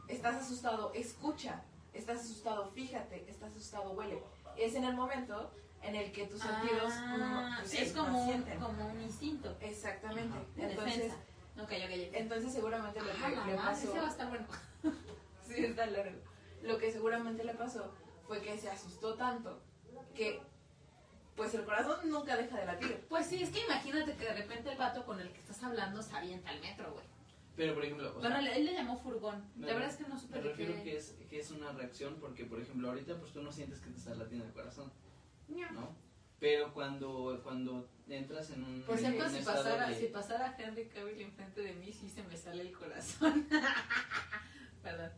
[0.08, 1.64] estás asustado, escucha,
[1.98, 4.22] estás asustado, fíjate, estás asustado, huele.
[4.58, 5.52] Es en el momento
[5.82, 10.36] en el que tus sentidos Ah, sí, es como un, como un instinto Exactamente.
[10.36, 10.46] Ajá.
[10.56, 11.16] de Entonces, defensa.
[11.58, 12.14] Ok, ok, ok.
[12.14, 13.90] entonces seguramente lo Ah, que le pasó...
[13.90, 14.48] ese va a estar bueno.
[15.48, 16.20] Sí, está largo.
[16.64, 17.94] Lo que seguramente le pasó
[18.28, 19.62] fue que se asustó tanto
[20.14, 20.42] que
[21.38, 23.06] pues el corazón nunca deja de latir.
[23.08, 26.02] Pues sí, es que imagínate que de repente el vato con el que estás hablando
[26.02, 27.06] se avienta al metro, güey.
[27.58, 29.44] Pero, por ejemplo, o sea, Bueno, él le llamó furgón.
[29.56, 30.84] me- La verdad es que no supe me de refiero qué...
[30.84, 33.90] que es, que es una reacción porque, por ejemplo, ahorita pues tú no sientes que
[33.90, 34.92] te está latiendo el corazón,
[35.74, 35.96] ¿no?
[36.40, 41.20] Pero cuando, cuando entras en un, Por cierto, si pasara, de- si pasara Henry Cavill
[41.20, 43.48] enfrente de mí, sí se me sale el corazón.
[44.84, 45.12] Perdón.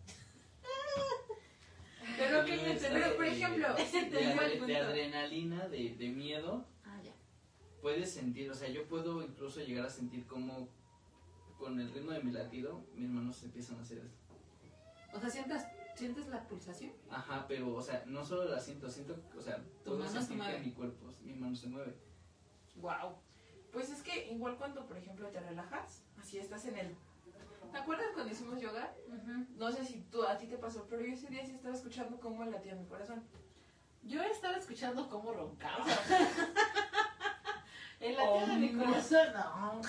[2.18, 4.78] Pero que está pero por de- ejemplo, de, de punto.
[4.78, 7.14] adrenalina, de, de miedo, Ah, ya.
[7.82, 10.70] puedes sentir, o sea, yo puedo incluso llegar a sentir como
[11.60, 14.34] con el ritmo de mi latido, mis manos empiezan a hacer esto.
[15.14, 15.64] O sea, ¿sientes,
[15.96, 16.94] ¿sientes la pulsación?
[17.10, 20.60] Ajá, pero, o sea, no solo la siento, siento, o sea, mano se mueve.
[20.60, 21.96] mi cuerpo, mi mano se mueve.
[22.76, 23.18] Wow.
[23.74, 26.96] pues es que igual cuando por ejemplo te relajas, así estás en el
[27.72, 28.96] ¿Te acuerdas cuando hicimos yoga?
[29.58, 32.20] No sé si tú a ti te pasó, pero yo ese día sí estaba escuchando
[32.20, 33.24] cómo latía mi corazón.
[34.04, 35.86] Yo estaba escuchando cómo roncaba.
[38.00, 38.86] El latido de mi no.
[38.86, 39.82] corazón, no.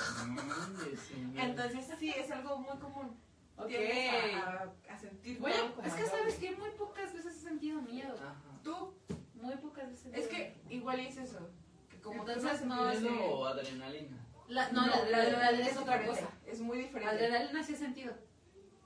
[1.36, 3.16] Entonces sí, es algo muy común.
[3.56, 3.68] Ok.
[3.68, 7.40] Tiendes a, a, sentir Voy a- como es que sabes que muy pocas veces he
[7.40, 8.14] sentido miedo.
[8.14, 8.34] Ajá.
[8.64, 8.94] Tú,
[9.34, 10.12] Muy pocas veces.
[10.14, 11.50] he es que igual es eso.
[11.88, 14.26] Que como Entonces, no no, ¿Miedo ese- o adrenalina?
[14.48, 16.34] La, no, la, la adrenalina es otra diferente, cosa.
[16.46, 17.14] Es muy diferente.
[17.14, 18.14] Adrenalina sí he sentido.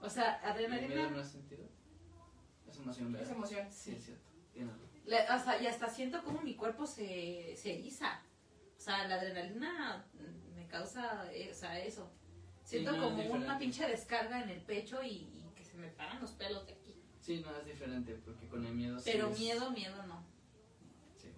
[0.02, 1.10] O sea, ¿El miedo adrenalina.
[1.10, 1.64] no has sentido?
[2.68, 3.26] Es emoción, ¿verdad?
[3.30, 3.66] Es emoción.
[3.72, 4.30] Sí, es cierto.
[5.06, 8.20] La- o sea, y hasta siento como mi cuerpo se, se eriza.
[8.84, 10.04] O sea, la adrenalina
[10.54, 12.10] me causa eh, o sea, eso.
[12.64, 15.78] Siento Sí, no, es como una pinche descarga en el pecho y, y que se
[15.78, 17.02] me paran los pelos de aquí.
[17.18, 20.22] Sí, no, es diferente, porque con el miedo sí Pero es- miedo, miedo no.
[21.16, 21.28] Sí.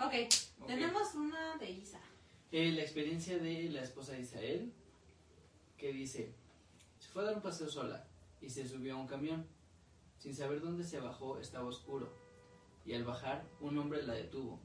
[0.00, 0.66] Ok, Ok.
[0.66, 2.00] tenemos una de Isa.
[2.50, 4.72] Eh, la experiencia de la esposa de Isael,
[5.76, 6.34] que dice,
[6.98, 8.04] se fue a dar un paseo sola
[8.40, 9.46] y se subió a un camión.
[10.18, 12.12] Sin saber dónde se bajó estaba oscuro
[12.84, 14.58] y al bajar un hombre la detuvo.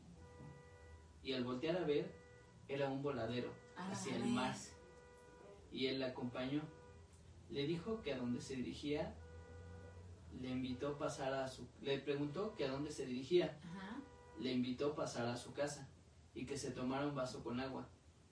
[1.21, 2.19] Y al voltear a ver
[2.73, 4.31] era un voladero A la hacia el vez.
[4.31, 4.55] mar
[5.71, 6.61] y él la acompañó.
[7.49, 9.13] Le dijo que a dónde se dirigía,
[10.41, 11.67] le invitó a pasar a su...
[11.81, 13.97] Le preguntó que a dónde se dirigía Ajá.
[14.39, 15.87] le invitó a pasar a su casa
[16.33, 17.87] y que se tomara un vaso con agua,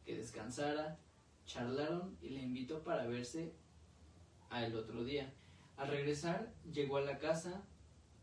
[0.06, 0.98] que descansara,
[1.46, 3.54] charlaron y le invitó para verse
[4.50, 5.34] al otro día.
[5.78, 7.64] Al regresar, llegó a la casa,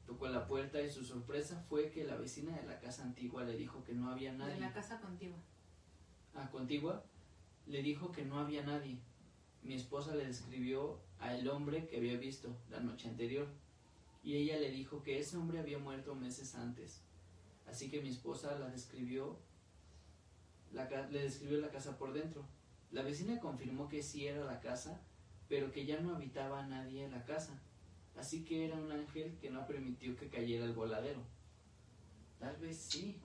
[0.06, 3.56] tocó la puerta y su sorpresa fue que la vecina de la casa antigua le
[3.56, 4.60] dijo que no había De nadie.
[4.60, 5.38] la casa contigua.
[6.50, 7.04] Contigua
[7.66, 8.98] le dijo que no había nadie.
[9.62, 13.48] Mi esposa le describió al hombre que había visto la noche anterior
[14.22, 17.00] y ella le dijo que ese hombre había muerto meses antes.
[17.68, 19.38] Así que mi esposa la describió,
[20.72, 22.44] le describió la casa por dentro.
[22.92, 25.00] La vecina confirmó que sí era la casa,
[25.48, 27.60] pero que ya no habitaba nadie en la casa.
[28.16, 31.20] Así que era un ángel que no permitió que cayera el voladero.
[32.38, 33.20] Tal vez sí.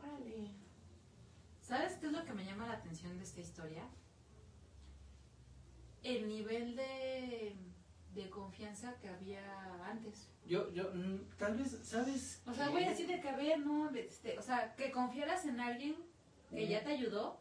[1.72, 3.84] ¿Sabes qué es lo que me llama la atención de esta historia?
[6.04, 7.56] El nivel de,
[8.14, 9.42] de confianza que había
[9.86, 10.28] antes.
[10.46, 12.42] Yo, yo, mm, tal vez, ¿sabes?
[12.46, 15.62] O sea, güey, así de que a ver, no, este, o sea, que confiaras en
[15.62, 15.96] alguien
[16.50, 17.40] que ya te ayudó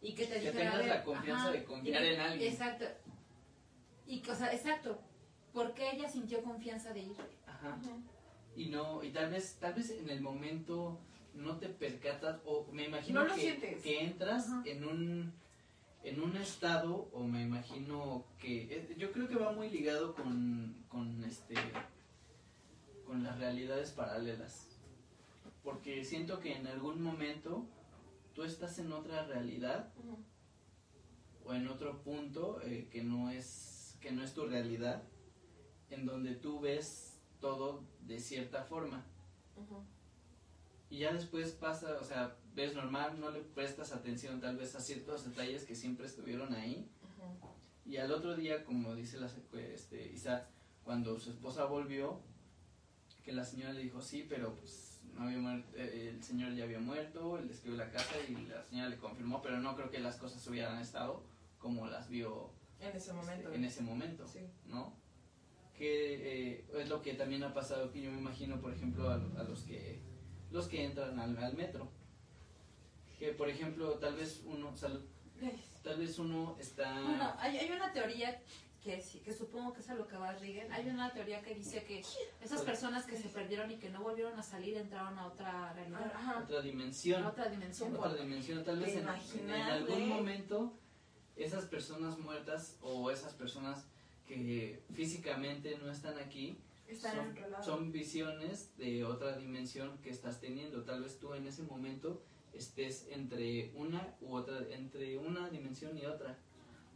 [0.00, 2.20] y que te Que dijera, a tengas ver, la confianza ajá, de confiar y- en
[2.20, 2.52] alguien.
[2.52, 2.86] Exacto.
[4.04, 5.00] Y, que, o sea, exacto.
[5.52, 7.16] ¿Por qué ella sintió confianza de ir?
[7.46, 7.78] Ajá.
[8.56, 10.98] Y no, y tal vez, tal vez en el momento
[11.34, 14.62] no te percatas, o me imagino No que, que entras Ajá.
[14.66, 15.32] en un
[16.02, 20.74] en un estado, o me imagino que, eh, yo creo que va muy ligado con,
[20.88, 21.54] con este,
[23.06, 24.66] con las realidades paralelas.
[25.62, 27.66] Porque siento que en algún momento
[28.34, 29.92] tú estás en otra realidad
[31.44, 35.02] o en otro punto eh, que no es que no es tu realidad
[35.90, 39.04] en donde tú ves todo de cierta forma.
[40.90, 44.80] Y ya después pasa o sea ves normal no le prestas atención tal vez a
[44.80, 46.88] ciertos detalles que siempre estuvieron ahí
[47.86, 50.48] y al otro día como dice la este Isa
[50.84, 52.20] cuando su esposa volvió
[53.24, 56.64] que la señora le dijo sí pero pues no había muerto, eh, el señor ya
[56.64, 60.00] había muerto él describió la casa y la señora le confirmó pero no creo que
[60.00, 61.22] las cosas hubieran estado
[61.58, 62.50] como las vio
[62.80, 63.42] En ese momento.
[63.44, 64.40] este, en ese momento, Sí.
[64.66, 64.94] ¿no?
[65.76, 69.14] Que eh, es lo que también ha pasado que yo me imagino, por ejemplo, a,
[69.14, 70.00] a los que
[70.50, 71.88] los que entran al, al metro.
[73.18, 75.02] Que, por ejemplo, tal vez uno, salud,
[75.82, 77.00] tal vez uno está...
[77.02, 78.40] Bueno, hay, hay una teoría
[78.82, 80.72] que, sí- que supongo que es a lo que va Riggen.
[80.72, 82.02] Hay una teoría que dice que
[82.40, 86.10] esas personas que se perdieron y que no volvieron a salir entraron a otra realidad,
[86.14, 86.40] Ajá.
[86.44, 87.22] otra dimensión.
[87.22, 87.94] a otra dimensión.
[87.94, 90.72] otra dimensión, tal ¿Te vez en, algún momento
[91.36, 93.84] esas personas muertas o esas personas
[94.26, 96.56] que físicamente no están aquí
[96.90, 97.64] Están en son, otro lado.
[97.64, 100.82] son visiones de otra dimensión que estás teniendo.
[100.84, 102.22] Tal vez tú en ese momento
[102.52, 106.38] estés entre una u otra, entre una dimensión y otra.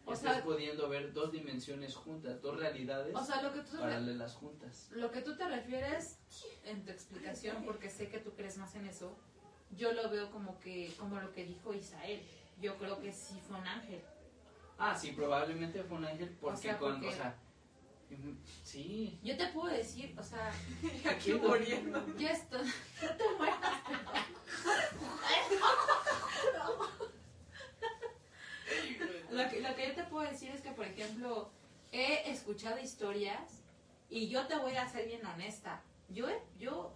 [0.07, 3.79] O Estás sea- pudiendo ver dos dimensiones juntas, dos realidades O sea, lo que tú
[3.79, 4.89] paralelas juntas.
[4.93, 6.19] Lo que tú te refieres
[6.65, 9.17] en tu explicación, porque sé que tú crees más en eso,
[9.71, 12.21] yo lo veo como que como lo que dijo Isael.
[12.61, 14.03] Yo creo que sí fue un ángel.
[14.77, 17.39] Ah, sí, probablemente fue un ángel porque sea, con, porque- o sea,
[18.65, 19.19] sí.
[19.23, 20.53] Yo te puedo decir, o sea,
[21.11, 22.05] Aquí muriendo.
[22.19, 22.65] ya esto, no
[23.17, 23.59] te mueras.
[29.31, 31.51] Lo que, lo que yo te puedo decir es que, por ejemplo,
[31.93, 33.63] he escuchado historias
[34.09, 35.83] y yo te voy a ser bien honesta.
[36.09, 36.95] Yo he, yo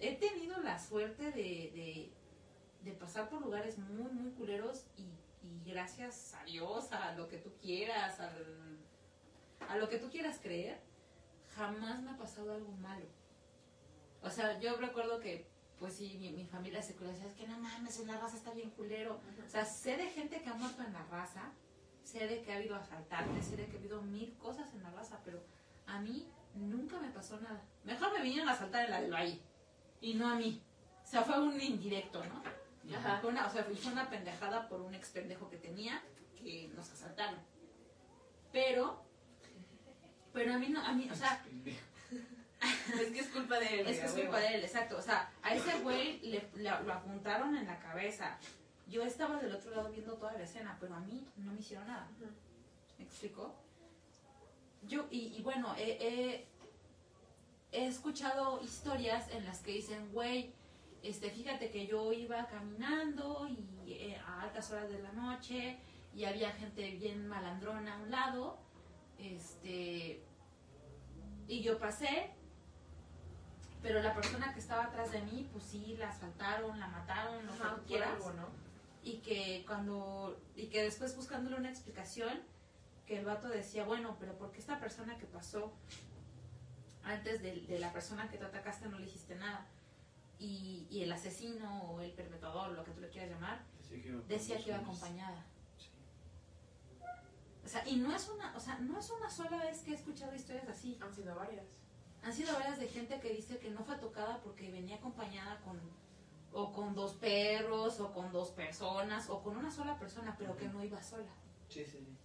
[0.00, 2.10] he tenido la suerte de, de,
[2.82, 5.02] de pasar por lugares muy, muy culeros y,
[5.46, 8.75] y gracias a Dios, a lo que tú quieras, al-
[9.68, 10.80] a lo que tú quieras creer,
[11.54, 13.06] jamás me ha pasado algo malo.
[14.22, 15.46] O sea, yo recuerdo que,
[15.78, 18.52] pues sí, mi, mi familia se decía, es que no mames, en la raza está
[18.52, 19.20] bien culero.
[19.44, 21.52] O sea, sé de gente que ha muerto en la raza,
[22.02, 24.90] sé de que ha habido asaltantes, sé de que ha habido mil cosas en la
[24.90, 25.42] raza, pero
[25.86, 27.62] a mí nunca me pasó nada.
[27.84, 29.40] Mejor me vinieron a asaltar en la del valle
[30.00, 30.62] y no a mí.
[31.04, 32.42] O sea, fue un indirecto, ¿no?
[32.96, 33.18] Ajá.
[33.20, 36.02] Fue una, o sea, fue una pendejada por un ex pendejo que tenía
[36.36, 37.38] que nos asaltaron.
[38.52, 39.05] Pero,
[40.36, 41.42] pero a mí no, a mí, o sea,
[42.60, 43.86] Es que es culpa de él.
[43.86, 44.96] es que es culpa de él, exacto.
[44.98, 48.36] O sea, a ese güey le, lo apuntaron en la cabeza.
[48.88, 51.86] Yo estaba del otro lado viendo toda la escena, pero a mí no me hicieron
[51.88, 52.06] nada.
[52.98, 53.54] ¿Me explico?
[54.86, 56.46] Yo, y, y bueno, he, he-
[57.72, 60.52] he escuchado historias en las que dicen, güey,
[61.02, 65.78] este, fíjate que yo iba caminando y eh, a altas horas de la noche
[66.14, 68.58] y había gente bien malandrona a un lado,
[69.18, 70.22] este,
[71.48, 72.30] y yo pasé,
[73.82, 77.52] pero la persona que estaba atrás de mí, pues sí, la asaltaron, la mataron, lo
[77.52, 78.10] que tú por quieras.
[78.10, 78.66] algo, ¿no?
[79.02, 82.40] y que cuando y que después buscándole una explicación
[83.06, 85.72] que el vato decía bueno pero por qué esta persona que pasó
[87.04, 89.64] antes de, de la persona que te atacaste no le hiciste nada
[90.40, 93.60] y, y el asesino o el perpetrador lo que tú le quieras llamar
[94.26, 95.44] decía que iba acompañada
[97.66, 99.94] o sea y no es una o sea no es una sola vez que he
[99.94, 101.66] escuchado historias así Han sido varias.
[102.22, 105.78] han sido varias de gente que dice que no fue tocada porque venía acompañada con
[106.52, 110.68] o con dos perros o con dos personas o con una sola persona, pero que
[110.68, 111.30] no iba sola.
[111.68, 112.16] Sí, sí, sí.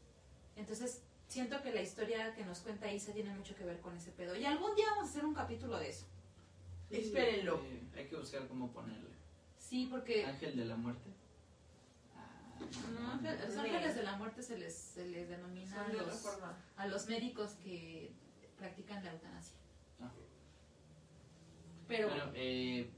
[0.56, 4.12] Entonces, siento que la historia que nos cuenta Isa tiene mucho que ver con ese
[4.12, 4.34] pedo.
[4.38, 6.06] Y algún día vamos a hacer un capítulo de eso.
[6.90, 7.62] Espérenlo.
[7.66, 9.10] Eh, hay que buscar cómo ponerle.
[9.58, 11.10] Sí, porque Ángel de la muerte.
[12.94, 16.58] No, los ángeles de la muerte se les, se les denomina a los, forma.
[16.78, 18.12] a los médicos que
[18.58, 19.56] practican la eutanasia.
[20.00, 20.12] Ah.
[21.88, 22.90] Pero Bueno, eh,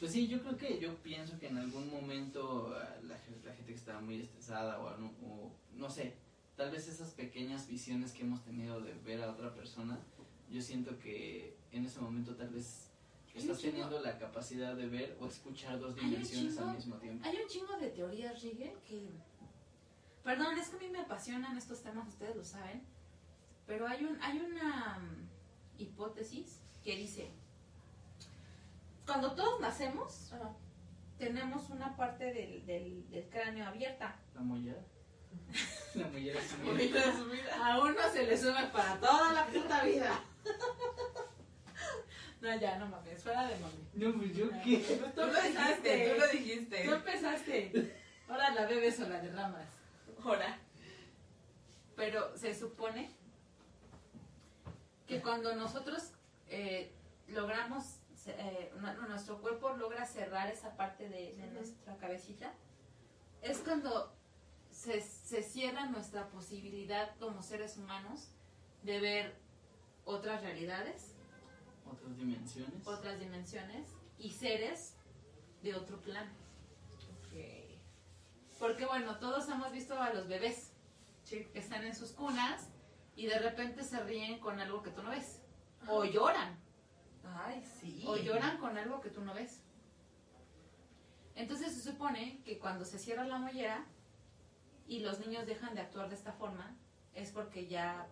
[0.00, 3.64] pues sí, yo creo que yo pienso que en algún momento ah, la, la gente
[3.66, 6.14] que está muy estresada o, no- o no sé,
[6.56, 9.98] tal vez esas pequeñas visiones que hemos tenido de ver a otra persona,
[10.50, 12.90] yo siento que en ese momento tal vez
[13.34, 17.26] estás chingo- teniendo la capacidad de ver o escuchar dos dimensiones chingo- al mismo tiempo.
[17.26, 19.08] Hay un chingo de teorías, Rigue, que...
[20.24, 22.82] Perdón, es que a mí me apasionan estos temas, ustedes lo saben.
[23.66, 25.28] Pero hay, un, hay una mm,
[25.82, 27.30] hipótesis que dice,
[29.06, 30.32] cuando todos nacemos,
[31.18, 34.16] tenemos una parte del, del, del cráneo abierta.
[34.34, 34.84] La mollera.
[35.94, 37.66] La mollera es un- Muy resumida.
[37.74, 40.20] A uno se le sube para toda la puta vida.
[42.42, 43.88] No, ya, no mames, fuera de mami.
[43.94, 44.78] No, pues yo qué.
[45.14, 46.84] Tú lo dijiste, tú lo dijiste.
[46.84, 47.96] Tú empezaste.
[48.28, 49.66] Ahora la bebes o la derramas.
[50.24, 50.58] Ahora.
[51.94, 53.10] Pero se supone
[55.06, 56.10] que cuando nosotros
[56.48, 56.90] eh,
[57.28, 57.96] logramos,
[58.26, 62.52] eh, nu- nuestro cuerpo logra cerrar esa parte de, nuestra cabecita,
[63.42, 64.12] es cuando
[64.70, 68.30] se, se cierra nuestra posibilidad como seres humanos
[68.82, 69.34] de ver
[70.04, 71.11] otras realidades,
[71.92, 72.86] Otras dimensiones.
[72.86, 73.88] otras dimensiones
[74.18, 74.94] y seres
[75.62, 76.30] de otro plano.
[78.58, 80.72] Porque bueno, todos hemos visto a los bebés
[81.24, 81.44] Sí.
[81.52, 82.68] que están en sus cunas
[83.16, 85.40] y de repente se ríen con algo que tú no ves.
[85.88, 86.56] O lloran,
[87.24, 88.04] Ay, sí.
[88.06, 89.62] o lloran con algo que tú no ves.
[91.34, 93.84] Entonces se supone que cuando se cierra la mollera
[94.86, 96.76] y los niños dejan de actuar de esta forma,
[97.14, 98.06] es porque ya,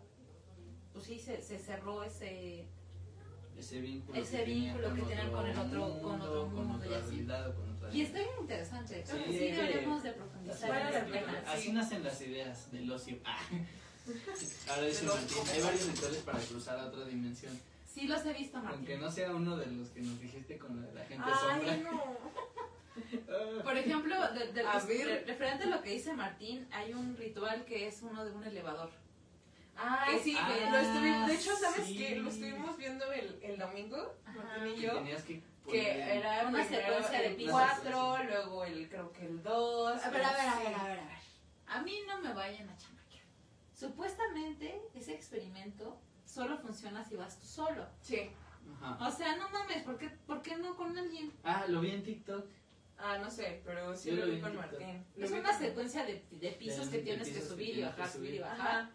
[0.92, 2.66] pues sí, se, se cerró ese...
[3.60, 6.74] ese vínculo Ese que tenían vínculo que tenían con el otro- con otro con mundo
[6.76, 7.10] otra y así.
[7.10, 10.12] realidad o con otra Y está bien interesante, creo que Sí, sí que- deberíamos de
[10.12, 11.72] profundizar Vale la pena, así sí.
[11.72, 13.18] nacen las ideas del ocio.
[13.26, 13.38] Ah.
[14.70, 17.56] Ahora dice Martín, hay varios rituales para cruzar a otra dimensión.
[17.86, 18.78] Sí los he visto, Martín.
[18.78, 21.72] Aunque no sea uno de los que nos dijiste con la, la gente sombra.
[21.72, 22.16] Ay, no.
[23.28, 23.62] Ah.
[23.62, 27.86] Por ejemplo, de- de- A referente a lo que dice Martín, hay un ritual que
[27.86, 28.90] es uno de un elevador.
[29.76, 31.96] Ay, sí, Ah, lo estuvimos, de hecho, ¿sabes sí.
[31.96, 32.16] qué?
[32.16, 34.14] Lo estuvimos viendo el, el domingo.
[34.26, 37.52] Martín y yo, tenías que que era Una secuencia de el pisos.
[37.52, 40.02] 4, luego el, creo que el 2.
[40.04, 41.18] A ver, a ver, a ver, a ver, a ver.
[41.66, 43.24] A mí no me vayan a chamaquear.
[43.72, 47.86] Supuestamente ese experimento solo funciona si vas tú solo.
[48.00, 48.30] Sí.
[48.82, 49.06] Ajá.
[49.06, 51.32] O sea, no mames, ¿por qué, por qué no con alguien?
[51.44, 52.46] Ah, lo vi en TikTok.
[52.98, 54.56] Ah, no sé, pero sí Yo lo lo vi con.
[54.56, 55.04] Martín.
[55.16, 57.82] Es una secuencia de, de pisos De- que de tienes que pisos que subir y
[57.82, 58.60] bajar, subir y bajar.
[58.60, 58.90] Ajá.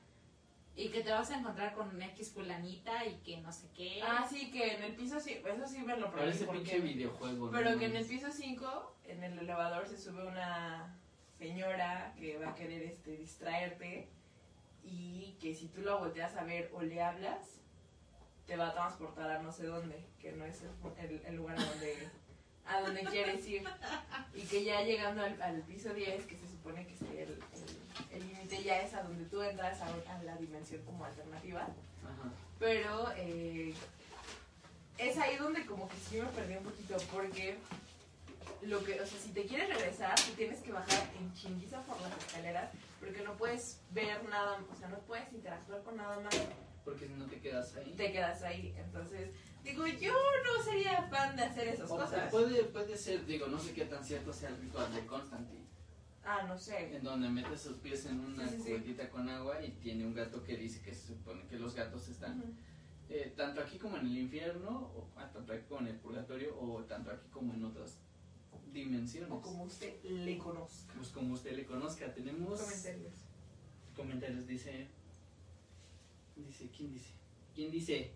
[0.77, 4.01] Y que te vas a encontrar con una X fulanita y que no sé qué.
[4.03, 6.25] Ah, sí, que en el piso sí, eso sí me lo probé.
[6.25, 7.45] Parece porque- pinche videojuego.
[7.45, 7.51] ¿no?
[7.57, 10.97] Pero que en el piso 5, en el elevador, se sube una
[11.37, 14.09] señora que va a querer este, distraerte
[14.83, 17.61] y que si tú la volteas a ver o le hablas,
[18.45, 20.69] te va a transportar a no sé dónde, que no es el,
[21.09, 22.09] el- el lugar a donde,
[22.65, 23.63] a donde quieres ir.
[24.33, 27.39] Y que ya llegando al, al piso 10, que se supone que sería el
[28.15, 31.61] el- límite, ya es a donde tú entras a, a la dimensión como alternativa.
[31.61, 32.31] Ajá.
[32.59, 33.73] Pero eh,
[34.97, 37.57] es ahí donde como que sí me perdí un poquito porque
[38.61, 41.99] lo que, o sea, si te quieres regresar, te tienes que bajar en chinguiza por
[42.01, 46.35] las escaleras porque no puedes ver nada, o sea, no puedes interactuar con nada más,
[46.83, 47.93] Porque si no te quedas ahí.
[47.97, 48.73] te quedas ahí.
[48.77, 49.29] Entonces,
[49.63, 52.31] digo, yo no sería fan de hacer esas O cosas.
[52.31, 55.65] puede, puede ser, digo, no sé qué tan cierto sea el ritual de Constantine,
[56.25, 56.95] Ah, no sé.
[56.95, 58.69] en donde metes sus pies en una Sí, sí, sí.
[58.71, 62.07] cubetita con agua y tiene un gato que dice que se supone que los gatos
[62.09, 62.53] están Ujú.
[63.09, 66.59] eh, tanto aquí como en el infierno, o ah, tanto aquí como en el purgatorio,
[66.59, 67.99] o tanto aquí como en otras
[68.73, 69.29] dimensiones.
[69.31, 70.93] O como usted le conozca.
[70.95, 73.13] Pues como usted le conozca, tenemos Comentarios.
[73.95, 74.87] comentarios, dice,
[76.35, 77.11] dice, ¿quién dice?
[77.53, 78.11] ¿Quién dice?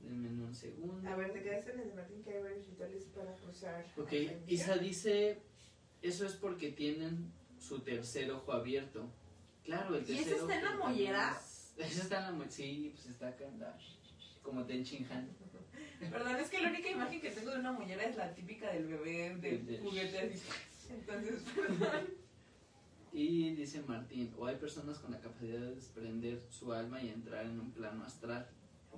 [0.00, 1.08] Denme un segundo.
[1.08, 3.84] A ver, te quedaste en el Martín que hay varios rituales para cruzar.
[3.96, 4.12] Ok,
[4.46, 5.40] Isa dice,
[6.02, 9.10] eso es porque tienen su tercer ojo abierto.
[9.64, 11.36] Claro, el ¿Y ese tercer está en la mollera?
[11.40, 13.76] es- Ese está en la mollera, sí, pues está acá en la...
[14.42, 15.28] Como Ten Han.
[16.10, 18.86] Perdón, es que la única imagen que tengo de una mollera es la típica del
[18.86, 20.42] bebé de Del- juguete así.
[20.90, 22.06] Entonces, perdón.
[23.12, 27.46] Y dice Martín, o hay personas con la capacidad de desprender su alma y entrar
[27.46, 28.46] en un plano astral.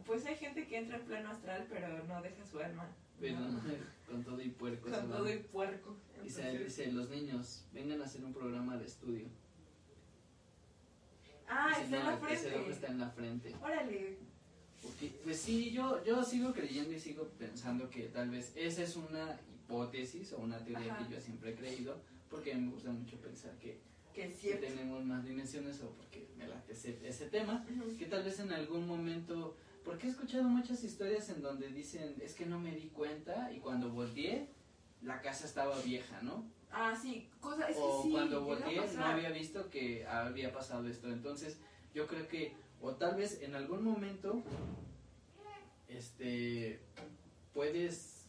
[0.04, 2.88] Pues hay gente que entra en plano astral, pero no deja su alma.
[3.20, 3.60] Pero No.
[4.08, 4.90] con todo y puerco.
[4.90, 5.96] Con todo y puerco.
[6.14, 9.26] Entonces- dice, los niños, vengan a hacer un programa de estudio.
[11.48, 12.72] Ah, Dice, está en "No, la tercer ojo frente.
[12.74, 13.54] está en la frente.
[13.62, 14.16] Órale.
[14.84, 18.96] Ok, Pues sí, yo, yo sigo creyendo y sigo pensando que tal vez esa es
[18.96, 21.06] una hipótesis o una teoría Ajá.
[21.08, 22.00] que yo siempre he creído,
[22.30, 23.80] porque me gusta mucho pensar que,
[24.14, 24.26] Que
[24.60, 27.64] tenemos más dimensiones o porque me late ese, ese tema,
[27.98, 32.34] que tal vez en algún momento, porque he escuchado muchas historias en donde dicen, es
[32.34, 34.48] que no me di cuenta y cuando volteé,
[35.02, 36.44] la casa estaba vieja, ¿no?
[36.70, 40.86] Ah, sí, cosa, es que o sí, cuando volteé no había visto que había pasado
[40.88, 41.08] esto.
[41.10, 41.58] Entonces,
[41.94, 44.42] yo creo que, o tal vez en algún momento,
[45.88, 46.80] este,
[47.54, 48.26] puedes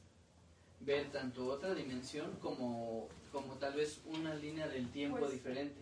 [0.80, 5.82] ver tanto otra dimensión como, como tal vez una línea del tiempo Pues- diferente.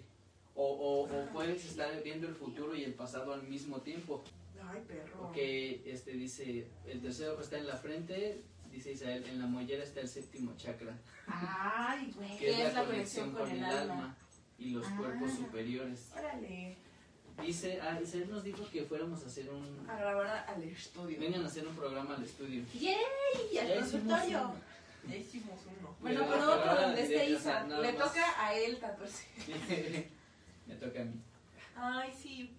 [0.60, 4.23] O, o, o puedes estar viendo el futuro y el pasado al mismo tiempo.
[4.69, 5.18] Ay, perro.
[5.22, 8.41] Porque este dice, el tercer ojo está en la frente,
[8.72, 10.95] dice Isael, en la mollera está el séptimo chakra,
[11.27, 12.38] Ay, güey.
[12.38, 14.15] que es, la, conexión con, el alma,
[14.60, 14.95] y los Ah.
[14.98, 16.11] cuerpos superiores.
[16.18, 16.76] Órale,
[17.45, 19.88] Dice, ah, Isael nos dijo que fuéramos a hacer un...
[19.88, 21.19] a grabar al estudio.
[21.19, 22.64] Vengan a hacer un programa al estudio.
[22.73, 22.98] ¡Yay!
[23.53, 24.39] Ya Al hicimos consultorio.
[24.49, 24.56] uno.
[25.07, 25.95] Ya hicimos uno.
[26.02, 27.68] Bueno, pero pero otro donde esté Isa.
[27.68, 28.03] Le más.
[28.07, 29.23] toca a él 14.
[30.68, 31.14] Me toca a mí.
[31.76, 32.49] Ay, sí.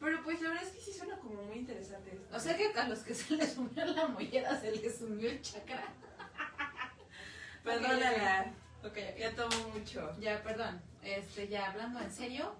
[0.00, 2.36] Pero pues la verdad es que sí suena como muy interesante esto.
[2.36, 5.42] O sea que a los que se les sumió la mollera se les sumió el
[5.42, 5.84] chakra.
[7.64, 8.54] Perdónala.
[8.84, 10.16] Ok, Ya tomo mucho.
[10.20, 10.80] Ya, perdón.
[11.02, 12.54] Este, ya hablando en serio.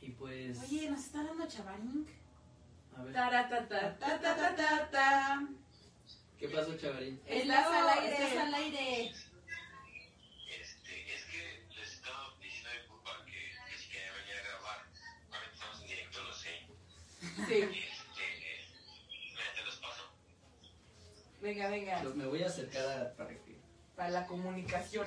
[0.00, 0.58] Y pues...
[0.62, 2.06] Oye, nos está dando chavarín.
[2.96, 5.48] A ver, Taratata, ta, ta, ta, ta, ta.
[6.38, 7.20] ¿qué pasó, chavarín?
[7.26, 9.12] Estás al aire, estás al aire.
[17.36, 17.42] Sí.
[17.52, 17.70] Mira,
[19.54, 20.02] te los paso.
[21.40, 22.02] Venga, venga.
[22.02, 23.56] Los me voy a acercar a, para que...
[23.94, 25.06] Para la comunicación.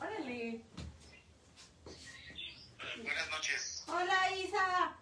[0.00, 0.62] Órale.
[3.02, 3.84] Buenas noches.
[3.86, 4.96] Hola, Isa.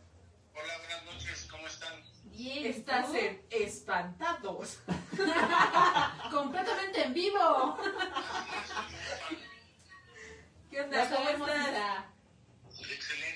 [0.55, 2.03] Hola, buenas noches, ¿cómo están?
[2.25, 4.79] Bien, Estás en espantados.
[6.31, 7.79] completamente en vivo.
[10.71, 11.09] ¿Qué onda?
[11.09, 12.05] ¿Cómo estás?
[12.79, 13.36] Excelente,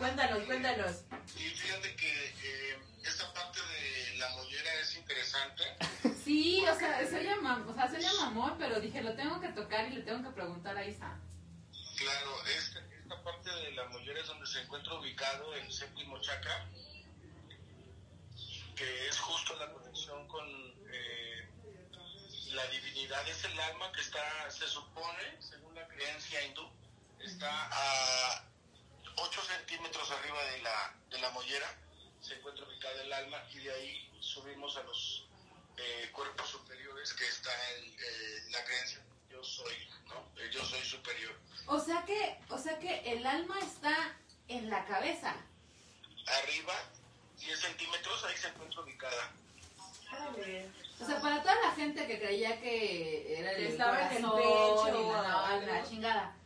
[0.00, 1.04] Cuéntanos, cuéntanos.
[1.36, 5.62] y fíjate que eh, esta parte de la mollera es interesante.
[6.24, 9.48] Sí, o sea, se llama, o sea, se llama amor, pero dije, lo tengo que
[9.48, 11.18] tocar y le tengo que preguntar a Isa.
[11.98, 16.66] Claro, esta, esta parte de la mollera es donde se encuentra ubicado el séptimo chakra,
[18.76, 20.46] que es justo la conexión con
[20.92, 21.48] eh,
[22.52, 23.28] la divinidad.
[23.28, 26.70] Es el alma que está, se supone, según la creencia hindú,
[27.18, 28.49] está a
[29.16, 31.66] 8 centímetros arriba de la, de la mollera,
[32.20, 35.26] se encuentra ubicada el alma y de ahí subimos a los
[35.76, 39.00] eh, cuerpos superiores que está en eh, la creencia.
[39.30, 39.74] Yo soy,
[40.08, 40.30] ¿no?
[40.42, 41.34] Eh, Yo soy superior.
[41.66, 43.94] O sea que, o sea que el alma está
[44.48, 45.34] en la cabeza.
[46.42, 46.74] arriba,
[47.38, 49.32] 10 centímetros, ahí se encuentra ubicada.
[50.12, 50.68] Órale.
[51.00, 54.30] O sea, para toda la gente que creía que era Que el estaba en el
[54.30, 55.66] pecho y la, o no, algo.
[55.66, 56.36] la chingada.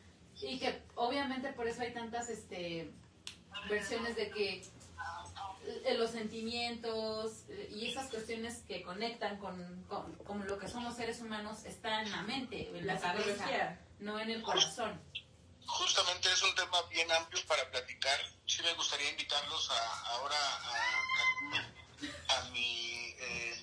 [0.40, 2.90] Y que obviamente por eso hay tantas este
[3.68, 4.62] versiones de que
[5.84, 10.96] eh, los sentimientos eh, y esas cuestiones que conectan con, con, con lo que somos
[10.96, 13.80] seres humanos están en la mente, en la, La cabeza, psicología.
[14.00, 15.00] no en el corazón.
[15.66, 18.18] Justamente es un tema bien amplio para platicar.
[18.46, 20.74] Sí me gustaría invitarlos a, ahora a,
[22.36, 23.62] a, a mi, eh,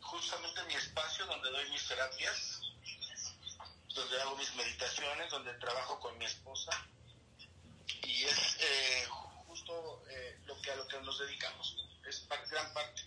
[0.00, 2.57] justamente mi espacio donde doy mis terapias,
[3.98, 6.70] donde hago mis meditaciones, donde trabajo con mi esposa.
[8.04, 9.04] Y es eh,
[9.46, 11.76] justo eh, lo que a lo que nos dedicamos.
[12.06, 13.02] Es gran parte.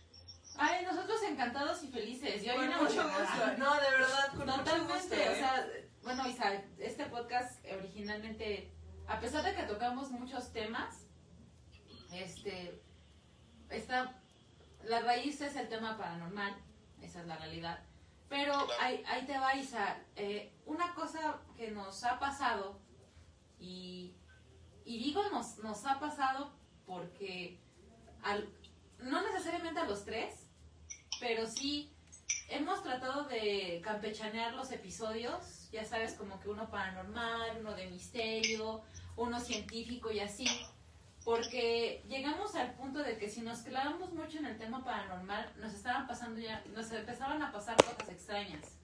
[0.58, 2.44] Ay, nosotros encantados y felices.
[2.44, 3.58] Yo bien mucho gusto.
[3.58, 4.64] No, de verdad, con mucho gusto.
[4.64, 5.30] Totalmente, ¿eh?
[5.32, 5.68] o sea,
[6.04, 8.72] bueno, Isa, este podcast originalmente,
[9.08, 11.08] a pesar de que tocamos muchos temas,
[12.12, 12.82] este,
[13.70, 14.22] está,
[14.84, 16.56] la raíz es el tema paranormal,
[17.02, 17.84] esa es la realidad.
[18.32, 22.80] Pero ahí, ahí te va, Isa, eh, una cosa que nos ha pasado,
[23.60, 24.16] y,
[24.86, 26.54] y digo nos, nos ha pasado
[26.86, 27.60] porque,
[28.24, 28.48] al,
[29.00, 30.48] no necesariamente a los tres,
[31.20, 31.94] pero sí
[32.48, 38.82] hemos tratado de campechanear los episodios, ya sabes, como que uno paranormal, uno de misterio,
[39.18, 40.48] uno científico y así,
[41.24, 45.74] porque llegamos al punto de que si nos clavamos mucho en el tema paranormal, nos
[45.74, 48.78] estaban pasando ya, nos empezaban a pasar cosas extrañas.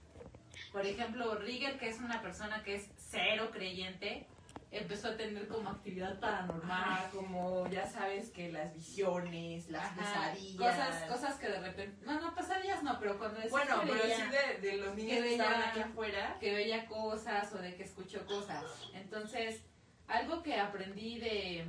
[0.72, 4.28] Por ejemplo, Rigger, que es una persona que es cero creyente,
[4.70, 6.82] empezó a tener como actividad paranormal.
[6.84, 9.96] Ajá, como ya sabes que las visiones, las Ajá,
[10.34, 10.76] pesadillas.
[10.76, 12.06] Cosas, cosas que de repente.
[12.06, 14.24] No, no, pesadillas no, pero cuando decía Bueno, que pero veía, sí
[14.62, 16.38] de, de los niños que que estaban aquí afuera.
[16.40, 18.64] que veía cosas o de que escuchó cosas.
[18.94, 19.64] Entonces,
[20.08, 21.66] algo que aprendí de,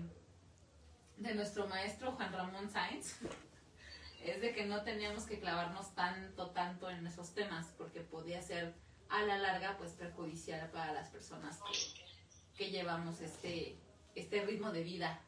[1.18, 3.16] de nuestro maestro Juan Ramón Sáenz
[4.22, 8.74] es de que no teníamos que clavarnos tanto, tanto en esos temas, porque podía ser
[9.08, 11.58] a la larga pues perjudicial para las personas
[12.56, 13.76] que, llevamos este
[14.14, 15.22] este ritmo de vida.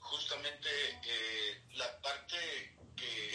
[0.00, 0.68] justamente
[1.04, 2.36] eh, la parte
[2.96, 3.30] que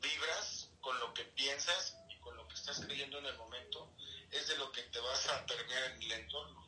[0.00, 3.92] vibras con lo que piensas y con lo que estás creyendo en el momento
[4.30, 6.66] es de lo que te vas a permear en el entorno.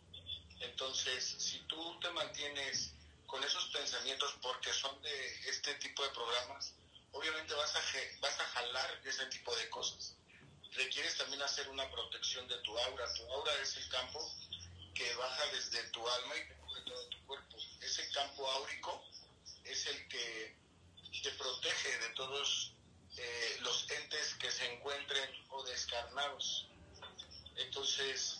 [0.60, 2.94] Entonces, si tú te mantienes
[3.30, 6.74] con esos pensamientos porque son de este tipo de programas,
[7.12, 7.80] obviamente vas a,
[8.20, 10.16] vas a jalar ese tipo de cosas.
[10.72, 13.14] Requieres también hacer una protección de tu aura.
[13.14, 14.20] Tu aura es el campo
[14.94, 17.56] que baja desde tu alma y te cubre todo tu cuerpo.
[17.80, 19.04] Ese campo áurico
[19.64, 20.56] es el que
[21.22, 22.72] te protege de todos
[23.16, 26.68] eh, los entes que se encuentren o descarnados.
[27.56, 28.38] Entonces,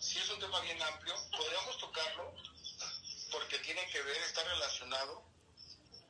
[0.00, 2.34] si es un tema bien amplio, podríamos tocarlo
[3.30, 5.24] porque tiene que ver, está relacionado,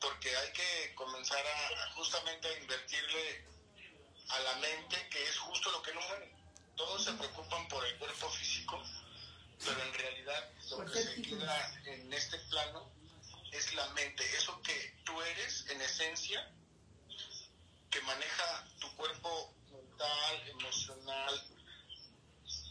[0.00, 3.44] porque hay que comenzar a, justamente a invertirle
[4.28, 6.32] a la mente, que es justo lo que no muere.
[6.76, 8.82] Todos se preocupan por el cuerpo físico,
[9.64, 12.90] pero en realidad lo que se queda en este plano
[13.52, 16.50] es la mente, eso que tú eres en esencia,
[17.90, 21.46] que maneja tu cuerpo mental, emocional,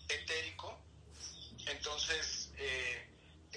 [0.09, 0.79] etérico.
[1.65, 3.04] Entonces, eh,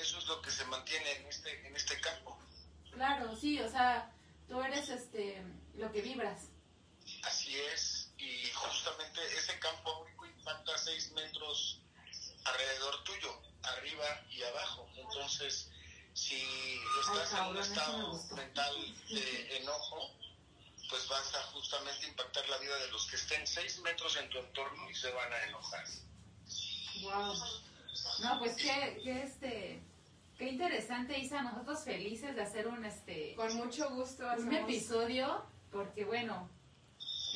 [0.01, 2.39] eso es lo que se mantiene en este, en este campo.
[2.93, 4.13] Claro, sí, o sea,
[4.49, 5.43] tú eres este
[5.75, 6.49] lo que vibras.
[7.25, 11.81] Así es, y justamente ese campo áurico impacta 6 metros
[12.45, 14.89] alrededor tuyo, arriba y abajo.
[14.97, 15.71] Entonces,
[16.15, 16.43] si
[17.01, 18.75] estás en cabrón, un estado mental
[19.09, 20.11] de enojo,
[20.91, 24.39] pues vas a justamente impactar la vida de los que estén 6 metros en tu
[24.39, 25.85] entorno y se van a enojar.
[27.03, 27.37] Wow.
[28.23, 29.83] No, pues qué, qué este
[30.37, 36.05] qué interesante, Isa, nosotros felices de hacer un este Con mucho gusto un episodio porque
[36.05, 36.49] bueno,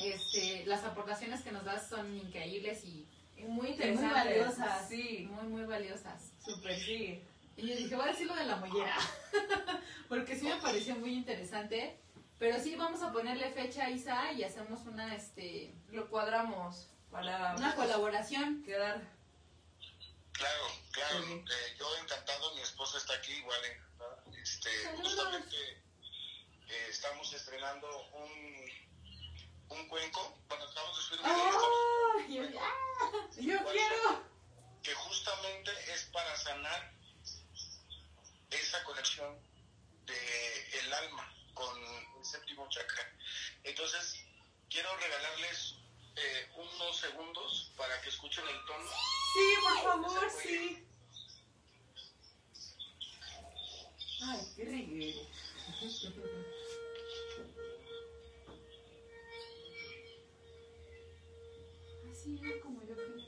[0.01, 3.07] este las aportaciones que nos das son increíbles y
[3.37, 4.11] y muy y muy interesantes.
[4.11, 4.89] valiosas.
[4.89, 6.31] Sí, muy muy valiosas.
[6.39, 7.21] súper sí.
[7.55, 8.97] Y yo dije, voy a decir lo de la mollera,
[10.09, 11.99] porque sí me pareció muy interesante.
[12.39, 17.55] Pero sí, vamos a ponerle fecha a Isa y hacemos una, este, Lo cuadramos para
[17.55, 18.63] una colaboración.
[18.63, 19.01] quedar.
[20.33, 21.19] Claro, claro.
[21.19, 24.23] Eh, yo encantado, mi esposa está aquí igual encantada.
[24.41, 25.13] Este, Saludos.
[25.13, 25.55] justamente
[26.67, 28.71] eh, estamos estrenando un,
[29.69, 30.37] un cuenco.
[30.47, 32.27] Bueno, acabamos de subir un ¡Oh!
[32.27, 33.27] video Yo, ¡ah!
[33.37, 34.33] ¡Yo quiero!
[34.83, 36.91] que justamente es para sanar
[38.49, 39.39] esa conexión
[40.05, 41.77] de el alma con
[42.17, 43.09] el séptimo chakra.
[43.63, 44.25] Entonces,
[44.69, 45.75] quiero regalarles
[46.15, 48.89] eh, unos segundos para que escuchen el tono.
[49.33, 50.87] Sí, por favor, sí.
[54.21, 55.27] Ay, qué rico.
[62.11, 63.22] Así era como yo quería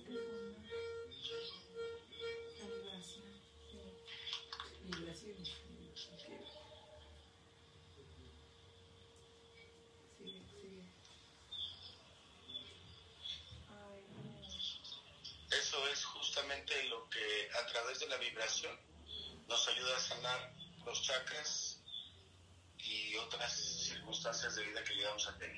[16.36, 18.78] justamente lo que a través de la vibración
[19.48, 20.52] nos ayuda a sanar
[20.86, 21.82] los chakras
[22.78, 25.56] y otras circunstancias de vida que llegamos a tener.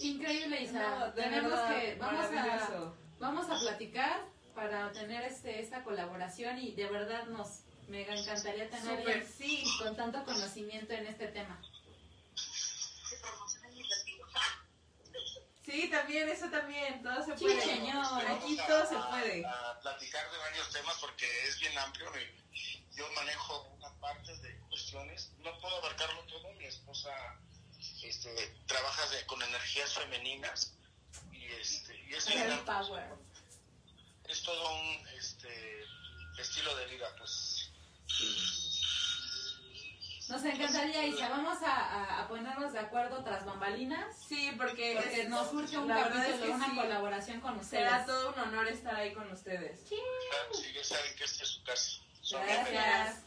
[0.00, 0.98] Increíble, Isa.
[0.98, 6.72] No, Tenemos verdad, que, vamos a, vamos a platicar para tener este, esta colaboración y
[6.72, 9.64] de verdad nos mega encantaría tener sí.
[9.82, 11.62] con tanto conocimiento en este tema.
[15.74, 17.60] Sí, también, eso también, todo se Sí, puede.
[17.60, 18.26] señor.
[18.28, 19.44] Aquí todo a- se puede.
[19.44, 22.10] A, a platicar de varios temas porque es bien amplio.
[22.20, 25.32] y Yo manejo una parte de cuestiones.
[25.38, 26.52] No puedo abarcarlo todo.
[26.52, 27.10] Mi esposa
[28.04, 28.30] este,
[28.66, 30.74] trabaja de- con energías femeninas
[31.32, 32.64] y, este, y es, bien amplio.
[32.64, 33.04] Power.
[34.28, 35.84] es todo un este,
[36.38, 37.06] estilo de vida.
[37.18, 37.72] Pues
[40.34, 41.28] Nos encantaría, Isa.
[41.28, 44.16] Vamos a, a- a ponernos de acuerdo tras bambalinas.
[44.28, 46.76] Sí, porque, Porque es- nos surge un la verdad capítulo, es que una sí.
[46.76, 47.84] colaboración con ustedes.
[47.88, 49.80] será todo un honor estar ahí con ustedes.
[49.88, 52.00] claro, sí, ya saben que esta es su casa.
[52.20, 53.20] Son Gracias.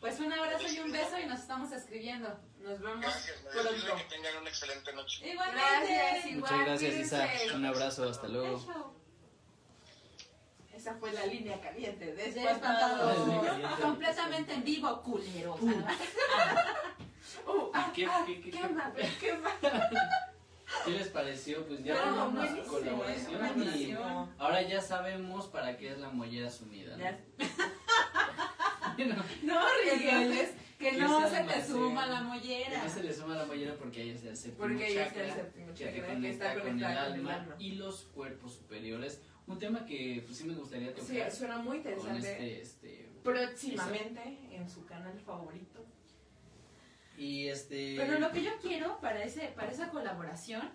[0.00, 2.28] Pues un abrazo y un beso y nos estamos escribiendo.
[2.60, 3.96] Nos vemos Gracias, pronto.
[3.96, 5.28] que tengan una excelente noche.
[5.28, 5.62] Igualmente.
[5.94, 6.52] Gracias, igual.
[6.52, 7.56] Muchas gracias, Isa.
[7.56, 8.94] Un abrazo, hasta luego.
[10.78, 12.14] Esa fue la línea caliente.
[12.14, 13.10] De Despantado.
[13.10, 13.80] espantado.
[13.82, 15.56] Completamente en vivo, culero.
[15.56, 15.60] Uh,
[17.94, 19.52] ¿Qué, ah, qué, qué, qué qué- mal, qué mal.
[20.84, 21.66] qué les pareció?
[21.66, 23.92] Pues ya No, tenemos buenísimo, colaboración y
[24.38, 26.96] ahora ya sabemos para qué es la mollera sumida.
[29.42, 29.56] ¿no?
[29.84, 32.84] Rigueles, que Que no se se te suma la que mollera.
[32.84, 35.24] no se le suma la mollera porque ahí es el séptimo Porque ella es chakra,
[35.24, 37.56] el séptimo que chakra, que está conecta con el conectada con el alma.
[37.58, 39.20] y los cuerpos superiores.
[39.48, 42.60] Un tema que pues, sí me gustaría Sí, tocar suena muy interesante.
[42.60, 45.84] este, este Próximamente en su canal favorito.
[47.16, 47.96] Y este.
[47.96, 50.70] Pero lo que yo quiero para, ese, para esa colaboración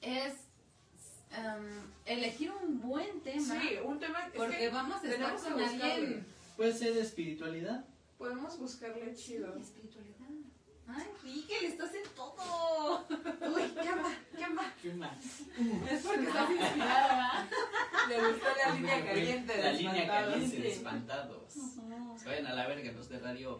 [0.00, 0.32] es
[1.30, 3.60] em, elegir un buen tema.
[3.60, 5.92] Sí, un tema es porque que vamos a estar tenemos que con buscarle.
[5.92, 6.26] alguien.
[6.56, 7.84] Puede ser de espiritualidad.
[8.18, 9.56] podemos buscarle chido.
[9.56, 10.11] Espiritualidad.
[10.94, 13.06] Ay, Miguel, estás en todo.
[13.08, 14.16] Uy, ¿qué más?
[14.36, 14.72] ¿Qué más?
[14.82, 15.16] ¿Qué más?
[15.90, 17.48] Es porque estás inspirada,
[18.08, 20.32] Le gustó la línea caliente de La línea Espantados.
[20.32, 21.54] caliente de espantados.
[22.26, 23.54] vayan a la verga los de radio.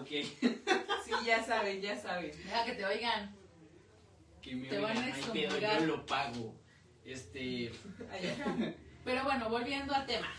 [0.00, 0.08] Ok.
[0.08, 2.30] Sí, ya saben, ya saben.
[2.32, 3.34] Deja que te oigan.
[4.42, 5.80] Que me Te oigan, van a no hay pedo, excomulgar.
[5.80, 6.54] yo lo pago.
[7.04, 7.72] Este.
[9.04, 10.32] Pero bueno, volviendo al tema.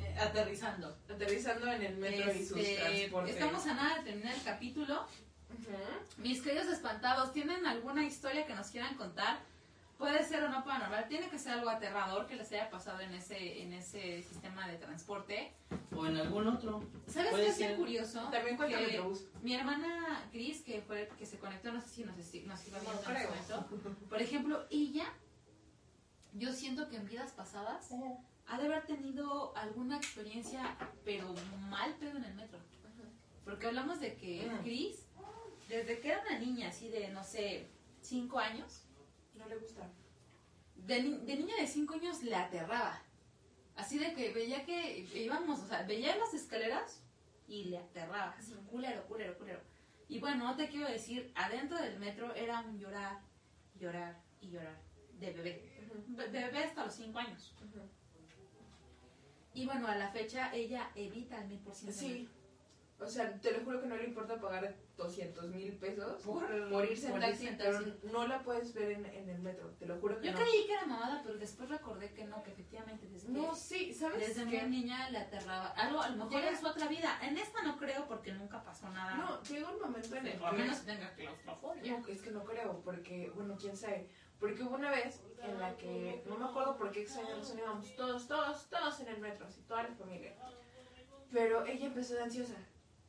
[0.00, 0.96] Eh, aterrizando.
[1.10, 3.34] Aterrizando en el metro y sus Este, transportes.
[3.34, 5.06] estamos a nada de terminar el capítulo.
[6.18, 9.38] Mis queridos espantados, ¿tienen alguna historia que nos quieran contar?
[9.98, 13.14] Puede ser o no paranormal, tiene que ser algo aterrador que les haya pasado en
[13.14, 15.52] ese, en ese sistema de transporte.
[15.96, 16.82] O en algún otro.
[17.06, 18.28] ¿Sabes qué es bien curioso?
[18.30, 19.24] También Metrobús.
[19.42, 22.26] Mi hermana Gris, que fue que se conectó, no sé si nos, nos
[22.66, 23.04] iba No viendo en ese
[23.46, 23.60] creo.
[23.60, 24.08] momento.
[24.08, 25.06] Por ejemplo, ella,
[26.32, 27.88] yo siento que en vidas pasadas
[28.48, 31.32] ha de haber tenido alguna experiencia, pero
[31.70, 32.58] mal pedo en el metro.
[33.44, 34.64] Porque hablamos de que Mm.
[35.68, 37.66] Desde que era una niña, así de, no sé,
[38.02, 38.82] cinco años,
[39.34, 39.90] No le gusta.
[40.76, 43.00] de, ni- de niña de cinco años le aterraba.
[43.76, 47.00] Así de que veía que íbamos, o sea, veía las escaleras
[47.48, 48.34] y le aterraba.
[48.38, 49.60] Así, culero, culero, culero.
[50.08, 53.20] Y bueno, no te quiero decir, adentro del metro era un llorar,
[53.80, 54.76] llorar y llorar
[55.18, 55.70] de bebé.
[56.06, 57.54] De bebé hasta los cinco años.
[57.58, 57.80] ujú.
[59.54, 61.98] Y bueno, a la fecha ella evita el mil por ciento.
[61.98, 62.28] Sí.
[63.04, 66.84] O sea, te lo juro que no le importa pagar 200 mil pesos Por- por,
[66.84, 67.94] irse en por taxi, en pero taxi.
[68.04, 69.70] no la puedes ver en, en el metro.
[69.78, 70.38] Te lo juro que Yo no.
[70.38, 73.92] creí que era mamada, pero después recordé que no, que efectivamente desde, No, que- sí,
[73.92, 74.60] ¿sabes desde qué?
[74.62, 75.68] muy niña le aterraba.
[75.68, 77.18] Algo, a lo mejor Llega- en su otra vida.
[77.22, 79.14] En esta no creo porque nunca pasó nada.
[79.16, 80.52] No, llega un momento en el que...
[80.52, 81.98] menos tenga claustrofobia.
[81.98, 84.08] No, es que no creo, porque, bueno, quién sabe.
[84.40, 87.94] Porque hubo una vez en la que, no me acuerdo por qué extraño razón íbamos
[87.96, 90.34] todos, todos, todos en el metro, así, toda la familia.
[91.32, 92.54] Pero ella empezó de ansiosa.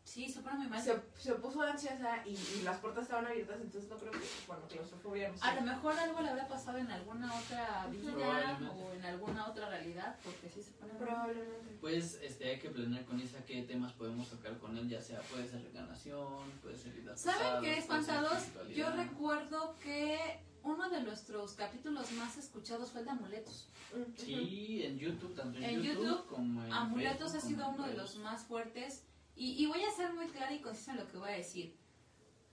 [0.06, 0.82] Sí, se pone muy mal.
[0.82, 4.64] Se, se puso ansiosa y, y las puertas estaban abiertas, entonces no creo que, bueno,
[4.69, 5.44] claustrofobia, no sé.
[5.44, 9.68] A lo mejor algo le habrá pasado en alguna otra vida o en alguna otra
[9.68, 10.94] realidad, porque sí se pone.
[10.94, 11.77] Probablemente.
[11.82, 15.19] Pues este, hay que planear con Isa qué temas podemos tocar con él, ya sea
[15.22, 18.44] puede ser reencarnación, puede ser vidas ¿Saben qué, espantados?
[18.73, 23.69] Yo recuerdo que uno de nuestros capítulos más escuchados fue el de amuletos.
[23.95, 27.69] Mm, Sí, en YouTube, tanto en, En YouTube, YouTube, como en Amuletos Facebook, ha sido
[27.69, 29.03] uno de los más fuertes.
[29.36, 31.76] Y, y voy a ser muy clara y concisa en lo que voy a decir.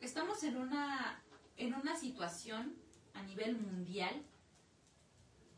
[0.00, 1.22] Estamos en una,
[1.56, 2.74] en una situación
[3.14, 4.22] a nivel mundial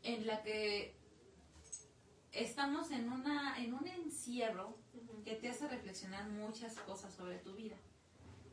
[0.03, 0.95] en la que
[2.31, 4.77] estamos en, una, en un encierro
[5.23, 7.75] que te hace reflexionar muchas cosas sobre tu vida.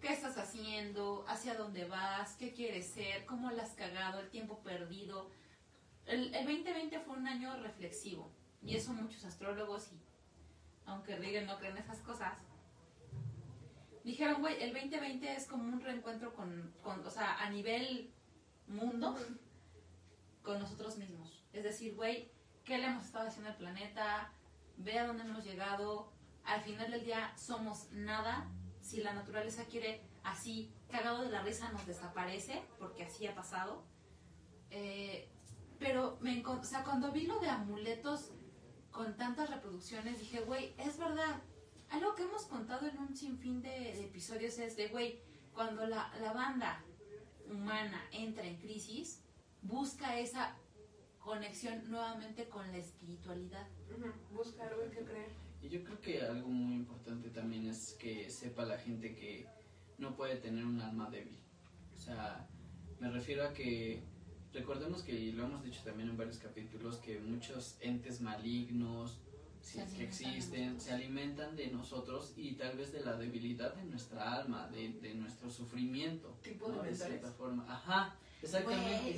[0.01, 1.25] ¿Qué estás haciendo?
[1.29, 2.35] ¿Hacia dónde vas?
[2.37, 3.27] ¿Qué quieres ser?
[3.27, 4.21] ¿Cómo la has cagado?
[4.21, 5.31] ¿El tiempo perdido?
[6.07, 8.31] El, el 2020 fue un año reflexivo
[8.63, 10.01] y eso muchos astrólogos y
[10.87, 12.39] aunque Reagan no creen esas cosas
[14.05, 18.13] dijeron, güey, el 2020 es como un reencuentro con, con, o sea, a nivel
[18.67, 19.17] mundo
[20.43, 21.45] con nosotros mismos.
[21.53, 22.31] Es decir, güey,
[22.65, 24.33] ¿qué le hemos estado haciendo al planeta?
[24.77, 26.13] Ve a dónde hemos llegado.
[26.45, 28.51] Al final del día somos nada.
[28.81, 33.85] Si la naturaleza quiere así, cagado de la risa, nos desaparece, porque así ha pasado.
[34.71, 35.29] Eh,
[35.79, 38.33] pero me o sea, cuando vi lo de amuletos
[38.91, 41.43] con tantas reproducciones, dije, güey, es verdad.
[41.93, 45.21] Algo que hemos contado en un sinfín de, de episodios es de, güey,
[45.53, 46.83] cuando la, la banda
[47.51, 49.21] humana entra en crisis,
[49.61, 50.57] busca esa
[51.19, 53.69] conexión nuevamente con la espiritualidad.
[54.33, 55.29] Busca algo en que creer.
[55.61, 59.47] Y yo creo que algo muy importante también es que sepa la gente que
[59.99, 61.39] no puede tener un alma débil.
[61.95, 62.49] O sea,
[63.01, 64.03] me refiero a que
[64.55, 69.21] recordemos que y lo hemos dicho también en varios capítulos que muchos entes malignos
[69.63, 73.85] si es que existen se alimentan de nosotros y tal vez de la debilidad de
[73.85, 76.37] nuestra alma, de, de nuestro sufrimiento.
[76.43, 76.83] Tipo de ¿no?
[76.83, 77.65] De cierta forma.
[77.73, 79.15] Ajá, exactamente.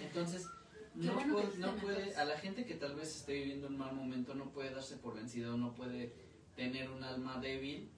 [0.00, 0.46] Entonces,
[0.94, 3.94] no, bueno puede, no puede, a la gente que tal vez esté viviendo un mal
[3.94, 6.12] momento no puede darse por vencido, no puede
[6.54, 7.90] tener un alma débil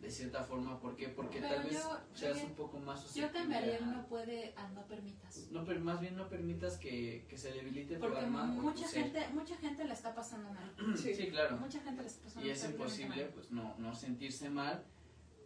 [0.00, 0.78] de cierta forma.
[0.80, 1.08] ¿Por qué?
[1.08, 1.82] Porque Pero tal vez
[2.14, 5.48] seas un poco más Yo susceptible cambiaría no puede a no permitas.
[5.50, 8.44] no, pero más bien no permitas que, que se debilite tu Porque alma.
[8.52, 9.04] o tu mucha ser.
[9.04, 10.72] gente, mucha gente la está pasando mal.
[10.96, 11.26] Sí, Sí.
[11.28, 11.56] claro.
[11.56, 13.30] Mucha gente la está pasando Y es imposible mal.
[13.34, 14.84] pues no, no sentirse mal,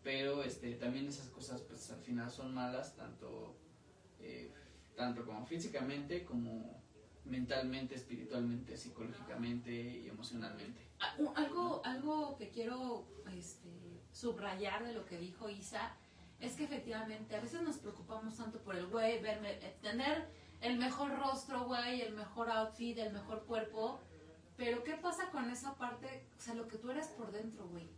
[0.03, 3.57] pero este también esas cosas pues al final son malas tanto
[4.21, 4.53] eh,
[4.97, 6.83] tanto como físicamente como
[7.25, 10.81] mentalmente, espiritualmente, psicológicamente y emocionalmente.
[10.99, 13.62] Ah, Algo, algo que quiero este,
[14.13, 15.95] subrayar de lo que dijo Isa
[16.41, 20.29] es que efectivamente a veces nos preocupamos tanto por el güey, verme- eh, tener
[20.61, 24.01] el mejor rostro, güey, el mejor outfit, el mejor cuerpo.
[24.57, 26.27] Pero ¿qué pasa con esa parte?
[26.39, 27.89] O sea, lo que tú eres por dentro, güey.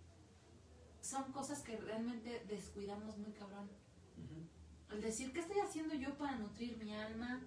[1.01, 3.69] Son cosas que realmente descuidamos muy cabrón.
[4.17, 4.95] Ujú.
[4.95, 7.41] El decir, ¿qué estoy haciendo yo para nutrir mi alma,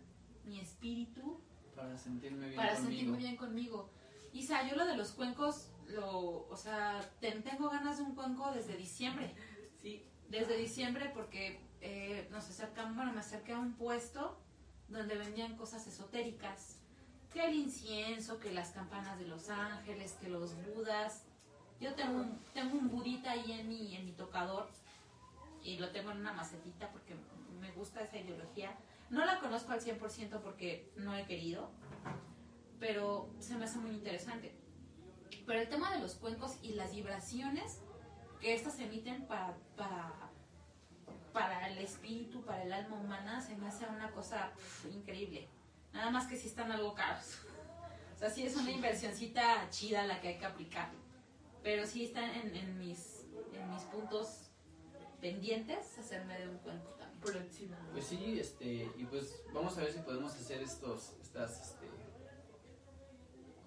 [0.45, 1.39] mi espíritu?
[1.75, 2.89] Para sentirme bien para conmigo.
[2.89, 3.89] sentirme bien conmigo.
[4.33, 8.51] Isa, yo lo de los cuencos, lo, o sea, ten- tengo ganas de un cuenco
[8.51, 9.33] desde diciembre.
[9.81, 10.03] Sí.
[10.29, 14.37] Desde diciembre porque eh, nos acercamos, bueno, me acerqué a un puesto
[14.89, 16.79] donde vendían cosas esotéricas.
[17.31, 21.23] Que el incienso, que las campanas de los ángeles, que los budas.
[21.79, 24.67] Yo tengo un, tengo un budita ahí en mi, en mi tocador
[25.61, 27.15] y lo tengo en una macetita porque
[27.59, 28.75] me gusta esa ideología.
[29.09, 31.69] No la conozco al 100% porque no he querido,
[32.79, 34.53] pero se me hace muy interesante.
[35.47, 37.79] Pero el tema de los cuencos y las vibraciones
[38.41, 40.29] que estas emiten para, para,
[41.31, 45.47] para el espíritu, para el alma humana, se me hace una cosa pf, increíble.
[45.93, 47.39] Nada más que si están algo caros.
[48.13, 50.89] O sea, sí es una inversioncita chida la que hay que aplicar.
[51.61, 54.49] Pero sí están en, en mis, en mis puntos
[55.21, 57.21] pendientes hacerme de un cuenco también.
[57.91, 61.85] Pues sí, este, y pues vamos a ver si podemos hacer estos, estas, este,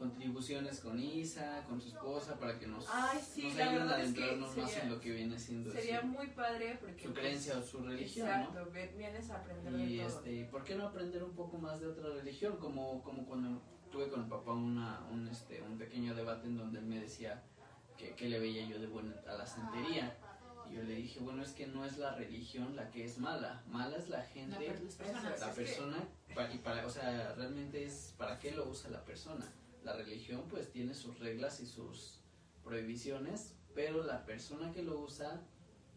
[0.01, 4.03] contribuciones con Isa, con su esposa, para que nos, Ay, sí, nos la ayuden a
[4.03, 7.03] es que adentrarnos más sería- en lo que viene siendo Sería su, muy padre porque.
[7.03, 8.35] su pues, creencia o su religión, ¿no?
[8.35, 10.19] Exacto, ve- vienes a aprender Y de todo.
[10.19, 12.57] este, ¿por qué no aprender un poco más de otra religión?
[12.57, 13.63] Como, como cuando
[13.93, 17.43] tuve con mi papá una, un, este, un pequeño debate en donde él me decía
[17.99, 20.17] que, que le veía yo de bueno a la santería.
[20.71, 23.63] Y yo le dije, bueno, es que no es la religión la que es mala,
[23.67, 25.99] mala es la gente, la que- persona,
[26.35, 29.45] pa- y para, o sea, realmente es para qué lo usa la persona.
[29.83, 32.21] La religión pues tiene sus reglas y sus
[32.65, 35.41] prohibiciones, pero la persona que lo usa,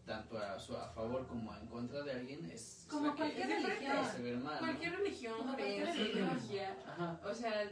[0.05, 4.43] tanto a, su, a favor como en contra de alguien, es Como la cualquier religión.
[4.43, 4.59] mal, ¿no?
[4.59, 6.17] Cualquier religión, Como cualquier religión.
[6.17, 6.77] ideología.
[6.87, 7.19] Ajá.
[7.25, 7.71] O sea,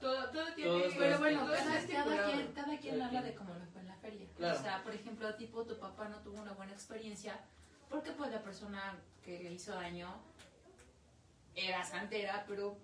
[0.00, 0.70] todo, todo tiene.
[0.70, 3.24] Todo es Pero bueno, todo cada, cada quien, cada quien Cada habla quien.
[3.32, 4.28] de cómo le fue en la feria.
[4.36, 4.58] Claro.
[4.58, 7.38] O sea, por ejemplo, tipo, tu papá no tuvo una buena experiencia
[7.90, 10.08] porque pues la persona que le hizo daño
[11.54, 12.78] era santera, pero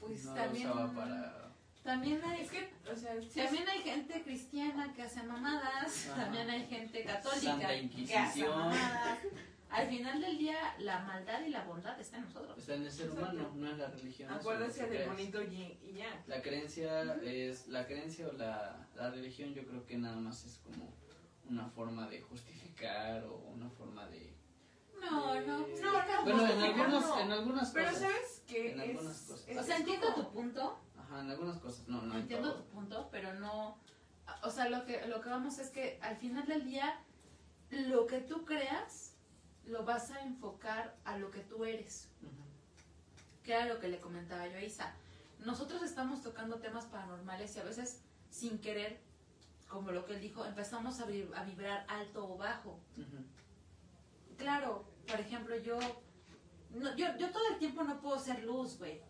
[0.00, 0.68] pues no también...
[0.68, 1.51] lo usaba para...
[1.82, 3.14] También hay, Es que, o sea,
[3.44, 6.24] también hay gente cristiana que hace mamadas, Ajá.
[6.24, 8.50] también hay gente católica Santa que hace Inquisición.
[8.58, 9.18] mamadas.
[9.70, 12.58] Al final del día, la maldad y la bondad está en nosotros.
[12.58, 14.30] Está en el ser humano, no en la religión.
[14.74, 16.22] que del bonito y ya.
[16.26, 20.58] La creencia es, la creencia o la, la religión yo creo que nada más es
[20.58, 20.92] como
[21.48, 24.32] una forma de justificar o una forma de...
[25.00, 26.22] No, no, no, no.
[26.22, 26.60] Bueno, en
[27.00, 27.20] no.
[27.20, 28.02] en algunas Pero cosas.
[28.02, 28.72] ¿sabes qué?
[28.72, 29.48] En Es- algunas cosas.
[29.48, 30.80] es- O sea, entiendo como- tu punto,
[31.12, 33.76] Ajá, en algunas cosas, no, no en entiendo tu punto, pero no,
[34.42, 36.98] o sea, lo que lo que vamos es que al final del día
[37.70, 39.14] lo que tú creas
[39.66, 42.08] lo vas a enfocar a lo que tú eres,
[43.44, 44.94] que era lo que le comentaba yo a Isa.
[45.40, 49.00] Nosotros estamos tocando temas paranormales y a veces sin querer,
[49.68, 52.78] como lo que él dijo, empezamos a, vib- a vibrar alto o bajo.
[54.38, 55.78] Claro, por ejemplo, yo,
[56.70, 59.00] no, yo, yo todo el tiempo no puedo ser luz, güey.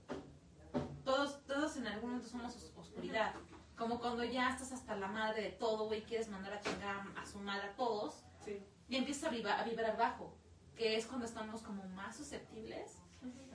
[1.05, 3.35] Todos, todos en algún momento somos os- oscuridad.
[3.77, 7.25] Como cuando ya estás hasta la madre de todo, güey, quieres mandar a chingar a
[7.25, 8.59] su madre a todos, Sí.
[8.89, 10.35] y empiezas a vibrar, a vibrar bajo,
[10.77, 12.97] que es cuando estamos como más susceptibles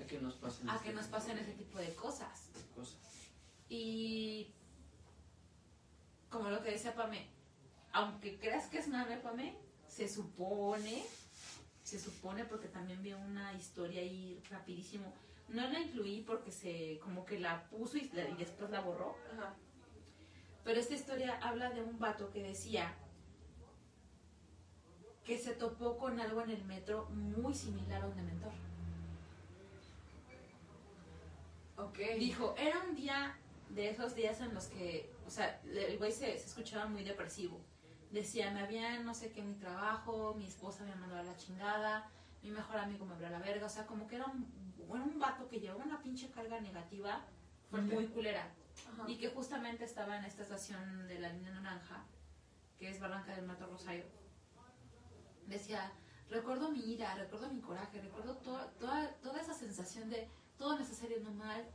[0.02, 2.50] A que nos pasen a este que nos pasen ese tipo de cosas.
[2.74, 2.98] cosas.
[3.68, 4.54] Y
[6.30, 7.28] como lo que decía Pame,
[7.92, 9.58] aunque creas que es mame, Pame,
[9.90, 11.04] se supone,
[11.84, 15.14] se supone porque también vi una historia ahí rapidísimo.
[15.50, 19.16] No la incluí porque se como que la puso y, la- y después la borró.
[19.34, 19.56] Ajá.
[20.64, 22.94] Pero esta historia habla de un vato que decía
[25.24, 28.52] que se topó con algo en el metro muy similar a un dementor.
[31.78, 31.98] Ok.
[32.18, 33.38] Dijo, era un día
[33.70, 37.62] de esos días en los que, o sea, el güey se, se escuchaba muy depresivo.
[38.12, 42.10] Decía, me habían, no sé qué, mi trabajo, mi esposa me mandó a la chingada,
[42.42, 43.66] mi mejor amigo me abrió a la verga.
[43.66, 47.26] O sea, como que era un, era un vato que llevaba una pinche carga negativa
[47.70, 47.94] Fuerte.
[47.94, 48.52] muy culera.
[48.94, 49.10] Ajá.
[49.10, 52.06] Y que justamente estaba en esta estación de la línea naranja,
[52.78, 54.06] que es Barranca del Mato Rosario.
[55.48, 55.92] Decía,
[56.30, 60.84] recuerdo mi ira, recuerdo mi coraje, recuerdo toda, toda, toda esa sensación de todo me
[60.84, 61.66] está saliendo mal.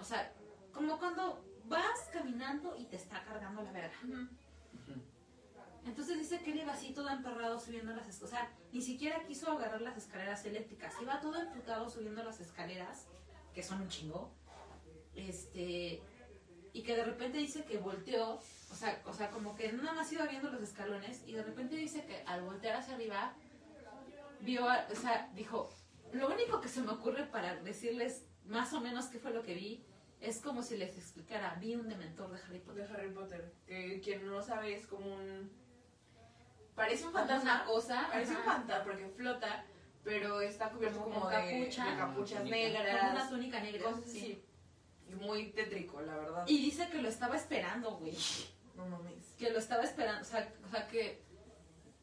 [0.00, 0.32] O sea,
[0.72, 3.96] como cuando vas caminando y te está cargando la verga.
[5.84, 8.22] Entonces dice que él iba así todo emperrado subiendo las escaleras.
[8.22, 10.94] O sea, ni siquiera quiso agarrar las escaleras eléctricas.
[11.00, 13.06] Iba todo emputado subiendo las escaleras,
[13.54, 14.32] que son un chingo.
[15.14, 16.02] este,
[16.72, 18.40] y que de repente dice que volteó,
[18.70, 21.76] o sea, o sea, como que nada más iba viendo los escalones y de repente
[21.76, 23.34] dice que al voltear hacia arriba,
[24.40, 25.68] vio, o sea, dijo,
[26.12, 29.54] lo único que se me ocurre para decirles más o menos qué fue lo que
[29.54, 29.84] vi,
[30.20, 32.88] es como si les explicara, vi un dementor de Harry Potter.
[32.88, 33.52] De Harry Potter.
[33.66, 35.50] Que quien no sabe es como un.
[36.74, 37.54] Parece un fantasma.
[37.54, 39.64] una cosa, Parece un fantasma porque flota,
[40.04, 41.84] pero está cubierto Como como, con de, capucha.
[41.90, 42.56] de capuchas Túnica.
[42.56, 42.98] negras.
[43.00, 43.90] Como una túnica negra.
[43.90, 44.44] cosas sí.
[45.08, 46.44] Y muy tétrico, la verdad.
[46.46, 48.16] Y dice que lo estaba esperando, güey.
[48.74, 49.34] No mames.
[49.38, 50.22] Que lo estaba esperando.
[50.22, 51.22] O sea, o sea que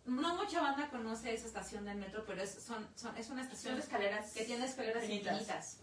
[0.05, 3.73] no mucha banda conoce esa estación del metro, pero es, son, son, es una estación
[3.73, 5.33] Son escaleras que tiene escaleras infinitas.
[5.33, 5.79] infinitas.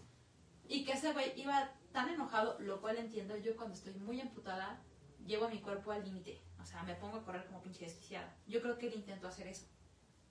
[0.69, 4.81] Y que ese güey iba tan enojado, lo cual entiendo yo cuando estoy muy emputada,
[5.25, 6.41] llevo mi cuerpo al límite.
[6.67, 8.35] O sea, me pongo a correr como pinche desquiciada.
[8.45, 9.65] Yo creo que él intentó hacer eso.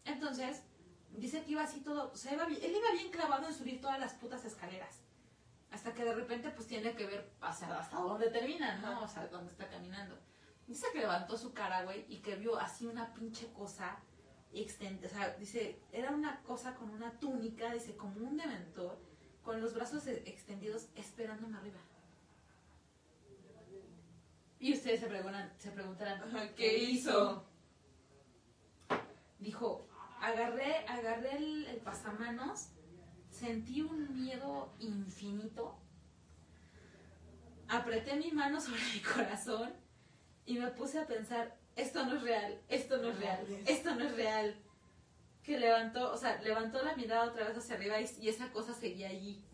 [0.04, 0.62] Entonces,
[1.12, 3.98] dice que iba así todo, o sea, iba él iba bien clavado en subir todas
[3.98, 5.00] las putas escaleras.
[5.70, 9.02] Hasta que de repente pues tiene que ver hasta, hasta dónde termina, ¿no?
[9.02, 10.18] O sea, dónde está caminando.
[10.66, 13.98] Dice que levantó su cara, güey, y que vio así una pinche cosa
[14.52, 15.08] extendida.
[15.08, 18.98] O sea, dice, era una cosa con una túnica, dice, como un dementor,
[19.42, 21.78] con los brazos e- extendidos esperándome arriba.
[24.58, 27.46] Y ustedes se preguntan, se preguntarán, Ajá, ¿Qué hizo?
[29.38, 29.86] Dijo,
[30.20, 32.68] agarré, agarré el, el pasamanos,
[33.30, 35.78] sentí un miedo infinito,
[37.68, 39.74] apreté mi mano sobre mi corazón
[40.46, 44.04] y me puse a pensar, esto no es real, esto no es real, esto no
[44.04, 44.62] es real.
[45.42, 48.74] Que levantó, o sea, levantó la mirada otra vez hacia arriba y, y esa cosa
[48.74, 49.44] seguía allí.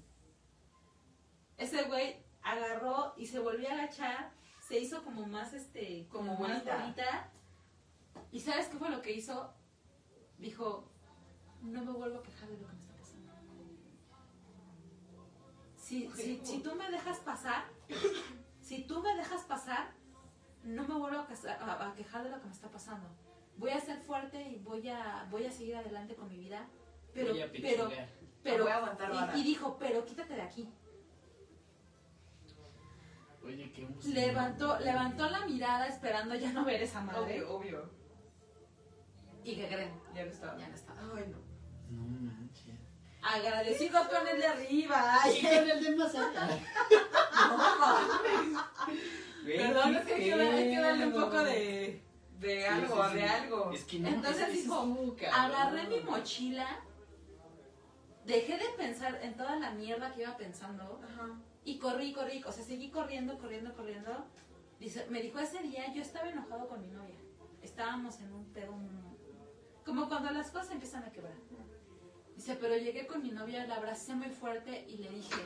[1.59, 4.33] Ese güey agarró y se volvió a agachar,
[4.73, 6.79] se hizo como más, este, Como más bolita.
[6.79, 7.31] bolita.
[8.31, 9.53] ¿Y sabes qué fue lo que hizo?
[10.39, 10.89] Dijo,
[11.61, 13.33] no me vuelvo a quejar de lo que me está pasando.
[15.77, 17.65] Si, si, si tú me dejas pasar,
[18.63, 19.93] si tú me dejas pasar,
[20.65, 21.27] no me vuelvo a,
[21.95, 23.11] quejar de lo que me está pasando.
[23.59, 26.67] Voy a ser fuerte y voy a, voy a seguir adelante con mi vida.
[27.13, 28.09] Pero, Voy a pero, pechugar.
[28.43, 30.73] pero, Voy a aguantar y, y dijo, pero quítate de aquí.
[33.45, 34.15] Oye, qué emoción.
[34.15, 37.43] Levantó, levantó la mirada esperando ya no ver esa madre.
[37.43, 37.91] Obvio, obvio.
[39.45, 39.93] ¿Y qué creen?
[40.15, 40.59] Ya no estaba.
[40.59, 41.01] Ya no estaba.
[41.17, 41.39] Ay, no.
[41.91, 42.79] No manches.
[43.23, 45.19] Agradecidos con el de arriba.
[45.33, 46.49] Y con el de más allá.
[49.43, 52.01] Güey, Perdón, es que hay que, darle un poco de...
[52.39, 53.17] De algo, sí, sí.
[53.17, 53.71] de algo.
[53.73, 55.17] Es que no, Entonces dijo.
[55.33, 56.81] Agarré mi mochila,
[58.25, 61.41] dejé de pensar en toda la mierda que iba pensando Ajá.
[61.65, 64.27] Y corrí, corrí, o sea, seguí corriendo, corriendo, corriendo.
[64.81, 67.17] Dice, me dijo ese día, yo estaba enojado con mi novia.
[67.63, 68.75] Estábamos en un pedo,
[69.85, 71.35] como cuando las cosas empiezan a quebrar.
[72.35, 75.43] Dice, pero llegué con mi novia, la abracé muy fuerte y le dije,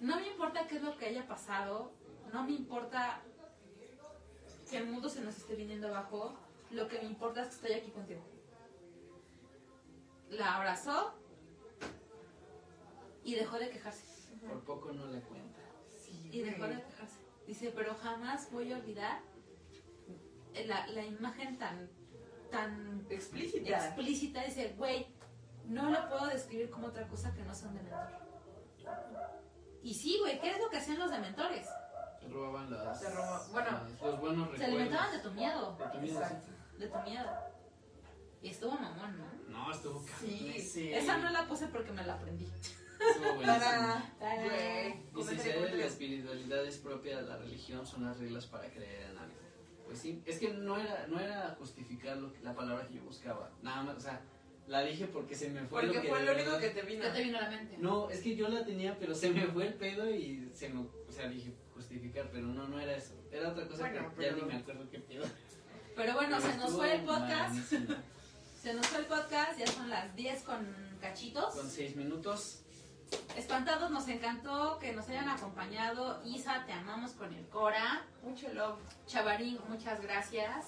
[0.00, 1.92] no me importa qué es lo que haya pasado,
[2.32, 3.22] no me importa
[4.68, 6.34] que el mundo se nos esté viniendo abajo,
[6.70, 8.20] lo que me importa es que estoy aquí contigo.
[10.30, 11.14] La abrazó
[13.22, 14.03] y dejó de quejarse.
[14.48, 15.60] Por poco no le cuenta.
[15.94, 17.18] Sí, Y dejó de quejarse.
[17.46, 19.20] Dice, pero jamás voy a olvidar
[20.66, 21.90] la, la imagen tan,
[22.50, 23.86] tan Explícita.
[23.86, 24.42] explícita.
[24.44, 25.06] Dice, güey,
[25.66, 28.08] no lo puedo describir como otra cosa que no sea un dementor.
[29.82, 31.68] Y sí, güey, ¿qué es lo que hacían los dementores?
[32.20, 32.98] Te robaban las.
[33.00, 34.66] Se roba- bueno, las- los buenos Se recuerdos.
[34.74, 36.48] alimentaban de tu miedo, De tu miedo, Exacto.
[36.78, 37.30] de tu miedo.
[38.40, 39.24] Y estuvo mamón, ¿no?
[39.30, 39.44] sí.
[39.48, 40.18] No, estuvo cabrón.
[40.20, 40.98] Sí, ese.
[40.98, 42.50] Esa no la puse porque me la aprendí.
[43.00, 43.46] Estuvo buenísimo.
[43.46, 44.04] Para.
[44.94, 49.10] Si comentario se la espiritualidad es propia de la religión, son las reglas para creer
[49.10, 49.34] en algo.
[49.86, 53.02] Pues sí, es que no era, no era justificar lo que- la palabra que yo
[53.02, 53.50] buscaba.
[53.62, 54.20] Nada más, o sea,
[54.66, 56.82] la dije porque se me fue lo Porque que fue de lo único que te
[56.82, 57.04] vino.
[57.04, 57.76] ¿Qué te vino a la mente?
[57.78, 60.80] No, es que yo la tenía, pero se me fue el pedo y se me,
[60.80, 63.14] o sea, dije justificar, pero no, no era eso.
[63.30, 65.24] Era otra cosa Bueno, que ya ni me acuerdo qué pedo.
[65.94, 67.54] Pero bueno, se nos fue el podcast.
[68.62, 70.66] Se nos fue el podcast, ya son las 10 con
[71.00, 71.54] cachitos.
[71.54, 72.63] Con seis minutos.
[73.36, 76.20] Espantados, nos encantó que nos hayan acompañado.
[76.24, 78.04] Isa, te amamos con el Cora.
[78.22, 78.78] Mucho love.
[79.06, 80.66] Chavarín, muchas gracias.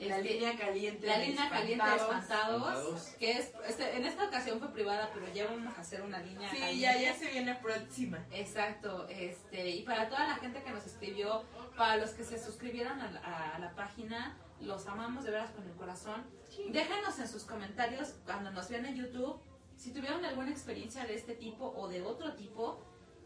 [0.00, 1.06] La Este, línea caliente.
[1.06, 2.68] la de línea caliente de espantados.
[2.72, 6.18] espantados, que es, este, en esta ocasión fue privada, pero ya vamos a hacer una
[6.18, 6.80] línea Sí, caliente.
[6.80, 8.18] ya, ya se viene próxima.
[8.32, 11.44] Exacto, este, y para toda la gente que nos escribió,
[11.76, 15.64] para los que se suscribieron a la, a la página, los amamos de veras con
[15.68, 16.24] el corazón.
[16.70, 19.40] Déjenos en sus comentarios cuando nos vean en YouTube
[19.82, 22.80] si tuvieron alguna experiencia de este tipo o de otro tipo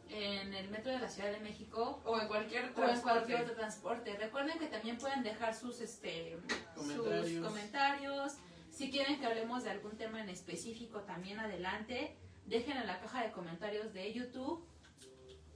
[0.09, 3.03] en el metro de la Ciudad de México O en cualquier o en transporte.
[3.03, 4.17] cualquier otro transporte.
[4.17, 6.39] Recuerden que también pueden dejar sus, este,
[6.75, 7.29] Comentarios.
[7.29, 8.33] sus comentarios.
[8.71, 12.17] Si quieren que hablemos de algún tema en específico, también adelante.
[12.47, 14.65] Dejen en la caja de comentarios de YouTube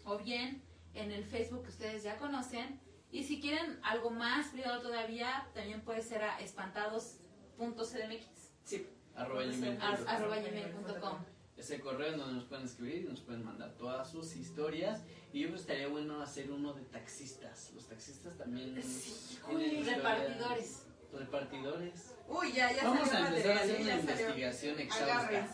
[0.04, 0.62] o bien
[0.92, 2.78] en el Facebook que ustedes ya conocen.
[3.10, 8.26] Y si quieren algo más privado todavía, también puede ser a espantados.cdmx.
[8.64, 8.86] Sí.
[9.20, 9.78] Arroba gmail.
[9.80, 11.18] ar- arroba gmail.com.
[11.56, 15.02] Ese correo donde nos pueden escribir y nos pueden mandar todas sus historias.
[15.32, 17.70] Y yo que estaría bueno hacer uno de taxistas.
[17.74, 19.38] Los taxistas también Sí,
[19.84, 20.86] Repartidores.
[21.12, 22.14] Repartidores.
[22.28, 25.48] Uy, ya, ya Vamos a empezar a hacer una investigación exhausta.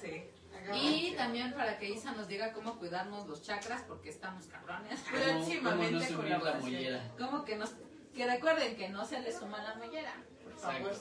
[0.74, 5.00] Y también para que Isa nos diga cómo cuidarnos los chakras, porque estamos cabrones.
[5.10, 6.72] ¿Cómo- cómo no Próximamente subir la colaboración.
[6.72, 7.14] mollera?
[7.18, 7.70] Como que nos,
[8.14, 10.14] que recuerden que no se les suma la mollera.
[10.42, 10.92] Por favor.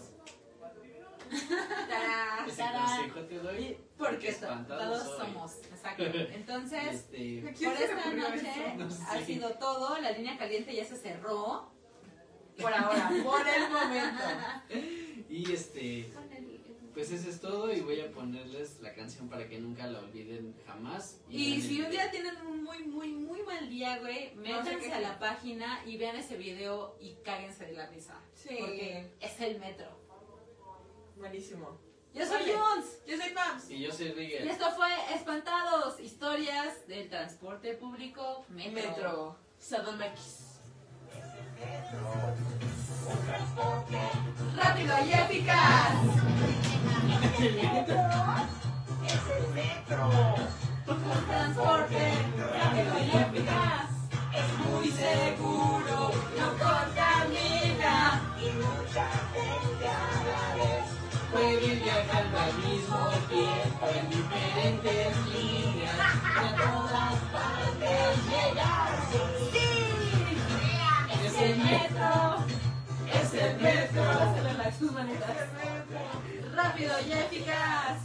[1.35, 1.87] Exacto.
[1.89, 2.85] Ta- Ese Tarán.
[3.09, 3.77] consejo te doy.
[3.97, 5.17] Porque todos soy.
[5.27, 5.55] somos.
[5.71, 6.03] Exacto.
[6.33, 8.75] Entonces, Este, ¿A quién por esta noche eso?
[8.77, 9.03] No sé.
[9.07, 9.97] ha sido todo.
[9.99, 11.71] La línea caliente ya se cerró.
[12.59, 14.23] Por ahora, por el momento.
[15.29, 16.09] y este,
[16.93, 17.73] pues eso es todo.
[17.73, 21.19] Y voy a ponerles la canción para que nunca la olviden jamás.
[21.29, 25.19] Y si un día tienen un muy, muy, muy mal día, güey, métanse a la
[25.19, 28.21] página y vean ese video y cáguense de la risa.
[28.33, 28.55] Sí.
[28.57, 30.04] Porque es el metro.
[31.15, 31.79] Buenísimo.
[32.13, 32.55] Yo soy Vale.
[32.57, 32.85] Jones.
[33.05, 33.69] Yo soy Pams.
[33.69, 34.49] Y yo soy Y Rigel.
[34.49, 38.71] esto fue Espantados, historias del transporte público metro.
[38.89, 39.39] Metro.
[39.59, 40.41] Sadomaquis.
[44.55, 45.93] Rápido y eficaz.
[50.87, 53.89] Un transporte rápido y eficaz.
[54.33, 58.21] Es muy seguro, no contamina.
[61.35, 65.99] Puede viajar al mismo tiempo en diferentes líneas.
[66.23, 68.91] A todas partes llegar.
[71.25, 72.37] Es el metro.
[73.13, 74.03] Es el metro.
[76.55, 77.99] Rápido y eficaz.